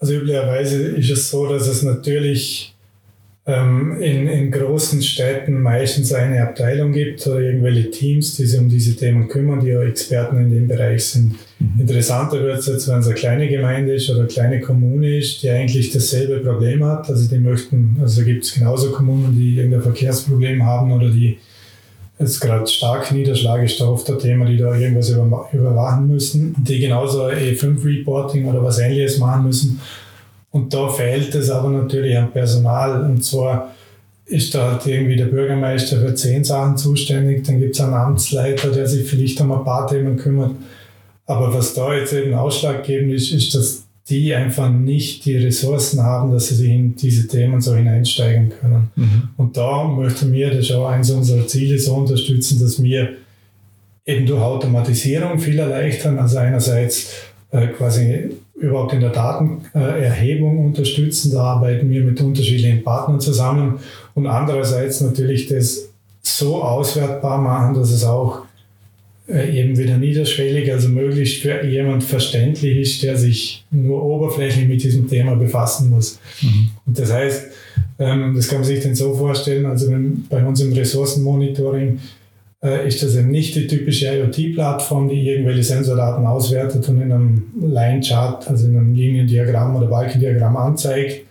Also 0.00 0.14
üblicherweise 0.14 0.82
ist 0.82 1.10
es 1.10 1.30
so, 1.30 1.48
dass 1.48 1.66
es 1.66 1.82
natürlich 1.82 2.74
ähm, 3.48 3.96
in, 4.02 4.28
in 4.28 4.50
großen 4.50 5.00
Städten 5.02 5.62
meistens 5.62 6.12
eine 6.12 6.42
Abteilung 6.42 6.92
gibt 6.92 7.26
oder 7.26 7.40
irgendwelche 7.40 7.90
Teams, 7.90 8.36
die 8.36 8.44
sich 8.44 8.60
um 8.60 8.68
diese 8.68 8.94
Themen 8.94 9.26
kümmern, 9.26 9.60
die 9.60 9.74
auch 9.74 9.80
Experten 9.80 10.36
in 10.36 10.50
dem 10.50 10.68
Bereich 10.68 11.02
sind. 11.02 11.34
Mhm. 11.58 11.80
Interessanter 11.80 12.42
wird 12.42 12.58
es 12.58 12.66
jetzt, 12.66 12.88
wenn 12.88 12.98
es 12.98 13.06
eine 13.06 13.14
kleine 13.14 13.48
Gemeinde 13.48 13.94
ist 13.94 14.10
oder 14.10 14.20
eine 14.20 14.28
kleine 14.28 14.60
Kommune 14.60 15.16
ist, 15.16 15.42
die 15.42 15.48
eigentlich 15.48 15.90
dasselbe 15.90 16.40
Problem 16.40 16.84
hat. 16.84 17.08
Also 17.08 17.26
die 17.26 17.38
möchten, 17.40 17.96
also 18.02 18.22
gibt 18.22 18.44
es 18.44 18.52
genauso 18.52 18.90
Kommunen, 18.90 19.34
die 19.34 19.56
irgendein 19.56 19.82
Verkehrsproblem 19.82 20.62
haben 20.66 20.92
oder 20.92 21.08
die 21.08 21.38
jetzt 22.18 22.40
gerade 22.40 22.66
stark 22.66 23.10
Niederschlag 23.12 23.62
ist 23.62 23.80
da 23.80 23.86
oft 23.86 24.10
ein 24.10 24.18
Thema, 24.18 24.44
die 24.44 24.58
da 24.58 24.74
irgendwas 24.74 25.08
überwachen 25.08 26.08
müssen, 26.08 26.54
die 26.58 26.80
genauso 26.80 27.28
E5-Reporting 27.28 28.44
oder 28.44 28.62
was 28.62 28.78
ähnliches 28.78 29.16
machen 29.18 29.44
müssen. 29.44 29.80
Und 30.58 30.74
da 30.74 30.88
fehlt 30.88 31.32
es 31.36 31.50
aber 31.50 31.70
natürlich 31.70 32.18
an 32.18 32.32
Personal. 32.32 33.02
Und 33.04 33.24
zwar 33.24 33.74
ist 34.26 34.54
da 34.54 34.72
halt 34.72 34.86
irgendwie 34.86 35.14
der 35.14 35.26
Bürgermeister 35.26 36.00
für 36.00 36.14
zehn 36.14 36.42
Sachen 36.42 36.76
zuständig, 36.76 37.44
dann 37.44 37.60
gibt 37.60 37.76
es 37.76 37.80
einen 37.80 37.94
Amtsleiter, 37.94 38.70
der 38.70 38.86
sich 38.86 39.08
vielleicht 39.08 39.40
um 39.40 39.52
ein 39.52 39.64
paar 39.64 39.86
Themen 39.86 40.16
kümmert. 40.16 40.50
Aber 41.26 41.54
was 41.54 41.74
da 41.74 41.94
jetzt 41.94 42.12
eben 42.12 42.34
ausschlaggebend 42.34 43.12
ist, 43.12 43.32
ist, 43.32 43.54
dass 43.54 43.84
die 44.08 44.34
einfach 44.34 44.68
nicht 44.68 45.24
die 45.24 45.36
Ressourcen 45.36 46.02
haben, 46.02 46.32
dass 46.32 46.48
sie 46.48 46.56
sich 46.56 46.70
in 46.70 46.96
diese 46.96 47.28
Themen 47.28 47.60
so 47.60 47.74
hineinsteigen 47.74 48.50
können. 48.60 48.90
Mhm. 48.96 49.28
Und 49.36 49.56
da 49.56 49.84
möchten 49.84 50.32
wir, 50.32 50.48
das 50.48 50.60
ist 50.60 50.72
auch 50.72 50.88
eines 50.88 51.10
unserer 51.10 51.46
Ziele, 51.46 51.78
so 51.78 51.94
unterstützen, 51.94 52.58
dass 52.60 52.82
wir 52.82 53.10
eben 54.06 54.26
durch 54.26 54.42
Automatisierung 54.42 55.38
viel 55.38 55.58
erleichtern. 55.58 56.18
Also 56.18 56.38
einerseits 56.38 57.12
äh, 57.52 57.68
quasi 57.68 58.30
überhaupt 58.60 58.92
in 58.92 59.00
der 59.00 59.10
Datenerhebung 59.10 60.64
unterstützen. 60.66 61.32
Da 61.32 61.42
arbeiten 61.42 61.90
wir 61.90 62.02
mit 62.02 62.20
unterschiedlichen 62.20 62.82
Partnern 62.82 63.20
zusammen 63.20 63.78
und 64.14 64.26
andererseits 64.26 65.00
natürlich 65.00 65.46
das 65.46 65.88
so 66.22 66.62
auswertbar 66.62 67.38
machen, 67.38 67.74
dass 67.74 67.90
es 67.90 68.04
auch 68.04 68.42
äh, 69.28 69.60
eben 69.60 69.76
wieder 69.78 69.96
niederschwellig, 69.96 70.72
also 70.72 70.88
möglichst 70.88 71.42
für 71.42 71.64
jemand 71.64 72.04
verständlich 72.04 72.78
ist, 72.78 73.02
der 73.02 73.16
sich 73.16 73.64
nur 73.70 74.02
oberflächlich 74.02 74.66
mit 74.68 74.82
diesem 74.82 75.08
Thema 75.08 75.36
befassen 75.36 75.90
muss. 75.90 76.18
Mhm. 76.42 76.70
Und 76.86 76.98
das 76.98 77.12
heißt, 77.12 77.46
Ähm, 78.00 78.34
das 78.34 78.46
kann 78.48 78.58
man 78.58 78.66
sich 78.66 78.82
dann 78.82 78.94
so 78.94 79.14
vorstellen, 79.14 79.66
also 79.66 79.90
wenn, 79.90 80.24
bei 80.28 80.44
uns 80.44 80.60
im 80.60 80.72
Ressourcenmonitoring 80.72 81.98
ist 82.60 83.02
das 83.02 83.14
eben 83.14 83.30
nicht 83.30 83.54
die 83.54 83.66
typische 83.68 84.12
IoT-Plattform, 84.12 85.08
die 85.08 85.28
irgendwelche 85.28 85.62
Sensordaten 85.62 86.26
auswertet 86.26 86.88
und 86.88 87.00
in 87.00 87.12
einem 87.12 87.52
Line-Chart, 87.60 88.48
also 88.48 88.66
in 88.66 88.76
einem 88.76 88.94
Liniendiagramm 88.94 89.76
oder 89.76 89.86
Balkendiagramm 89.86 90.56
anzeigt, 90.56 91.24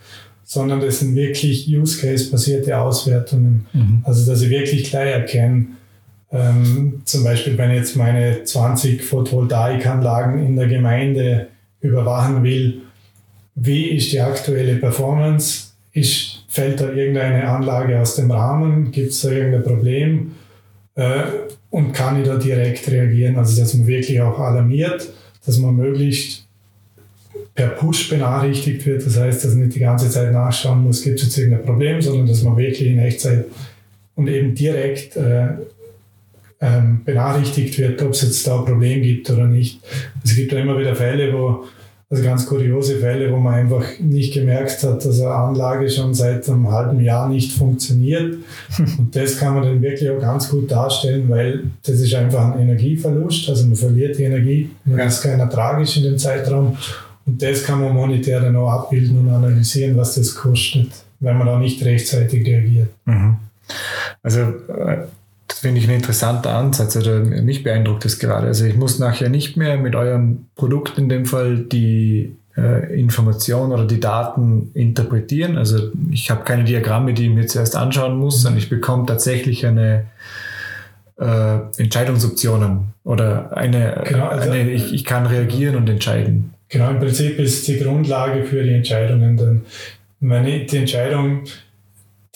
sondern 0.46 0.80
das 0.80 1.00
sind 1.00 1.16
wirklich 1.16 1.68
Use-Case-basierte 1.68 2.80
Auswertungen. 2.80 3.66
Mhm. 3.74 4.02
Also 4.04 4.32
dass 4.32 4.42
ich 4.42 4.50
wirklich 4.50 4.90
gleich 4.90 5.12
erkenne, 5.12 5.66
ähm, 6.32 7.02
zum 7.06 7.24
Beispiel, 7.24 7.58
wenn 7.58 7.72
ich 7.72 7.78
jetzt 7.78 7.96
meine 7.96 8.44
20 8.44 9.04
Photovoltaikanlagen 9.04 10.46
in 10.46 10.56
der 10.56 10.68
Gemeinde 10.68 11.48
überwachen 11.82 12.44
will, 12.44 12.82
wie 13.56 13.88
ist 13.88 14.12
die 14.12 14.22
aktuelle 14.22 14.76
Performance? 14.76 15.72
Ist, 15.92 16.44
fällt 16.48 16.80
da 16.80 16.92
irgendeine 16.92 17.48
Anlage 17.48 18.00
aus 18.00 18.16
dem 18.16 18.30
Rahmen? 18.30 18.92
Gibt 18.92 19.12
es 19.12 19.22
da 19.22 19.32
irgendein 19.32 19.64
Problem? 19.64 20.32
Äh, 20.98 21.24
und 21.70 21.94
kann 21.94 22.20
ich 22.20 22.28
da 22.28 22.36
direkt 22.38 22.90
reagieren? 22.90 23.38
Also, 23.38 23.62
dass 23.62 23.74
man 23.76 23.88
wirklich 23.88 24.20
auch 24.20 24.40
alarmiert, 24.40 25.08
dass 25.46 25.58
man 25.60 25.76
möglichst 25.76 26.46
per 27.54 27.70
Push 27.70 28.10
benachrichtigt 28.10 28.86
wird. 28.86 29.06
Das 29.06 29.18
heißt, 29.18 29.44
dass 29.44 29.52
man 29.52 29.66
nicht 29.66 29.76
die 29.76 29.80
ganze 29.80 30.10
Zeit 30.10 30.32
nachschauen 30.32 30.84
muss, 30.84 31.04
gibt 31.04 31.20
es 31.20 31.26
jetzt 31.26 31.38
irgendein 31.38 31.66
Problem, 31.66 32.02
sondern 32.02 32.28
dass 32.28 32.44
man 32.44 32.58
wirklich 32.58 32.90
in 32.90 33.00
Echtzeit 33.00 33.46
und 34.16 34.28
eben 34.28 34.56
direkt 34.56 35.16
äh, 35.16 35.50
ähm, 36.60 37.04
benachrichtigt 37.06 37.78
wird, 37.78 38.02
ob 38.02 38.12
es 38.12 38.24
jetzt 38.24 38.46
da 38.48 38.60
ein 38.60 38.66
Problem 38.66 39.02
gibt 39.02 39.30
oder 39.30 39.46
nicht. 39.46 39.80
Es 40.24 40.36
gibt 40.36 40.52
ja 40.52 40.60
immer 40.60 40.78
wieder 40.80 40.96
Fälle, 40.96 41.32
wo, 41.34 41.66
also 42.10 42.24
ganz 42.24 42.46
kuriose 42.46 42.98
Fälle, 42.98 43.32
wo 43.34 43.38
man 43.38 43.56
einfach 43.56 43.84
nicht 44.00 44.34
gemerkt 44.34 44.82
hat, 44.84 45.04
dass 45.04 45.20
eine 45.20 45.34
Anlage 45.34 45.90
schon 45.90 46.14
seit 46.14 46.48
einem 46.48 46.72
halben 46.72 47.02
Jahr 47.02 47.28
nicht 47.28 47.52
funktioniert. 47.52 48.38
Und 48.98 49.14
das 49.14 49.38
kann 49.38 49.56
man 49.56 49.64
dann 49.64 49.82
wirklich 49.82 50.10
auch 50.10 50.20
ganz 50.20 50.50
gut 50.50 50.72
darstellen, 50.72 51.28
weil 51.28 51.64
das 51.84 52.00
ist 52.00 52.14
einfach 52.16 52.54
ein 52.54 52.62
Energieverlust, 52.62 53.50
also 53.50 53.68
man 53.68 53.76
verliert 53.76 54.18
die 54.18 54.24
Energie, 54.24 54.70
das 54.86 55.16
ist 55.16 55.24
keiner 55.24 55.50
tragisch 55.50 55.98
in 55.98 56.04
dem 56.04 56.18
Zeitraum. 56.18 56.78
Und 57.26 57.42
das 57.42 57.64
kann 57.66 57.82
man 57.82 57.94
monetär 57.94 58.40
dann 58.40 58.56
auch 58.56 58.72
abbilden 58.72 59.20
und 59.20 59.30
analysieren, 59.30 59.98
was 59.98 60.16
das 60.16 60.34
kostet, 60.34 60.88
wenn 61.20 61.38
man 61.38 61.48
da 61.48 61.60
nicht 61.60 61.84
rechtzeitig 61.84 62.48
reagiert. 62.48 62.88
Mhm. 63.04 63.36
Also 64.24 64.40
äh, 64.42 65.08
das 65.58 65.64
finde 65.64 65.82
ich 65.82 65.88
ein 65.88 65.96
interessanter 65.96 66.54
Ansatz 66.54 66.96
oder 66.96 67.20
mich 67.20 67.64
beeindruckt 67.64 68.06
das 68.06 68.20
gerade. 68.20 68.46
Also 68.46 68.66
ich 68.66 68.76
muss 68.76 69.00
nachher 69.00 69.28
nicht 69.28 69.58
mehr 69.58 69.78
mit 69.78 69.96
eurem 69.96 70.46
Produkt 70.56 71.00
in 71.00 71.10
dem 71.10 71.26
Fall 71.26 71.58
die 71.58 72.36
äh, 72.56 72.96
Information 72.96 73.72
oder 73.72 73.86
die 73.86 74.00
Daten 74.00 74.70
interpretieren. 74.76 75.58
Also 75.58 75.90
ich 76.12 76.30
habe 76.30 76.44
keine 76.44 76.64
Diagramme, 76.64 77.16
die 77.16 77.26
ich 77.26 77.34
mir 77.34 77.48
zuerst 77.48 77.76
anschauen 77.76 78.20
muss, 78.20 78.44
sondern 78.44 78.60
ich 78.60 78.70
bekomme 78.70 79.08
tatsächlich 79.08 79.66
eine 79.66 80.06
äh, 81.20 81.58
Entscheidungsoptionen 81.78 82.94
oder 83.04 83.58
eine, 83.58 84.04
genau, 84.08 84.28
also, 84.28 84.52
eine 84.52 84.70
ich, 84.70 84.94
ich 84.94 85.06
kann 85.06 85.26
reagieren 85.26 85.76
und 85.76 85.90
entscheiden. 85.90 86.54
Genau, 86.70 86.92
im 86.92 87.00
Prinzip 87.00 87.40
ist 87.40 87.68
die 87.68 87.80
Grundlage 87.80 88.44
für 88.44 88.62
die 88.62 88.74
Entscheidungen 88.74 89.38
dann, 89.38 89.62
wenn 90.20 90.46
ich 90.46 90.68
die 90.68 90.78
Entscheidung 90.78 91.46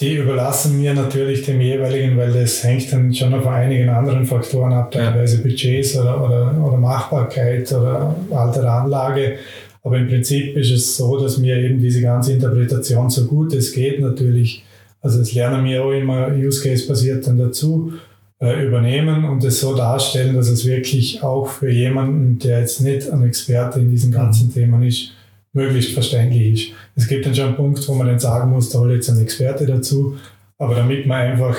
die 0.02 0.16
überlassen 0.16 0.82
mir 0.82 0.96
natürlich 0.96 1.44
dem 1.44 1.62
jeweiligen, 1.62 2.18
weil 2.18 2.34
das 2.34 2.64
hängt 2.64 2.92
dann 2.92 3.14
schon 3.14 3.34
auf 3.36 3.46
einigen 3.46 3.88
anderen 3.88 4.26
Faktoren 4.26 4.74
ab, 4.74 4.92
teilweise 4.92 5.44
Budgets 5.44 5.96
oder, 5.96 6.24
oder, 6.24 6.66
oder 6.66 6.78
Machbarkeit 6.78 7.72
oder 7.72 8.16
Alter 8.32 8.68
Anlage. 8.68 9.36
Aber 9.84 9.98
im 9.98 10.08
Prinzip 10.08 10.58
ist 10.58 10.72
es 10.72 10.98
so, 10.98 11.20
dass 11.20 11.38
mir 11.38 11.58
eben 11.58 11.80
diese 11.80 12.02
ganze 12.02 12.34
Interpretation 12.34 13.10
so 13.10 13.26
gut 13.26 13.54
es 13.54 13.72
geht 13.72 14.00
natürlich, 14.00 14.64
also 15.02 15.20
das 15.20 15.34
lernen 15.34 15.66
wir 15.66 15.84
auch 15.84 15.92
immer 15.92 16.30
Use 16.36 16.64
Case 16.64 16.88
basiert 16.88 17.28
dann 17.28 17.38
dazu, 17.38 17.94
äh, 18.42 18.66
übernehmen 18.66 19.26
und 19.26 19.44
es 19.44 19.60
so 19.60 19.76
darstellen, 19.76 20.36
dass 20.36 20.50
es 20.50 20.66
wirklich 20.66 21.22
auch 21.22 21.48
für 21.48 21.70
jemanden, 21.70 22.40
der 22.40 22.60
jetzt 22.62 22.82
nicht 22.82 23.08
ein 23.10 23.24
Experte 23.24 23.80
in 23.80 23.92
diesem 23.92 24.12
ganzen 24.12 24.48
mhm. 24.48 24.54
Thema 24.54 24.84
ist, 24.84 25.12
möglichst 25.54 25.94
verständlich 25.94 26.70
ist. 26.70 26.78
Es 26.96 27.08
gibt 27.08 27.26
dann 27.26 27.36
schon 27.36 27.48
einen 27.48 27.56
Punkt, 27.56 27.88
wo 27.88 27.94
man 27.94 28.08
dann 28.08 28.20
sagen 28.20 28.52
muss, 28.52 28.70
da 28.70 28.80
hole 28.80 28.96
jetzt 28.96 29.10
ein 29.10 29.22
Experte 29.22 29.66
dazu, 29.66 30.18
aber 30.58 30.76
damit 30.76 31.06
man 31.06 31.20
einfach 31.22 31.58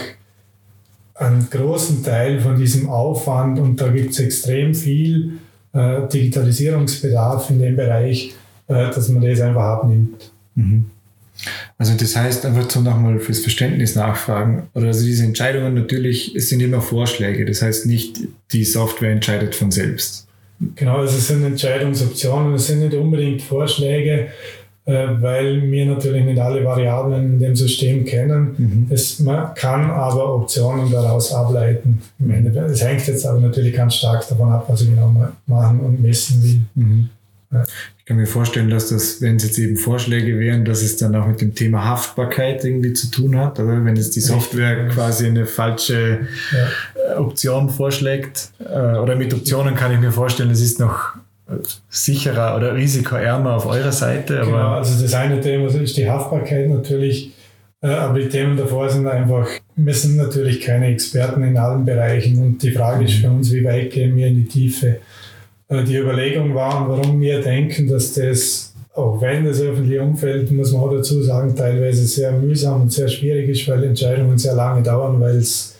einen 1.14 1.48
großen 1.50 2.02
Teil 2.02 2.40
von 2.40 2.58
diesem 2.58 2.88
Aufwand, 2.88 3.58
und 3.58 3.80
da 3.80 3.88
gibt 3.88 4.12
es 4.12 4.20
extrem 4.20 4.74
viel 4.74 5.38
äh, 5.72 6.08
Digitalisierungsbedarf 6.08 7.50
in 7.50 7.58
dem 7.60 7.76
Bereich, 7.76 8.34
äh, 8.68 8.90
dass 8.90 9.08
man 9.08 9.22
das 9.22 9.40
einfach 9.40 9.62
abnimmt. 9.62 10.32
Mhm. 10.54 10.86
Also 11.78 11.94
das 11.96 12.14
heißt 12.14 12.46
einfach 12.46 12.70
so 12.70 12.80
nochmal 12.80 13.18
fürs 13.18 13.40
Verständnis 13.40 13.94
nachfragen. 13.94 14.68
Oder 14.74 14.88
also 14.88 15.04
diese 15.04 15.24
Entscheidungen 15.24 15.74
natürlich, 15.74 16.34
es 16.36 16.48
sind 16.48 16.60
immer 16.60 16.80
Vorschläge. 16.80 17.44
Das 17.44 17.62
heißt 17.62 17.86
nicht, 17.86 18.20
die 18.52 18.64
Software 18.64 19.10
entscheidet 19.10 19.54
von 19.54 19.70
selbst. 19.70 20.28
Genau, 20.74 20.98
also 20.98 21.16
es 21.16 21.28
sind 21.28 21.44
Entscheidungsoptionen, 21.44 22.54
es 22.54 22.66
sind 22.66 22.80
nicht 22.80 22.94
unbedingt 22.94 23.42
Vorschläge, 23.42 24.28
äh, 24.84 25.08
weil 25.20 25.70
wir 25.70 25.86
natürlich 25.86 26.24
nicht 26.24 26.40
alle 26.40 26.64
Variablen 26.64 27.34
in 27.34 27.38
dem 27.38 27.56
System 27.56 28.04
kennen. 28.04 28.54
Mhm. 28.56 28.86
Es, 28.90 29.20
man 29.20 29.54
kann 29.54 29.90
aber 29.90 30.34
Optionen 30.34 30.90
daraus 30.90 31.32
ableiten. 31.32 32.00
Es 32.72 32.82
hängt 32.82 33.06
jetzt 33.06 33.26
aber 33.26 33.40
natürlich 33.40 33.74
ganz 33.74 33.96
stark 33.96 34.26
davon 34.28 34.50
ab, 34.50 34.64
was 34.68 34.82
ich 34.82 34.88
genau 34.90 35.14
machen 35.46 35.80
und 35.80 36.02
messen 36.02 36.42
will. 36.42 36.60
Mhm. 36.74 37.10
Ich 37.98 38.06
kann 38.06 38.16
mir 38.16 38.26
vorstellen, 38.26 38.70
dass 38.70 38.88
das, 38.88 39.20
wenn 39.20 39.36
es 39.36 39.44
jetzt 39.44 39.58
eben 39.58 39.76
Vorschläge 39.76 40.38
wären, 40.38 40.64
dass 40.64 40.82
es 40.82 40.96
dann 40.96 41.14
auch 41.14 41.26
mit 41.26 41.40
dem 41.40 41.54
Thema 41.54 41.84
Haftbarkeit 41.84 42.64
irgendwie 42.64 42.94
zu 42.94 43.10
tun 43.10 43.38
hat. 43.38 43.60
Oder 43.60 43.84
wenn 43.84 43.94
jetzt 43.94 44.16
die 44.16 44.20
Software 44.20 44.88
quasi 44.88 45.26
eine 45.26 45.46
falsche 45.46 46.20
ja. 46.52 47.12
Äh, 47.12 47.16
Option 47.16 47.68
vorschlägt. 47.68 48.50
Äh, 48.58 48.96
oder 48.98 49.16
mit 49.16 49.34
Optionen 49.34 49.74
kann 49.74 49.92
ich 49.92 50.00
mir 50.00 50.12
vorstellen, 50.12 50.50
es 50.50 50.62
ist 50.62 50.80
noch 50.80 51.14
sicherer 51.90 52.56
oder 52.56 52.74
risikoärmer 52.74 53.54
auf 53.54 53.66
eurer 53.66 53.92
Seite. 53.92 54.40
Aber 54.40 54.50
genau, 54.50 54.72
also 54.74 55.02
das 55.02 55.12
eine 55.14 55.40
Thema 55.40 55.68
ist 55.68 55.96
die 55.96 56.08
Haftbarkeit 56.08 56.68
natürlich. 56.68 57.32
Äh, 57.82 57.88
aber 57.88 58.18
die 58.18 58.28
Themen 58.28 58.56
davor 58.56 58.88
sind 58.88 59.06
einfach, 59.06 59.48
wir 59.76 59.94
sind 59.94 60.16
natürlich 60.16 60.60
keine 60.60 60.86
Experten 60.86 61.42
in 61.42 61.56
allen 61.56 61.84
Bereichen 61.84 62.38
und 62.38 62.62
die 62.62 62.70
Frage 62.70 63.04
ist 63.04 63.14
für 63.14 63.30
uns, 63.30 63.52
wie 63.52 63.64
weit 63.64 63.90
gehen 63.90 64.16
wir 64.16 64.28
in 64.28 64.36
die 64.36 64.48
Tiefe. 64.48 64.98
Äh, 65.72 65.84
die 65.84 65.96
Überlegung 65.96 66.54
war, 66.54 66.86
warum 66.88 67.20
wir 67.20 67.40
denken, 67.40 67.88
dass 67.88 68.12
das, 68.12 68.74
auch 68.94 69.20
wenn 69.20 69.44
das 69.44 69.60
öffentliche 69.60 70.02
Umfeld, 70.02 70.50
muss 70.52 70.72
man 70.72 70.82
auch 70.82 70.92
dazu 70.92 71.22
sagen, 71.22 71.56
teilweise 71.56 72.04
sehr 72.04 72.32
mühsam 72.32 72.82
und 72.82 72.92
sehr 72.92 73.08
schwierig 73.08 73.48
ist, 73.48 73.66
weil 73.68 73.82
Entscheidungen 73.84 74.36
sehr 74.36 74.54
lange 74.54 74.82
dauern, 74.82 75.18
weil 75.20 75.36
es 75.36 75.74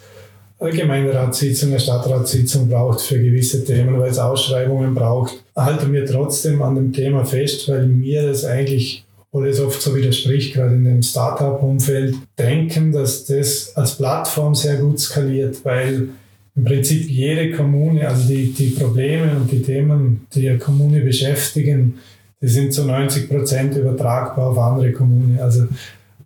eine 0.59 0.70
Gemeinderatssitzung, 0.70 1.70
eine 1.70 1.81
Stadtratssitzung 1.81 2.68
braucht 2.68 3.00
für 3.00 3.18
gewisse 3.18 3.64
Themen, 3.64 3.98
weil 3.98 4.11
es 4.11 4.18
Ausschreibungen 4.18 4.94
braucht, 4.94 5.42
halten 5.57 5.92
wir 5.92 6.07
trotzdem 6.07 6.62
an 6.62 6.76
dem 6.76 6.92
Thema 6.92 7.24
fest, 7.24 7.68
weil 7.68 7.87
mir 7.87 8.26
das 8.26 8.44
eigentlich 8.44 9.05
obwohl 9.35 9.48
es 9.48 9.61
oft 9.61 9.81
so 9.81 9.96
widerspricht, 9.96 10.52
gerade 10.52 10.74
in 10.74 10.85
dem 10.85 11.02
Startup-Umfeld, 11.02 12.16
denken, 12.38 12.92
dass 12.92 13.24
das 13.24 13.74
als 13.74 13.96
Plattform 13.96 14.55
sehr 14.55 14.76
gut 14.76 15.00
skaliert, 15.00 15.64
weil 15.64 16.11
im 16.55 16.65
Prinzip 16.65 17.09
jede 17.09 17.53
Kommune, 17.53 18.07
also 18.07 18.29
die, 18.29 18.53
die 18.53 18.71
Probleme 18.71 19.31
und 19.37 19.51
die 19.51 19.62
Themen, 19.62 20.27
die 20.35 20.49
eine 20.49 20.59
Kommune 20.59 21.01
beschäftigen, 21.01 21.95
die 22.41 22.49
sind 22.49 22.75
zu 22.75 22.85
90 22.85 23.29
Prozent 23.29 23.77
übertragbar 23.77 24.51
auf 24.51 24.59
andere 24.59 24.93
Kommunen. 24.93 25.38
Also 25.41 25.67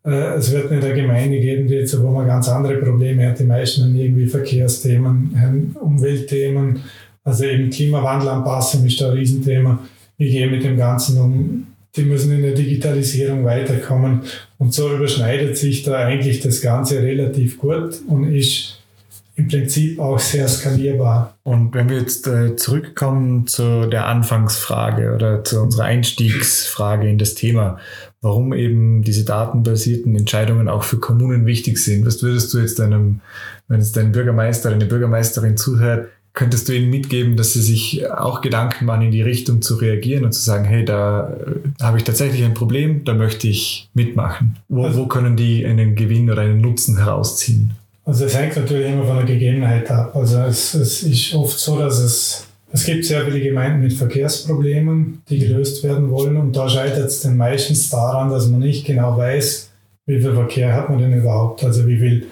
äh, 0.04 0.34
es 0.34 0.50
wird 0.50 0.70
nicht 0.70 0.84
eine 0.84 0.94
Gemeinde 0.94 1.38
geben, 1.38 1.68
die 1.68 1.74
jetzt, 1.74 2.00
wo 2.02 2.10
man 2.10 2.26
ganz 2.26 2.48
andere 2.48 2.78
Probleme 2.78 3.28
hat. 3.28 3.38
Die 3.38 3.44
meisten 3.44 3.84
haben 3.84 3.96
irgendwie 3.96 4.26
Verkehrsthemen, 4.26 5.74
Umweltthemen, 5.80 6.80
also 7.22 7.44
eben 7.44 7.70
Klimawandelanpassung 7.70 8.84
ist 8.86 9.00
da 9.00 9.10
ein 9.10 9.18
Riesenthema. 9.18 9.80
Wie 10.16 10.30
gehen 10.30 10.50
mit 10.50 10.64
dem 10.64 10.76
Ganzen 10.76 11.20
um? 11.20 11.66
Die 11.96 12.02
müssen 12.02 12.32
in 12.32 12.42
der 12.42 12.54
Digitalisierung 12.54 13.44
weiterkommen. 13.44 14.20
Und 14.58 14.72
so 14.72 14.94
überschneidet 14.94 15.56
sich 15.56 15.82
da 15.82 15.96
eigentlich 15.96 16.40
das 16.40 16.60
Ganze 16.60 17.02
relativ 17.02 17.58
gut 17.58 18.00
und 18.06 18.32
ist 18.32 18.75
im 19.36 19.48
Prinzip 19.48 19.98
auch 19.98 20.18
sehr 20.18 20.48
skalierbar. 20.48 21.36
Und 21.42 21.74
wenn 21.74 21.90
wir 21.90 21.98
jetzt 21.98 22.26
äh, 22.26 22.56
zurückkommen 22.56 23.46
zu 23.46 23.86
der 23.86 24.06
Anfangsfrage 24.06 25.14
oder 25.14 25.44
zu 25.44 25.60
unserer 25.60 25.84
Einstiegsfrage 25.84 27.08
in 27.08 27.18
das 27.18 27.34
Thema, 27.34 27.78
warum 28.22 28.54
eben 28.54 29.02
diese 29.02 29.24
datenbasierten 29.24 30.16
Entscheidungen 30.16 30.68
auch 30.68 30.84
für 30.84 30.98
Kommunen 30.98 31.44
wichtig 31.44 31.76
sind, 31.76 32.06
was 32.06 32.22
würdest 32.22 32.52
du 32.54 32.58
jetzt 32.58 32.78
deinem, 32.78 33.20
wenn 33.68 33.80
jetzt 33.80 33.96
dein 33.96 34.12
Bürgermeister, 34.12 34.70
deine 34.70 34.86
Bürgermeisterin 34.86 35.58
zuhört, 35.58 36.08
könntest 36.32 36.68
du 36.68 36.74
ihnen 36.74 36.90
mitgeben, 36.90 37.36
dass 37.36 37.52
sie 37.52 37.62
sich 37.62 38.10
auch 38.10 38.40
Gedanken 38.40 38.86
machen, 38.86 39.02
in 39.02 39.10
die 39.10 39.22
Richtung 39.22 39.60
zu 39.60 39.76
reagieren 39.76 40.24
und 40.24 40.32
zu 40.32 40.40
sagen, 40.40 40.64
hey, 40.64 40.84
da 40.84 41.30
äh, 41.30 41.82
habe 41.82 41.98
ich 41.98 42.04
tatsächlich 42.04 42.42
ein 42.44 42.54
Problem, 42.54 43.04
da 43.04 43.12
möchte 43.12 43.48
ich 43.48 43.90
mitmachen. 43.92 44.56
Wo, 44.68 44.84
also, 44.84 45.00
wo 45.00 45.06
können 45.06 45.36
die 45.36 45.66
einen 45.66 45.94
Gewinn 45.94 46.30
oder 46.30 46.42
einen 46.42 46.60
Nutzen 46.62 46.96
herausziehen? 46.96 47.72
Also 48.06 48.24
es 48.26 48.38
hängt 48.38 48.56
natürlich 48.56 48.86
immer 48.86 49.04
von 49.04 49.16
der 49.16 49.26
Gegebenheit 49.26 49.90
ab. 49.90 50.14
Also 50.14 50.38
es, 50.42 50.74
es 50.74 51.02
ist 51.02 51.34
oft 51.34 51.58
so, 51.58 51.76
dass 51.76 51.98
es, 51.98 52.46
es 52.72 52.84
gibt 52.84 53.04
sehr 53.04 53.24
viele 53.24 53.40
Gemeinden 53.40 53.80
mit 53.80 53.94
Verkehrsproblemen, 53.94 55.22
die 55.28 55.40
gelöst 55.40 55.82
werden 55.82 56.08
wollen 56.10 56.36
und 56.36 56.54
da 56.54 56.68
scheitert 56.68 57.08
es 57.08 57.22
dann 57.22 57.36
meistens 57.36 57.90
daran, 57.90 58.30
dass 58.30 58.46
man 58.46 58.60
nicht 58.60 58.86
genau 58.86 59.16
weiß, 59.18 59.70
wie 60.06 60.20
viel 60.20 60.34
Verkehr 60.34 60.72
hat 60.72 60.88
man 60.88 61.00
denn 61.00 61.18
überhaupt, 61.18 61.64
also 61.64 61.84
wie 61.88 61.98
viel 61.98 62.28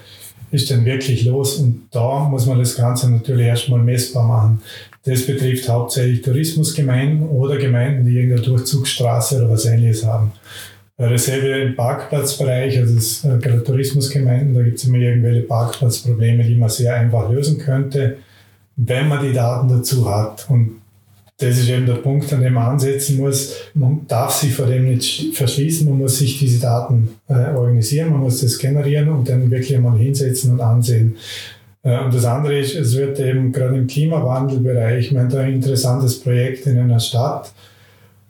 ist 0.53 0.71
denn 0.71 0.85
wirklich 0.85 1.25
los 1.25 1.57
und 1.57 1.89
da 1.91 2.21
muss 2.21 2.47
man 2.47 2.61
das 2.61 2.77
Ganze 2.77 3.11
natürlich 3.11 3.47
erstmal 3.47 3.81
messbar 3.81 4.29
machen. 4.29 4.63
Das 5.05 5.27
betrifft 5.27 5.69
hauptsächlich 5.69 6.23
Tourismusgemeinden 6.23 7.29
oder 7.29 7.57
Gemeinden, 7.57 8.07
die 8.07 8.15
irgendeine 8.15 8.43
Durchzugsstraße 8.43 9.39
oder 9.39 9.51
was 9.51 9.65
ähnliches 9.65 10.07
haben. 10.07 10.31
Dasselbe 10.97 11.49
im 11.49 11.75
Parkplatzbereich, 11.75 12.79
also 12.79 12.95
das, 12.95 13.25
äh, 13.25 13.39
gerade 13.39 13.65
Tourismusgemeinden, 13.65 14.55
da 14.55 14.63
gibt 14.63 14.79
es 14.79 14.85
immer 14.85 14.99
irgendwelche 14.99 15.43
Parkplatzprobleme, 15.43 16.45
die 16.45 16.55
man 16.55 16.69
sehr 16.69 16.95
einfach 16.95 17.29
lösen 17.31 17.59
könnte, 17.59 18.19
wenn 18.77 19.09
man 19.09 19.27
die 19.27 19.33
Daten 19.33 19.69
dazu 19.69 20.09
hat. 20.09 20.47
Und 20.49 20.81
das 21.39 21.59
ist 21.59 21.69
eben 21.69 21.87
der 21.87 21.95
Punkt, 21.95 22.33
an 22.33 22.43
dem 22.43 22.55
man 22.55 22.71
ansetzen 22.71 23.17
muss. 23.17 23.57
Man 23.75 24.07
darf 24.07 24.31
sich 24.31 24.55
vor 24.55 24.67
dem 24.67 24.89
nicht 24.89 25.35
verschließen, 25.35 25.89
man 25.89 25.99
muss 25.99 26.19
sich 26.19 26.39
diese 26.39 26.61
Daten 26.61 27.09
äh, 27.29 27.53
organisieren, 27.55 28.11
man 28.11 28.21
muss 28.21 28.41
das 28.41 28.57
generieren 28.57 29.09
und 29.09 29.29
dann 29.29 29.51
wirklich 29.51 29.75
einmal 29.75 29.99
hinsetzen 29.99 30.53
und 30.53 30.61
ansehen. 30.61 31.17
Äh, 31.83 31.99
und 32.05 32.15
das 32.15 32.25
andere 32.25 32.57
ist, 32.61 32.77
es 32.77 32.97
wird 32.97 33.19
eben 33.19 33.51
gerade 33.51 33.77
im 33.77 33.89
Klimawandelbereich, 33.89 35.07
ich 35.07 35.13
meine, 35.13 35.29
da 35.29 35.41
ein 35.41 35.55
interessantes 35.55 36.21
Projekt 36.21 36.69
in 36.69 36.79
einer 36.79 37.01
Stadt. 37.01 37.53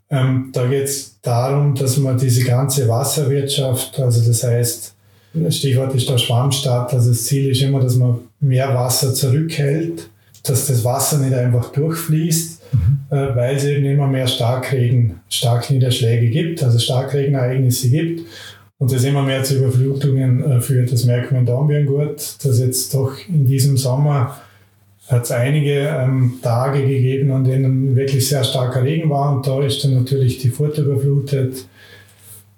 Ähm, 0.09 0.49
da 0.53 0.67
geht 0.67 0.85
es 0.85 1.14
darum, 1.25 1.75
dass 1.75 1.97
man 1.97 2.17
diese 2.19 2.45
ganze 2.45 2.89
Wasserwirtschaft, 2.89 3.99
also 3.99 4.27
das 4.27 4.45
heißt, 4.45 4.95
Stichwort 5.51 5.95
ist 5.95 6.09
der 6.09 6.19
Schwammstadt, 6.19 6.95
also 6.95 7.09
das 7.11 7.25
Ziel 7.25 7.51
ist 7.51 7.63
immer, 7.63 7.81
dass 7.81 7.97
man 7.97 8.21
mehr 8.41 8.73
Wasser 8.73 9.13
zurückhält, 9.13 10.09
dass 10.45 10.67
das 10.67 10.85
Wasser 10.85 11.19
nicht 11.19 11.35
einfach 11.35 11.73
durchfließt, 11.73 12.61
mhm. 12.73 12.99
äh, 13.11 13.35
weil 13.35 13.57
es 13.57 13.65
eben 13.65 13.85
immer 13.85 14.07
mehr 14.07 14.29
Starkregen, 14.29 15.21
Starkniederschläge 15.29 16.29
gibt, 16.29 16.63
also 16.63 16.79
Starkregenereignisse 16.79 17.89
gibt 17.89 18.23
und 18.79 18.93
das 18.93 19.03
immer 19.05 19.23
mehr 19.23 19.43
zu 19.43 19.57
Überflutungen 19.57 20.45
äh, 20.45 20.61
führt. 20.61 20.93
Das 20.93 21.05
merkt 21.05 21.33
man 21.33 21.41
in 21.41 21.47
Dornbirn 21.47 21.87
gut, 21.87 22.37
dass 22.45 22.61
jetzt 22.61 22.95
doch 22.95 23.17
in 23.29 23.47
diesem 23.47 23.77
Sommer 23.77 24.39
hat 25.09 25.25
es 25.25 25.31
einige 25.31 25.81
ähm, 25.81 26.35
Tage 26.43 26.81
gegeben, 26.81 27.31
an 27.31 27.45
denen 27.45 27.95
wirklich 27.95 28.27
sehr 28.27 28.43
starker 28.43 28.83
Regen 28.83 29.11
war 29.11 29.37
und 29.37 29.47
da 29.47 29.63
ist 29.63 29.85
dann 29.85 29.95
natürlich 29.95 30.39
die 30.39 30.49
Furt 30.49 30.79
überflutet, 30.79 31.67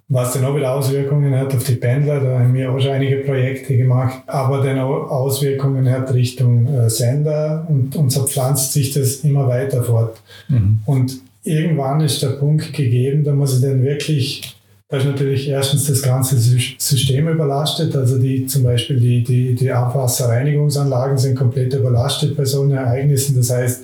was 0.08 0.34
dann 0.34 0.44
auch 0.44 0.54
wieder 0.54 0.72
Auswirkungen 0.72 1.34
hat 1.34 1.52
auf 1.54 1.64
die 1.64 1.74
Pendler. 1.74 2.20
Da 2.20 2.38
haben 2.38 2.54
wir 2.54 2.70
auch 2.70 2.78
schon 2.78 2.92
einige 2.92 3.16
Projekte 3.18 3.76
gemacht, 3.76 4.22
aber 4.28 4.62
dann 4.62 4.78
auch 4.78 5.10
Auswirkungen 5.10 5.90
hat 5.90 6.14
Richtung 6.14 6.72
äh, 6.72 6.88
Sender 6.88 7.66
und, 7.68 7.96
und 7.96 8.10
so 8.10 8.24
pflanzt 8.24 8.72
sich 8.72 8.92
das 8.92 9.16
immer 9.16 9.48
weiter 9.48 9.82
fort. 9.82 10.20
Mhm. 10.48 10.78
Und 10.86 11.20
irgendwann 11.42 12.00
ist 12.00 12.22
der 12.22 12.28
Punkt 12.28 12.72
gegeben, 12.72 13.24
da 13.24 13.32
muss 13.32 13.56
ich 13.56 13.62
dann 13.62 13.82
wirklich 13.82 14.55
da 14.88 14.98
ist 14.98 15.06
natürlich 15.06 15.48
erstens 15.48 15.86
das 15.86 16.02
ganze 16.02 16.36
System 16.36 17.28
überlastet. 17.28 17.96
Also 17.96 18.18
die 18.18 18.46
zum 18.46 18.62
Beispiel 18.62 19.00
die, 19.00 19.24
die, 19.24 19.54
die 19.54 19.72
Abwasserreinigungsanlagen 19.72 21.18
sind 21.18 21.36
komplett 21.36 21.74
überlastet 21.74 22.36
bei 22.36 22.44
solchen 22.44 22.76
Ereignissen. 22.76 23.36
Das 23.36 23.50
heißt, 23.50 23.82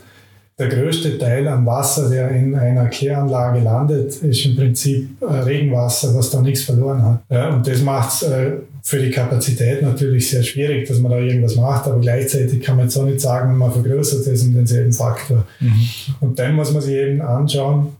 der 0.58 0.68
größte 0.68 1.18
Teil 1.18 1.48
an 1.48 1.66
Wasser, 1.66 2.08
der 2.08 2.30
in 2.30 2.54
einer 2.54 2.86
Kläranlage 2.86 3.60
landet, 3.60 4.14
ist 4.22 4.44
im 4.44 4.54
Prinzip 4.54 5.08
äh, 5.20 5.24
Regenwasser, 5.24 6.14
was 6.14 6.30
da 6.30 6.40
nichts 6.40 6.62
verloren 6.62 7.02
hat. 7.02 7.22
Ja, 7.30 7.48
und 7.48 7.66
das 7.66 7.80
macht 7.80 8.12
es 8.12 8.22
äh, 8.28 8.52
für 8.82 8.98
die 8.98 9.10
Kapazität 9.10 9.82
natürlich 9.82 10.30
sehr 10.30 10.42
schwierig, 10.42 10.86
dass 10.86 10.98
man 10.98 11.10
da 11.10 11.18
irgendwas 11.18 11.56
macht, 11.56 11.86
aber 11.86 12.00
gleichzeitig 12.00 12.60
kann 12.60 12.76
man 12.76 12.86
jetzt 12.86 12.96
auch 12.96 13.06
nicht 13.06 13.20
sagen, 13.20 13.56
man 13.56 13.72
vergrößert 13.72 14.26
es 14.26 14.42
um 14.42 14.54
denselben 14.54 14.92
Faktor. 14.92 15.46
Mhm. 15.58 15.88
Und 16.20 16.38
dann 16.38 16.54
muss 16.54 16.72
man 16.72 16.82
sich 16.82 16.94
eben 16.94 17.22
anschauen, 17.22 17.96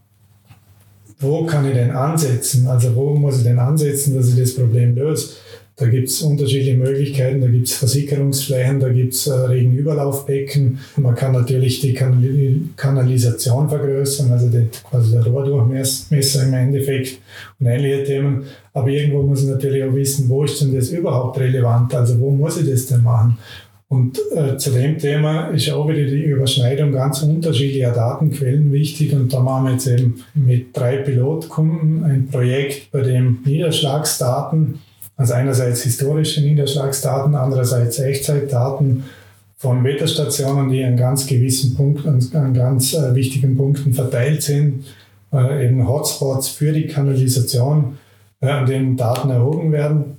wo 1.22 1.46
kann 1.46 1.66
ich 1.66 1.74
denn 1.74 1.90
ansetzen? 1.90 2.66
Also 2.66 2.94
wo 2.94 3.14
muss 3.14 3.38
ich 3.38 3.44
denn 3.44 3.58
ansetzen, 3.58 4.14
dass 4.14 4.28
ich 4.28 4.38
das 4.38 4.54
Problem 4.54 4.94
löse? 4.94 5.30
Da 5.76 5.86
gibt 5.86 6.08
es 6.08 6.20
unterschiedliche 6.20 6.76
Möglichkeiten, 6.76 7.40
da 7.40 7.46
gibt 7.46 7.66
es 7.66 7.74
Versickerungsflächen, 7.74 8.78
da 8.78 8.90
gibt 8.90 9.14
es 9.14 9.26
äh, 9.26 9.32
Regenüberlaufbecken. 9.32 10.78
Man 10.98 11.14
kann 11.14 11.32
natürlich 11.32 11.80
die 11.80 11.94
Kanal 11.94 12.60
Kanalisation 12.76 13.70
vergrößern, 13.70 14.30
also 14.30 14.48
den, 14.48 14.68
quasi 14.88 15.12
der 15.12 15.24
Rohrdurchmesser 15.24 16.44
im 16.46 16.52
Endeffekt 16.52 17.18
und 17.58 17.66
ähnliche 17.66 18.04
Themen. 18.04 18.44
Aber 18.74 18.88
irgendwo 18.88 19.22
muss 19.22 19.44
ich 19.44 19.48
natürlich 19.48 19.82
auch 19.82 19.94
wissen, 19.94 20.28
wo 20.28 20.44
ist 20.44 20.60
denn 20.60 20.74
das 20.74 20.90
überhaupt 20.90 21.40
relevant? 21.40 21.94
Also 21.94 22.20
wo 22.20 22.30
muss 22.30 22.60
ich 22.60 22.68
das 22.68 22.86
denn 22.86 23.02
machen? 23.02 23.38
Und 23.92 24.18
äh, 24.34 24.56
zu 24.56 24.70
dem 24.70 24.96
Thema 24.96 25.48
ist 25.48 25.70
auch 25.70 25.86
wieder 25.86 26.06
die 26.06 26.24
Überschneidung 26.24 26.92
ganz 26.92 27.22
unterschiedlicher 27.22 27.92
Datenquellen 27.92 28.72
wichtig. 28.72 29.12
Und 29.12 29.30
da 29.30 29.40
machen 29.40 29.66
wir 29.66 29.72
jetzt 29.72 29.86
eben 29.86 30.24
mit 30.32 30.74
drei 30.74 30.96
Pilotkunden 30.96 32.02
ein 32.02 32.26
Projekt, 32.28 32.90
bei 32.90 33.02
dem 33.02 33.40
Niederschlagsdaten, 33.44 34.78
also 35.18 35.34
einerseits 35.34 35.82
historische 35.82 36.40
Niederschlagsdaten, 36.40 37.34
andererseits 37.34 37.98
Echtzeitdaten 37.98 39.04
von 39.58 39.84
Wetterstationen, 39.84 40.70
die 40.70 40.82
an 40.82 40.96
ganz 40.96 41.26
gewissen 41.26 41.74
Punkten, 41.74 42.18
an 42.32 42.54
ganz 42.54 42.94
äh, 42.94 43.14
wichtigen 43.14 43.58
Punkten 43.58 43.92
verteilt 43.92 44.42
sind, 44.42 44.86
äh, 45.34 45.66
eben 45.66 45.86
Hotspots 45.86 46.48
für 46.48 46.72
die 46.72 46.86
Kanalisation, 46.86 47.98
äh, 48.40 48.48
an 48.48 48.64
denen 48.64 48.96
Daten 48.96 49.28
erhoben 49.28 49.70
werden. 49.70 50.16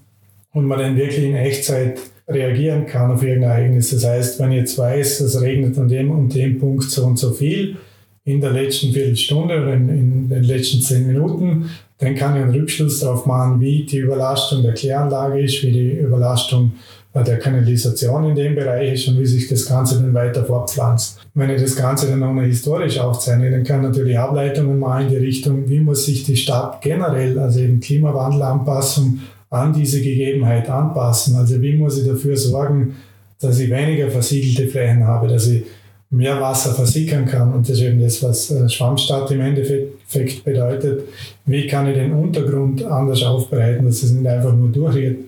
Und 0.53 0.67
man 0.67 0.77
dann 0.77 0.95
wirklich 0.95 1.25
in 1.25 1.35
Echtzeit 1.35 1.97
reagieren 2.27 2.85
kann 2.85 3.11
auf 3.11 3.23
irgendein 3.23 3.51
Ereignis. 3.51 3.91
Das 3.91 4.05
heißt, 4.05 4.39
wenn 4.39 4.51
ich 4.51 4.59
jetzt 4.59 4.77
weiß, 4.77 5.21
es 5.21 5.41
regnet 5.41 5.77
an 5.77 5.87
dem 5.87 6.11
und 6.11 6.33
dem 6.33 6.59
Punkt 6.59 6.83
so 6.83 7.05
und 7.05 7.17
so 7.17 7.31
viel 7.31 7.77
in 8.25 8.39
der 8.39 8.51
letzten 8.51 8.93
Viertelstunde 8.93 9.61
oder 9.61 9.73
in, 9.73 9.89
in 9.89 10.29
den 10.29 10.43
letzten 10.43 10.81
zehn 10.81 11.07
Minuten, 11.07 11.69
dann 11.97 12.15
kann 12.15 12.35
ich 12.35 12.43
einen 12.43 12.53
Rückschluss 12.53 12.99
darauf 12.99 13.25
machen, 13.25 13.59
wie 13.59 13.85
die 13.85 13.97
Überlastung 13.97 14.61
der 14.61 14.73
Kläranlage 14.73 15.41
ist, 15.41 15.61
wie 15.63 15.71
die 15.71 15.91
Überlastung 15.91 16.71
der 17.13 17.37
Kanalisation 17.37 18.29
in 18.29 18.35
dem 18.35 18.55
Bereich 18.55 18.93
ist 18.93 19.07
und 19.07 19.19
wie 19.19 19.25
sich 19.25 19.47
das 19.47 19.67
Ganze 19.67 20.01
dann 20.01 20.13
weiter 20.15 20.43
fortpflanzt. 20.43 21.19
Wenn 21.35 21.51
ich 21.51 21.61
das 21.61 21.75
Ganze 21.75 22.07
dann 22.07 22.23
auch 22.23 22.33
noch 22.33 22.41
historisch 22.41 22.97
aufzeichne, 22.97 23.51
dann 23.51 23.63
kann 23.63 23.81
ich 23.81 23.89
natürlich 23.89 24.17
Ableitungen 24.17 24.79
machen 24.79 25.03
in 25.03 25.09
die 25.09 25.17
Richtung, 25.17 25.69
wie 25.69 25.79
muss 25.79 26.05
sich 26.05 26.23
die 26.23 26.35
Stadt 26.35 26.81
generell, 26.81 27.37
also 27.37 27.59
eben 27.59 27.79
Klimawandelanpassung, 27.79 29.19
an 29.53 29.73
diese 29.73 30.01
Gegebenheit 30.01 30.69
anpassen. 30.69 31.35
Also 31.35 31.61
wie 31.61 31.75
muss 31.75 31.99
ich 31.99 32.07
dafür 32.07 32.35
sorgen, 32.35 32.95
dass 33.39 33.59
ich 33.59 33.69
weniger 33.69 34.09
versiegelte 34.09 34.67
Flächen 34.67 35.05
habe, 35.05 35.27
dass 35.27 35.47
ich 35.47 35.63
mehr 36.09 36.39
Wasser 36.39 36.73
versickern 36.73 37.25
kann. 37.25 37.53
Und 37.53 37.67
das 37.67 37.77
ist 37.77 37.83
eben 37.83 38.01
das, 38.01 38.21
was 38.21 38.51
äh, 38.51 38.69
Schwammstadt 38.69 39.31
im 39.31 39.41
Endeffekt 39.41 40.43
bedeutet. 40.43 41.01
Wie 41.45 41.67
kann 41.67 41.87
ich 41.87 41.95
den 41.95 42.13
Untergrund 42.13 42.83
anders 42.83 43.23
aufbereiten, 43.23 43.85
dass 43.85 44.03
es 44.03 44.11
nicht 44.11 44.27
einfach 44.27 44.55
nur 44.55 44.69
durchrinnt, 44.69 45.25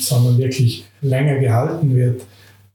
sondern 0.00 0.36
wirklich 0.36 0.84
länger 1.00 1.38
gehalten 1.38 1.96
wird, 1.96 2.22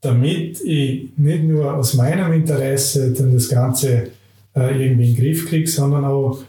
damit 0.01 0.59
ich 0.61 1.09
nicht 1.17 1.43
nur 1.43 1.75
aus 1.75 1.93
meinem 1.93 2.33
Interesse 2.33 3.13
dann 3.13 3.33
das 3.33 3.47
Ganze 3.47 4.07
äh, 4.55 4.83
irgendwie 4.83 5.11
in 5.11 5.15
den 5.15 5.23
Griff 5.23 5.47
kriege, 5.47 5.69
sondern 5.69 6.05
auch 6.05 6.39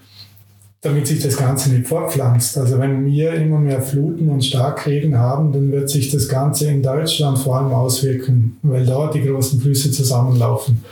damit 0.83 1.07
sich 1.07 1.23
das 1.23 1.37
Ganze 1.37 1.73
nicht 1.73 1.87
fortpflanzt. 1.87 2.59
Also 2.59 2.79
wenn 2.79 3.07
wir 3.07 3.35
immer 3.35 3.59
mehr 3.59 3.81
Fluten 3.81 4.29
und 4.29 4.45
Starkregen 4.45 5.17
haben, 5.17 5.53
dann 5.53 5.71
wird 5.71 5.89
sich 5.89 6.11
das 6.11 6.29
Ganze 6.29 6.69
in 6.69 6.83
Deutschland 6.83 7.39
vor 7.39 7.57
allem 7.57 7.73
auswirken, 7.73 8.59
weil 8.63 8.85
dort 8.85 9.15
die 9.15 9.23
großen 9.23 9.61
Flüsse 9.61 9.93
zusammenlaufen 9.93 10.85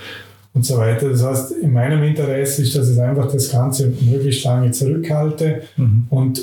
und 0.54 0.64
so 0.64 0.78
weiter. 0.78 1.10
Das 1.10 1.24
heißt, 1.24 1.52
in 1.52 1.72
meinem 1.72 2.04
Interesse 2.04 2.62
ist, 2.62 2.76
dass 2.76 2.88
ich 2.88 3.00
einfach 3.00 3.32
das 3.32 3.50
Ganze 3.50 3.92
möglichst 4.00 4.44
lange 4.44 4.70
zurückhalte 4.70 5.62
mhm. 5.76 6.06
und 6.08 6.40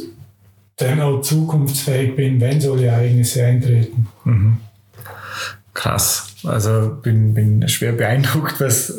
dann 0.76 1.00
auch 1.00 1.22
zukunftsfähig 1.22 2.18
bin, 2.18 2.42
wenn 2.42 2.60
solche 2.60 2.88
Ereignisse 2.88 3.46
eintreten. 3.46 4.08
Mhm. 4.26 4.58
Krass. 5.74 6.27
Also 6.48 6.98
bin, 7.02 7.34
bin 7.34 7.68
schwer 7.68 7.92
beeindruckt, 7.92 8.60
was, 8.60 8.94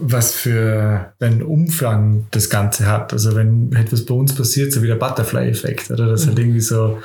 was 0.00 0.34
für 0.34 1.12
einen 1.20 1.42
Umfang 1.42 2.26
das 2.30 2.50
Ganze 2.50 2.86
hat. 2.86 3.12
Also 3.12 3.34
wenn 3.34 3.72
etwas 3.72 4.04
bei 4.04 4.14
uns 4.14 4.34
passiert, 4.34 4.72
so 4.72 4.82
wie 4.82 4.86
der 4.86 4.96
Butterfly-Effekt, 4.96 5.90
oder? 5.90 6.06
Das 6.06 6.22
ist 6.22 6.28
halt 6.28 6.38
irgendwie 6.38 6.60
so 6.60 6.98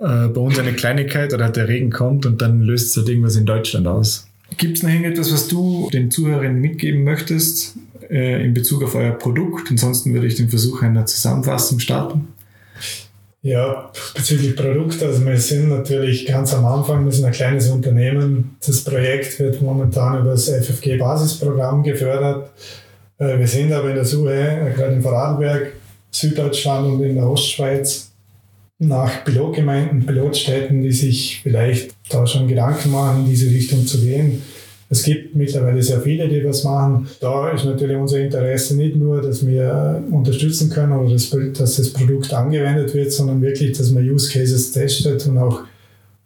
ja. 0.00 0.24
äh, 0.24 0.28
bei 0.28 0.40
uns 0.40 0.58
eine 0.58 0.72
Kleinigkeit 0.72 1.32
oder 1.34 1.48
der 1.50 1.68
Regen 1.68 1.90
kommt 1.90 2.26
und 2.26 2.42
dann 2.42 2.60
löst 2.60 2.90
es 2.90 2.96
halt 2.96 3.08
irgendwas 3.08 3.36
in 3.36 3.46
Deutschland 3.46 3.86
aus. 3.86 4.26
Gibt 4.56 4.76
es 4.76 4.82
noch 4.82 4.90
irgendetwas, 4.90 5.32
was 5.32 5.48
du 5.48 5.88
den 5.92 6.10
Zuhörern 6.10 6.60
mitgeben 6.60 7.04
möchtest 7.04 7.76
äh, 8.10 8.44
in 8.44 8.54
Bezug 8.54 8.82
auf 8.82 8.94
euer 8.94 9.12
Produkt? 9.12 9.70
Ansonsten 9.70 10.12
würde 10.12 10.26
ich 10.26 10.34
den 10.34 10.48
Versuch 10.48 10.82
einer 10.82 11.06
Zusammenfassung 11.06 11.78
starten. 11.78 12.28
Ja, 13.44 13.90
bezüglich 14.14 14.54
Produkt, 14.54 15.02
also 15.02 15.26
wir 15.26 15.36
sind 15.36 15.68
natürlich 15.68 16.26
ganz 16.26 16.54
am 16.54 16.64
Anfang, 16.64 17.04
wir 17.04 17.10
sind 17.10 17.24
ein 17.24 17.32
kleines 17.32 17.68
Unternehmen. 17.70 18.56
Das 18.64 18.84
Projekt 18.84 19.40
wird 19.40 19.60
momentan 19.60 20.20
über 20.20 20.30
das 20.30 20.48
FFG-Basisprogramm 20.48 21.82
gefördert. 21.82 22.50
Äh, 23.18 23.40
wir 23.40 23.48
sind 23.48 23.72
aber 23.72 23.88
in 23.88 23.96
der 23.96 24.04
Suche, 24.04 24.32
äh, 24.32 24.72
gerade 24.72 24.94
in 24.94 25.02
Vorarlberg, 25.02 25.72
Süddeutschland 26.12 26.86
und 26.86 27.02
in 27.02 27.16
der 27.16 27.28
Ostschweiz, 27.28 28.12
nach 28.78 29.24
Pilotgemeinden, 29.24 30.06
Pilotstädten, 30.06 30.80
die 30.80 30.92
sich 30.92 31.40
vielleicht 31.42 31.96
da 32.10 32.24
schon 32.28 32.46
Gedanken 32.46 32.92
machen, 32.92 33.24
in 33.24 33.30
diese 33.30 33.50
Richtung 33.50 33.84
zu 33.86 33.98
gehen. 34.00 34.40
Es 34.92 35.04
gibt 35.04 35.34
mittlerweile 35.34 35.82
sehr 35.82 36.02
viele, 36.02 36.28
die 36.28 36.44
was 36.44 36.64
machen. 36.64 37.08
Da 37.18 37.50
ist 37.50 37.64
natürlich 37.64 37.96
unser 37.96 38.18
Interesse 38.18 38.76
nicht 38.76 38.94
nur, 38.94 39.22
dass 39.22 39.44
wir 39.46 40.04
unterstützen 40.10 40.68
können 40.68 40.92
oder 40.92 41.10
das, 41.10 41.30
dass 41.30 41.76
das 41.76 41.88
Produkt 41.94 42.34
angewendet 42.34 42.92
wird, 42.92 43.10
sondern 43.10 43.40
wirklich, 43.40 43.76
dass 43.78 43.90
man 43.90 44.06
Use 44.06 44.30
Cases 44.30 44.70
testet 44.70 45.26
und 45.26 45.38
auch 45.38 45.62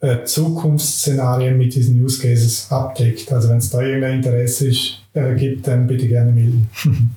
äh, 0.06 0.24
Zukunftsszenarien 0.24 1.58
mit 1.58 1.74
diesen 1.74 2.02
Use 2.02 2.20
Cases 2.20 2.66
abdeckt. 2.70 3.32
Also 3.32 3.48
wenn 3.48 3.58
es 3.58 3.70
da 3.70 3.80
irgendein 3.82 4.18
Interesse 4.18 4.68
ist, 4.68 5.00
äh, 5.14 5.34
gibt, 5.34 5.66
dann 5.66 5.86
bitte 5.86 6.06
gerne 6.06 6.30
melden. 6.30 6.68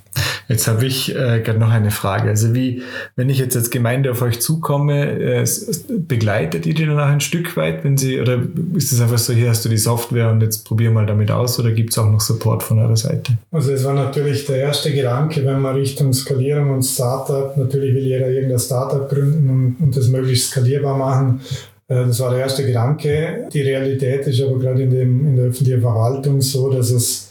Jetzt 0.47 0.67
habe 0.67 0.85
ich 0.85 1.15
äh, 1.15 1.41
gerade 1.41 1.59
noch 1.59 1.69
eine 1.69 1.91
Frage. 1.91 2.29
Also 2.29 2.55
wie, 2.55 2.81
wenn 3.15 3.29
ich 3.29 3.37
jetzt 3.37 3.55
als 3.55 3.69
Gemeinde 3.69 4.09
auf 4.09 4.23
euch 4.23 4.41
zukomme, 4.41 5.07
äh, 5.07 5.45
begleitet 5.89 6.65
ihr 6.65 6.73
die 6.73 6.87
dann 6.87 6.99
auch 6.99 7.05
ein 7.05 7.21
Stück 7.21 7.55
weit, 7.55 7.83
wenn 7.83 7.97
sie, 7.97 8.19
oder 8.19 8.41
ist 8.73 8.91
es 8.91 8.99
einfach 8.99 9.19
so, 9.19 9.31
hier 9.31 9.49
hast 9.49 9.63
du 9.63 9.69
die 9.69 9.77
Software 9.77 10.31
und 10.31 10.41
jetzt 10.41 10.65
probier 10.65 10.89
mal 10.89 11.05
damit 11.05 11.29
aus 11.29 11.59
oder 11.59 11.71
gibt 11.71 11.91
es 11.91 11.99
auch 11.99 12.09
noch 12.09 12.19
Support 12.19 12.63
von 12.63 12.79
eurer 12.79 12.97
Seite? 12.97 13.37
Also 13.51 13.71
es 13.71 13.83
war 13.83 13.93
natürlich 13.93 14.45
der 14.47 14.57
erste 14.57 14.91
Gedanke, 14.91 15.45
wenn 15.45 15.61
man 15.61 15.75
Richtung 15.75 16.11
Skalierung 16.13 16.71
und 16.71 16.83
Startup, 16.83 17.55
natürlich 17.55 17.93
will 17.93 18.03
jeder 18.03 18.29
irgendein 18.29 18.59
Startup 18.59 19.07
gründen 19.07 19.49
und, 19.49 19.75
und 19.79 19.95
das 19.95 20.07
möglichst 20.07 20.49
skalierbar 20.49 20.97
machen. 20.97 21.41
Äh, 21.89 22.05
das 22.05 22.19
war 22.21 22.31
der 22.31 22.39
erste 22.39 22.65
Gedanke. 22.65 23.49
Die 23.51 23.61
Realität 23.61 24.25
ist 24.27 24.41
aber 24.41 24.57
gerade 24.57 24.83
in, 24.83 24.89
dem, 24.89 25.27
in 25.27 25.35
der 25.35 25.45
öffentlichen 25.45 25.81
Verwaltung 25.81 26.41
so, 26.41 26.71
dass 26.71 26.91
es 26.91 27.29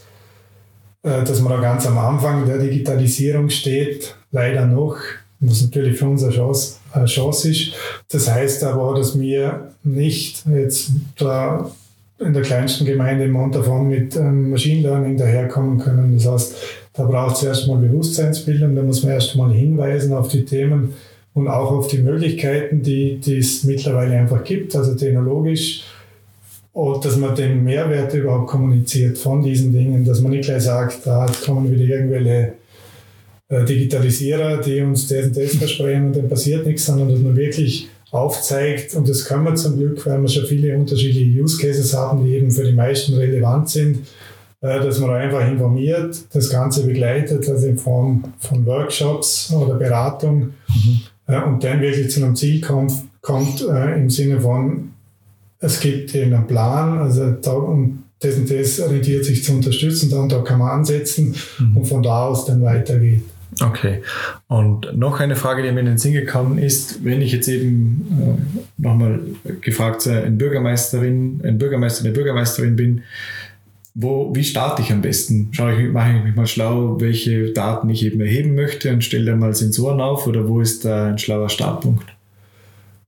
äh, 1.03 1.25
dass 1.25 1.41
man 1.41 1.53
da 1.53 1.61
ganz 1.61 1.87
am 1.87 1.97
Anfang 1.97 2.45
der 2.45 2.59
Digitalisierung 2.59 3.49
steht, 3.51 4.17
leider 4.33 4.67
noch, 4.67 4.97
was 5.41 5.63
natürlich 5.63 5.97
für 5.97 6.07
uns 6.07 6.25
eine 6.25 6.33
Chance, 6.33 6.77
eine 6.93 7.07
Chance 7.07 7.51
ist. 7.51 7.73
Das 8.11 8.31
heißt 8.31 8.65
aber 8.65 8.83
auch, 8.83 8.95
dass 8.95 9.19
wir 9.19 9.73
nicht 9.85 10.45
jetzt 10.47 10.91
da 11.17 11.71
in 12.19 12.33
der 12.33 12.43
kleinsten 12.43 12.85
Gemeinde 12.85 13.27
in 13.27 13.31
Montafon 13.31 13.89
mit 13.89 14.17
ähm, 14.17 14.51
Machine 14.51 14.83
Learning 14.83 15.17
daherkommen 15.17 15.79
können. 15.79 16.17
Das 16.17 16.27
heißt, 16.27 16.57
da 16.95 17.05
braucht 17.05 17.37
es 17.37 17.45
erstmal 17.45 17.79
Bewusstseinsbildung, 17.79 18.75
da 18.75 18.83
muss 18.83 19.05
man 19.05 19.13
erstmal 19.13 19.53
hinweisen 19.53 20.13
auf 20.13 20.27
die 20.27 20.45
Themen 20.45 20.95
und 21.39 21.49
auch 21.49 21.73
auf 21.73 21.89
die 21.89 21.99
Möglichkeiten, 21.99 22.83
die, 22.83 23.19
die 23.19 23.39
es 23.39 23.65
mittlerweile 23.65 24.17
einfach 24.17 24.45
gibt, 24.45 24.75
also 24.77 24.95
technologisch 24.95 25.85
und 26.73 27.05
dass 27.05 27.17
man 27.17 27.35
den 27.35 27.65
Mehrwert 27.65 28.15
überhaupt 28.15 28.49
kommuniziert 28.49 29.19
von 29.19 29.43
diesen 29.43 29.73
Dingen, 29.73 30.05
dass 30.05 30.21
man 30.21 30.31
nicht 30.31 30.45
gleich 30.45 30.63
sagt, 30.63 31.05
da 31.05 31.27
kommen 31.45 31.71
wieder 31.73 31.83
irgendwelche 31.83 32.53
äh, 33.49 33.65
Digitalisierer, 33.65 34.59
die 34.59 34.81
uns 34.81 35.09
das 35.09 35.27
und 35.27 35.37
das 35.37 35.57
versprechen 35.57 36.07
und 36.07 36.17
dann 36.17 36.29
passiert 36.29 36.67
nichts, 36.67 36.87
sondern 36.87 37.09
dass 37.09 37.19
man 37.19 37.37
wirklich 37.37 37.89
aufzeigt, 38.11 38.95
und 38.95 39.09
das 39.09 39.25
kann 39.25 39.43
man 39.43 39.57
zum 39.57 39.77
Glück, 39.77 40.07
weil 40.07 40.21
wir 40.23 40.29
schon 40.29 40.47
viele 40.47 40.77
unterschiedliche 40.77 41.43
Use 41.43 41.61
Cases 41.61 41.95
haben, 41.95 42.25
die 42.25 42.35
eben 42.35 42.51
für 42.51 42.65
die 42.65 42.73
meisten 42.73 43.15
relevant 43.15 43.69
sind, 43.69 43.99
äh, 44.61 44.81
dass 44.81 44.99
man 44.99 45.11
einfach 45.11 45.47
informiert, 45.49 46.17
das 46.33 46.49
Ganze 46.49 46.87
begleitet, 46.87 47.49
also 47.49 47.67
in 47.67 47.77
Form 47.77 48.25
von 48.39 48.65
Workshops 48.67 49.53
oder 49.53 49.75
Beratung 49.75 50.39
mhm. 50.69 51.01
Äh, 51.29 51.41
und 51.43 51.63
dann 51.63 51.81
wirklich 51.81 52.11
zu 52.11 52.25
einem 52.25 52.35
Ziel 52.35 52.61
kommt, 52.61 52.93
kommt 53.21 53.61
im 53.61 54.11
Sinne 54.11 54.41
von, 54.41 54.91
es 55.61 55.81
gibt 55.81 56.15
einen 56.15 56.47
Plan, 56.47 56.99
also 56.99 57.33
da, 57.33 57.53
um 57.53 58.05
das 58.21 58.35
und 58.37 58.51
das 58.51 58.81
orientiert 58.81 59.25
sich 59.25 59.45
zu 59.45 59.53
unterstützen, 59.53 60.11
dann 60.11 60.29
da 60.29 60.41
kann 60.41 60.59
man 60.59 60.71
ansetzen 60.71 61.35
mhm. 61.59 61.77
und 61.77 61.85
von 61.85 62.03
da 62.03 62.27
aus 62.27 62.47
dann 62.47 62.63
weitergeht. 62.63 63.23
Okay. 63.61 64.03
Und 64.47 64.97
noch 64.97 65.21
eine 65.21 65.35
Frage, 65.35 65.63
die 65.63 65.73
mir 65.73 65.81
in 65.81 65.87
den 65.87 65.99
Sinn 65.99 66.13
gekommen 66.13 66.59
ist, 66.59 67.05
wenn 67.05 67.23
ich 67.23 67.33
jetzt 67.33 67.49
eben 67.49 68.07
äh, 68.79 68.83
nochmal 68.83 69.21
gefragt 69.61 70.03
sei, 70.03 70.23
ein 70.23 70.39
Bürgermeisterin, 70.39 71.41
ein 71.45 71.59
Bürgermeister, 71.59 72.05
eine 72.05 72.13
Bürgermeisterin 72.13 72.77
bin, 72.77 73.03
wo, 74.01 74.33
wie 74.33 74.45
starte 74.45 74.81
ich 74.81 74.93
am 74.93 75.03
besten? 75.03 75.49
Schaue 75.51 75.75
ich, 75.75 75.93
mache 75.93 76.17
ich 76.17 76.23
mich 76.23 76.37
mal 76.37 76.47
schlau, 76.47 77.01
welche 77.01 77.53
Daten 77.53 77.91
ich 77.91 78.05
eben 78.05 78.21
erheben 78.21 78.55
möchte 78.55 78.93
und 78.93 79.03
stelle 79.03 79.33
da 79.33 79.37
mal 79.37 79.55
Sensoren 79.55 80.01
auf 80.01 80.29
oder 80.29 80.49
wo 80.49 80.61
ist 80.61 80.85
da 80.85 81.09
ein 81.09 81.19
schlauer 81.19 81.49
Startpunkt? 81.49 82.07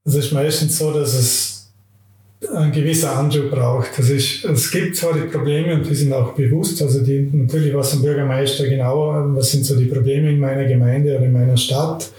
Also 0.05 0.19
es 0.19 0.27
ist 0.27 0.33
meistens 0.33 0.79
so, 0.79 0.93
dass 0.93 1.15
es 1.15 1.71
ein 2.57 2.73
gewisser 2.73 3.17
Anschub 3.17 3.53
braucht. 3.53 3.91
Also 3.99 4.15
ich, 4.15 4.45
es 4.45 4.69
gibt 4.73 4.97
zwar 4.97 5.15
die 5.15 5.29
Probleme 5.29 5.75
und 5.75 5.89
die 5.89 5.95
sind 5.95 6.13
auch 6.13 6.33
bewusst, 6.33 6.83
also 6.83 7.05
die, 7.05 7.31
natürlich 7.33 7.73
was 7.73 7.93
ein 7.93 8.03
Bürgermeister 8.03 8.67
genau, 8.67 9.15
was 9.37 9.53
sind 9.53 9.65
so 9.65 9.79
die 9.79 9.85
Probleme 9.85 10.31
in 10.31 10.41
meiner 10.41 10.65
Gemeinde 10.65 11.17
oder 11.17 11.27
in 11.27 11.33
meiner 11.33 11.57
Stadt 11.57 12.11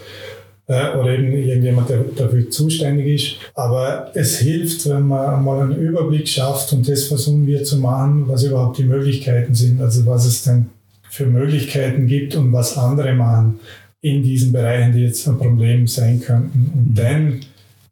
oder 0.68 1.10
eben 1.10 1.32
irgendjemand, 1.32 1.90
der 1.90 1.98
dafür 2.16 2.48
zuständig 2.50 3.06
ist. 3.06 3.36
Aber 3.54 4.10
es 4.14 4.38
hilft, 4.38 4.88
wenn 4.88 5.06
man 5.08 5.44
mal 5.44 5.60
einen 5.60 5.76
Überblick 5.76 6.28
schafft 6.28 6.72
und 6.72 6.88
das 6.88 7.04
versuchen 7.04 7.46
wir 7.46 7.64
zu 7.64 7.78
machen, 7.78 8.24
was 8.26 8.44
überhaupt 8.44 8.78
die 8.78 8.84
Möglichkeiten 8.84 9.54
sind, 9.54 9.80
also 9.80 10.06
was 10.06 10.24
es 10.24 10.44
denn 10.44 10.66
für 11.10 11.26
Möglichkeiten 11.26 12.06
gibt 12.06 12.36
und 12.36 12.52
was 12.52 12.78
andere 12.78 13.12
machen 13.12 13.60
in 14.00 14.22
diesen 14.22 14.52
Bereichen, 14.52 14.92
die 14.92 15.00
jetzt 15.00 15.26
ein 15.28 15.38
Problem 15.38 15.86
sein 15.86 16.20
könnten. 16.20 16.70
Und 16.74 16.90
mhm. 16.90 16.94
dann 16.94 17.40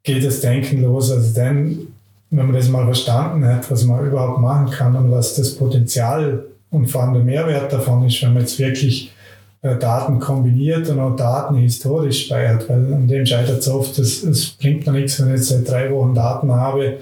geht 0.03 0.25
das 0.25 0.41
Denken 0.41 0.83
los, 0.83 1.11
also 1.11 1.35
dann 1.35 1.87
wenn 2.31 2.47
man 2.47 2.55
das 2.55 2.69
mal 2.69 2.85
verstanden 2.85 3.45
hat, 3.45 3.71
was 3.71 3.85
man 3.85 4.07
überhaupt 4.07 4.41
machen 4.41 4.71
kann 4.71 4.95
und 4.95 5.11
was 5.11 5.35
das 5.35 5.57
Potenzial 5.57 6.45
und 6.71 6.87
vor 6.87 7.03
allem 7.03 7.15
der 7.15 7.25
Mehrwert 7.25 7.73
davon 7.73 8.07
ist, 8.07 8.23
wenn 8.23 8.35
man 8.35 8.43
jetzt 8.43 8.59
wirklich 8.59 9.07
äh, 9.07 9.20
Daten 9.63 10.19
kombiniert 10.19 10.89
und 10.89 10.99
auch 10.99 11.17
Daten 11.17 11.57
historisch 11.57 12.27
speichert, 12.27 12.69
weil 12.69 12.95
an 12.95 13.07
dem 13.07 13.27
scheitert 13.27 13.59
es 13.59 13.69
oft, 13.69 13.99
es 13.99 14.57
bringt 14.59 14.87
mir 14.87 14.93
nichts, 14.93 15.21
wenn 15.21 15.29
ich 15.29 15.41
jetzt 15.41 15.49
seit 15.49 15.69
drei 15.69 15.91
Wochen 15.91 16.15
Daten 16.15 16.51
habe 16.51 16.97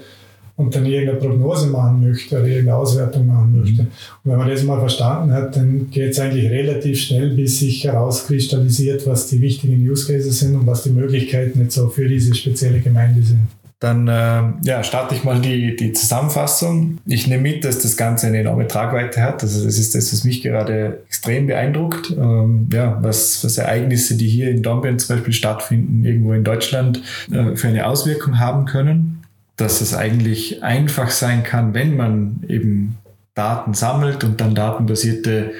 und 0.57 0.75
dann 0.75 0.85
irgendeine 0.85 1.19
Prognose 1.19 1.67
machen 1.67 2.05
möchte 2.05 2.37
oder 2.37 2.47
irgendeine 2.47 2.77
Auswertung 2.77 3.27
machen 3.27 3.57
möchte. 3.61 3.83
Und 3.83 4.31
wenn 4.31 4.37
man 4.37 4.49
das 4.49 4.63
mal 4.63 4.77
verstanden 4.77 5.31
hat, 5.31 5.55
dann 5.55 5.89
geht 5.89 6.11
es 6.11 6.19
eigentlich 6.19 6.51
relativ 6.51 6.99
schnell, 6.99 7.29
bis 7.29 7.59
sich 7.59 7.85
herauskristallisiert, 7.85 9.07
was 9.07 9.27
die 9.27 9.39
wichtigen 9.39 9.89
Use 9.89 10.11
Cases 10.11 10.37
sind 10.37 10.55
und 10.55 10.67
was 10.67 10.83
die 10.83 10.89
Möglichkeiten 10.89 11.61
jetzt 11.61 11.79
auch 11.79 11.93
für 11.93 12.09
diese 12.09 12.35
spezielle 12.35 12.81
Gemeinde 12.81 13.23
sind. 13.23 13.47
Dann 13.79 14.09
äh, 14.09 14.43
ja, 14.63 14.83
starte 14.83 15.15
ich 15.15 15.23
mal 15.23 15.39
die, 15.39 15.77
die 15.77 15.93
Zusammenfassung. 15.93 16.97
Ich 17.05 17.27
nehme 17.27 17.43
mit, 17.43 17.63
dass 17.63 17.79
das 17.79 17.95
Ganze 17.95 18.27
eine 18.27 18.39
enorme 18.39 18.67
Tragweite 18.67 19.21
hat. 19.21 19.41
Also 19.41 19.63
das 19.63 19.79
ist 19.79 19.95
das, 19.95 20.11
was 20.11 20.25
mich 20.25 20.41
gerade 20.41 21.01
extrem 21.07 21.47
beeindruckt. 21.47 22.11
Ähm, 22.11 22.67
ja, 22.73 22.97
was, 23.01 23.41
was 23.43 23.57
Ereignisse, 23.57 24.17
die 24.17 24.27
hier 24.27 24.49
in 24.49 24.63
Dornbirn 24.63 24.99
zum 24.99 25.15
Beispiel 25.15 25.33
stattfinden, 25.33 26.03
irgendwo 26.03 26.33
in 26.33 26.43
Deutschland, 26.43 27.01
äh, 27.31 27.55
für 27.55 27.69
eine 27.69 27.87
Auswirkung 27.87 28.37
haben 28.37 28.65
können. 28.65 29.23
Dass 29.55 29.79
es 29.79 29.93
eigentlich 29.93 30.61
einfach 30.61 31.09
sein 31.09 31.43
kann, 31.43 31.73
wenn 31.73 31.95
man 31.95 32.43
eben 32.49 32.97
Daten 33.33 33.73
sammelt 33.73 34.25
und 34.25 34.41
dann 34.41 34.55
datenbasierte 34.55 35.51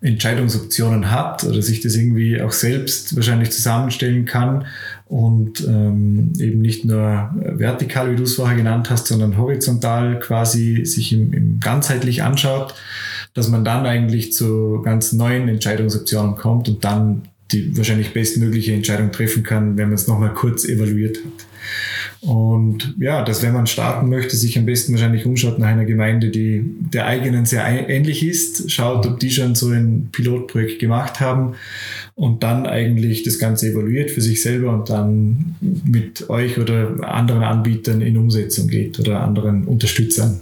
Entscheidungsoptionen 0.00 1.10
hat 1.12 1.44
oder 1.44 1.62
sich 1.62 1.80
das 1.82 1.94
irgendwie 1.94 2.40
auch 2.40 2.52
selbst 2.52 3.14
wahrscheinlich 3.14 3.52
zusammenstellen 3.52 4.24
kann 4.24 4.64
und 5.10 5.66
ähm, 5.66 6.32
eben 6.38 6.60
nicht 6.60 6.84
nur 6.84 7.34
vertikal, 7.34 8.12
wie 8.12 8.16
du 8.16 8.22
es 8.22 8.36
vorher 8.36 8.56
genannt 8.56 8.90
hast, 8.90 9.08
sondern 9.08 9.36
horizontal 9.36 10.20
quasi 10.20 10.86
sich 10.86 11.12
im, 11.12 11.32
im 11.32 11.58
ganzheitlich 11.58 12.22
anschaut, 12.22 12.74
dass 13.34 13.48
man 13.48 13.64
dann 13.64 13.86
eigentlich 13.86 14.32
zu 14.32 14.80
ganz 14.84 15.12
neuen 15.12 15.48
Entscheidungsoptionen 15.48 16.36
kommt 16.36 16.68
und 16.68 16.84
dann 16.84 17.22
die 17.50 17.76
wahrscheinlich 17.76 18.12
bestmögliche 18.12 18.72
Entscheidung 18.72 19.10
treffen 19.10 19.42
kann, 19.42 19.76
wenn 19.76 19.88
man 19.88 19.94
es 19.94 20.06
nochmal 20.06 20.32
kurz 20.32 20.64
evaluiert 20.64 21.16
hat. 21.16 21.46
Und 22.20 22.94
ja, 22.98 23.22
dass 23.22 23.42
wenn 23.42 23.54
man 23.54 23.66
starten 23.66 24.08
möchte, 24.08 24.36
sich 24.36 24.58
am 24.58 24.66
besten 24.66 24.92
wahrscheinlich 24.92 25.24
umschaut 25.24 25.58
nach 25.58 25.68
einer 25.68 25.84
Gemeinde, 25.84 26.28
die 26.28 26.62
der 26.80 27.06
eigenen 27.06 27.46
sehr 27.46 27.64
ähnlich 27.88 28.22
ist, 28.22 28.70
schaut, 28.70 29.06
ob 29.06 29.18
die 29.20 29.30
schon 29.30 29.54
so 29.54 29.68
ein 29.68 30.10
Pilotprojekt 30.12 30.78
gemacht 30.78 31.20
haben 31.20 31.54
und 32.14 32.42
dann 32.42 32.66
eigentlich 32.66 33.22
das 33.22 33.38
Ganze 33.38 33.70
evaluiert 33.70 34.10
für 34.10 34.20
sich 34.20 34.42
selber 34.42 34.72
und 34.72 34.90
dann 34.90 35.56
mit 35.60 36.28
euch 36.28 36.58
oder 36.58 37.08
anderen 37.08 37.42
Anbietern 37.42 38.02
in 38.02 38.16
Umsetzung 38.18 38.68
geht 38.68 38.98
oder 39.00 39.20
anderen 39.20 39.64
Unterstützern. 39.64 40.40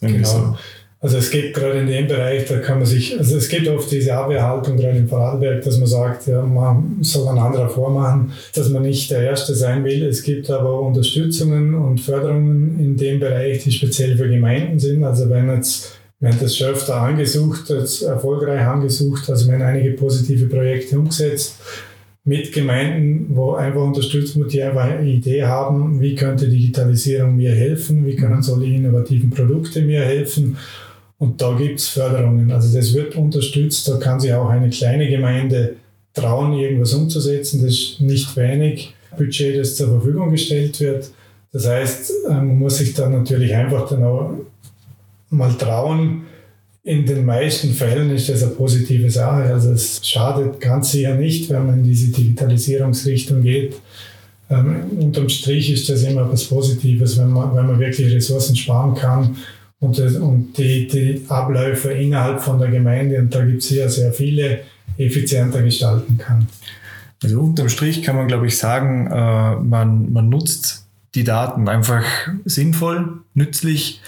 Genau. 0.00 0.28
So. 0.28 0.56
Also 1.02 1.16
es 1.16 1.30
gibt 1.30 1.54
gerade 1.54 1.78
in 1.78 1.86
dem 1.86 2.08
Bereich, 2.08 2.44
da 2.46 2.58
kann 2.58 2.76
man 2.76 2.86
sich, 2.86 3.18
also 3.18 3.38
es 3.38 3.48
gibt 3.48 3.66
oft 3.68 3.90
diese 3.90 4.14
Abwehrhaltung 4.14 4.76
gerade 4.76 4.98
im 4.98 5.08
Vorarlberg, 5.08 5.62
dass 5.62 5.78
man 5.78 5.86
sagt, 5.86 6.26
ja, 6.26 6.42
man 6.42 6.98
soll 7.00 7.26
ein 7.28 7.38
anderer 7.38 7.70
vormachen, 7.70 8.32
dass 8.54 8.68
man 8.68 8.82
nicht 8.82 9.10
der 9.10 9.22
Erste 9.22 9.54
sein 9.54 9.82
will. 9.82 10.02
Es 10.04 10.22
gibt 10.22 10.50
aber 10.50 10.78
Unterstützungen 10.82 11.74
und 11.74 12.02
Förderungen 12.02 12.78
in 12.78 12.98
dem 12.98 13.18
Bereich, 13.18 13.64
die 13.64 13.72
speziell 13.72 14.18
für 14.18 14.28
Gemeinden 14.28 14.78
sind. 14.78 15.02
Also 15.02 15.30
wenn 15.30 15.48
jetzt 15.48 15.98
haben 16.22 16.36
das 16.38 16.54
schon 16.54 16.68
öfter 16.68 16.96
angesucht, 16.96 17.70
jetzt 17.70 18.02
erfolgreich 18.02 18.60
angesucht, 18.60 19.30
also 19.30 19.50
haben 19.50 19.62
einige 19.62 19.92
positive 19.92 20.46
Projekte 20.46 20.98
umgesetzt 20.98 21.56
mit 22.24 22.52
Gemeinden, 22.52 23.28
wo 23.30 23.54
einfach 23.54 23.80
unterstützt 23.80 24.38
wird, 24.38 24.52
die 24.52 24.62
einfach 24.62 24.82
eine 24.82 25.08
Idee 25.08 25.44
haben, 25.44 25.98
wie 25.98 26.14
könnte 26.14 26.46
Digitalisierung 26.46 27.36
mir 27.36 27.52
helfen, 27.52 28.04
wie 28.04 28.16
können 28.16 28.42
solche 28.42 28.70
innovativen 28.70 29.30
Produkte 29.30 29.80
mir 29.80 30.02
helfen 30.02 30.58
und 31.20 31.42
da 31.42 31.54
gibt 31.54 31.80
es 31.80 31.88
Förderungen. 31.88 32.50
Also 32.50 32.74
das 32.74 32.94
wird 32.94 33.14
unterstützt. 33.14 33.86
Da 33.86 33.98
kann 33.98 34.18
sich 34.18 34.32
auch 34.32 34.48
eine 34.48 34.70
kleine 34.70 35.06
Gemeinde 35.06 35.76
trauen, 36.14 36.54
irgendwas 36.54 36.94
umzusetzen. 36.94 37.62
Das 37.62 37.74
ist 37.74 38.00
nicht 38.00 38.34
wenig 38.38 38.94
Budget, 39.18 39.58
das 39.58 39.76
zur 39.76 39.88
Verfügung 39.88 40.30
gestellt 40.30 40.80
wird. 40.80 41.10
Das 41.52 41.68
heißt, 41.68 42.10
äh, 42.26 42.32
man 42.32 42.58
muss 42.58 42.78
sich 42.78 42.94
dann 42.94 43.12
natürlich 43.12 43.54
einfach 43.54 43.86
dann 43.90 44.02
auch 44.02 44.30
mal 45.28 45.52
trauen, 45.52 46.22
in 46.84 47.04
den 47.04 47.26
meisten 47.26 47.74
Fällen 47.74 48.10
ist 48.10 48.30
das 48.30 48.42
eine 48.42 48.52
positive 48.52 49.10
Sache. 49.10 49.42
Also 49.52 49.72
es 49.72 50.00
schadet 50.02 50.58
ganz 50.58 50.92
sicher 50.92 51.14
nicht, 51.16 51.50
wenn 51.50 51.66
man 51.66 51.78
in 51.80 51.84
diese 51.84 52.10
Digitalisierungsrichtung 52.12 53.42
geht. 53.42 53.76
Ähm, 54.48 54.84
unterm 54.98 55.28
Strich 55.28 55.70
ist 55.70 55.90
das 55.90 56.02
immer 56.02 56.22
etwas 56.22 56.44
Positives, 56.44 57.18
wenn 57.18 57.28
man, 57.28 57.54
wenn 57.54 57.66
man 57.66 57.78
wirklich 57.78 58.10
Ressourcen 58.10 58.56
sparen 58.56 58.94
kann 58.94 59.36
und, 59.80 59.98
und 59.98 60.58
die, 60.58 60.86
die 60.86 61.22
Abläufe 61.28 61.90
innerhalb 61.90 62.40
von 62.40 62.58
der 62.58 62.68
Gemeinde, 62.68 63.18
und 63.18 63.34
da 63.34 63.44
gibt 63.44 63.62
es 63.62 63.68
hier 63.68 63.88
sehr 63.88 64.12
viele, 64.12 64.60
effizienter 64.98 65.62
gestalten 65.62 66.18
kann. 66.18 66.46
Also 67.22 67.40
unterm 67.40 67.68
Strich 67.68 68.02
kann 68.02 68.16
man, 68.16 68.28
glaube 68.28 68.46
ich, 68.46 68.56
sagen, 68.58 69.06
äh, 69.10 69.56
man, 69.56 70.12
man 70.12 70.28
nutzt 70.28 70.86
die 71.14 71.24
Daten 71.24 71.68
einfach 71.68 72.04
sinnvoll, 72.44 73.18
nützlich 73.34 74.00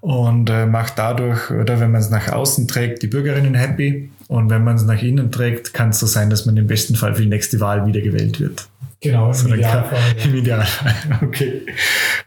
und 0.00 0.50
äh, 0.50 0.66
macht 0.66 0.94
dadurch, 0.98 1.50
oder 1.50 1.80
wenn 1.80 1.90
man 1.90 2.00
es 2.00 2.10
nach 2.10 2.28
außen 2.30 2.68
trägt, 2.68 3.02
die 3.02 3.06
Bürgerinnen 3.08 3.54
happy 3.54 4.10
und 4.28 4.50
wenn 4.50 4.62
man 4.62 4.76
es 4.76 4.84
nach 4.84 5.02
innen 5.02 5.32
trägt, 5.32 5.74
kann 5.74 5.90
es 5.90 5.98
so 6.00 6.06
sein, 6.06 6.30
dass 6.30 6.46
man 6.46 6.56
im 6.56 6.66
besten 6.66 6.94
Fall 6.94 7.14
für 7.14 7.22
die 7.22 7.28
nächste 7.28 7.58
Wahl 7.60 7.86
wiedergewählt 7.86 8.38
wird. 8.40 8.68
Genau, 9.00 9.30
im 9.32 9.36
kann- 9.36 9.52
Idealfall. 9.58 9.98
Im 10.24 10.34
Idealfall. 10.34 10.94
Okay. 11.22 11.62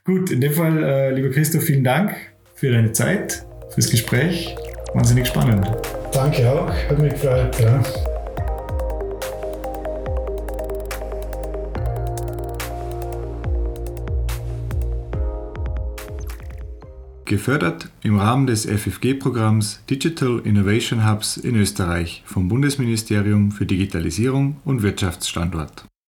Gut, 0.04 0.30
in 0.30 0.42
dem 0.42 0.54
Fall, 0.54 0.84
äh, 0.84 1.14
lieber 1.14 1.30
Christoph, 1.30 1.64
vielen 1.64 1.84
Dank 1.84 2.12
für 2.58 2.72
deine 2.72 2.92
Zeit, 2.92 3.46
fürs 3.70 3.90
Gespräch. 3.90 4.56
Wahnsinnig 4.94 5.28
spannend. 5.28 5.66
Danke 6.12 6.52
auch, 6.52 6.70
hat 6.70 7.00
mich 7.00 7.14
gefreut. 7.14 7.56
Ja. 7.60 7.84
Gefördert 17.26 17.90
im 18.04 18.18
Rahmen 18.18 18.48
des 18.48 18.66
FFG-Programms 18.66 19.82
Digital 19.90 20.40
Innovation 20.44 21.08
Hubs 21.08 21.38
in 21.38 21.56
Österreich 21.56 22.24
vom 22.26 22.48
Bundesministerium 22.48 23.52
für 23.52 23.66
Digitalisierung 23.66 24.58
und 24.64 24.82
Wirtschaftsstandort. 24.82 25.87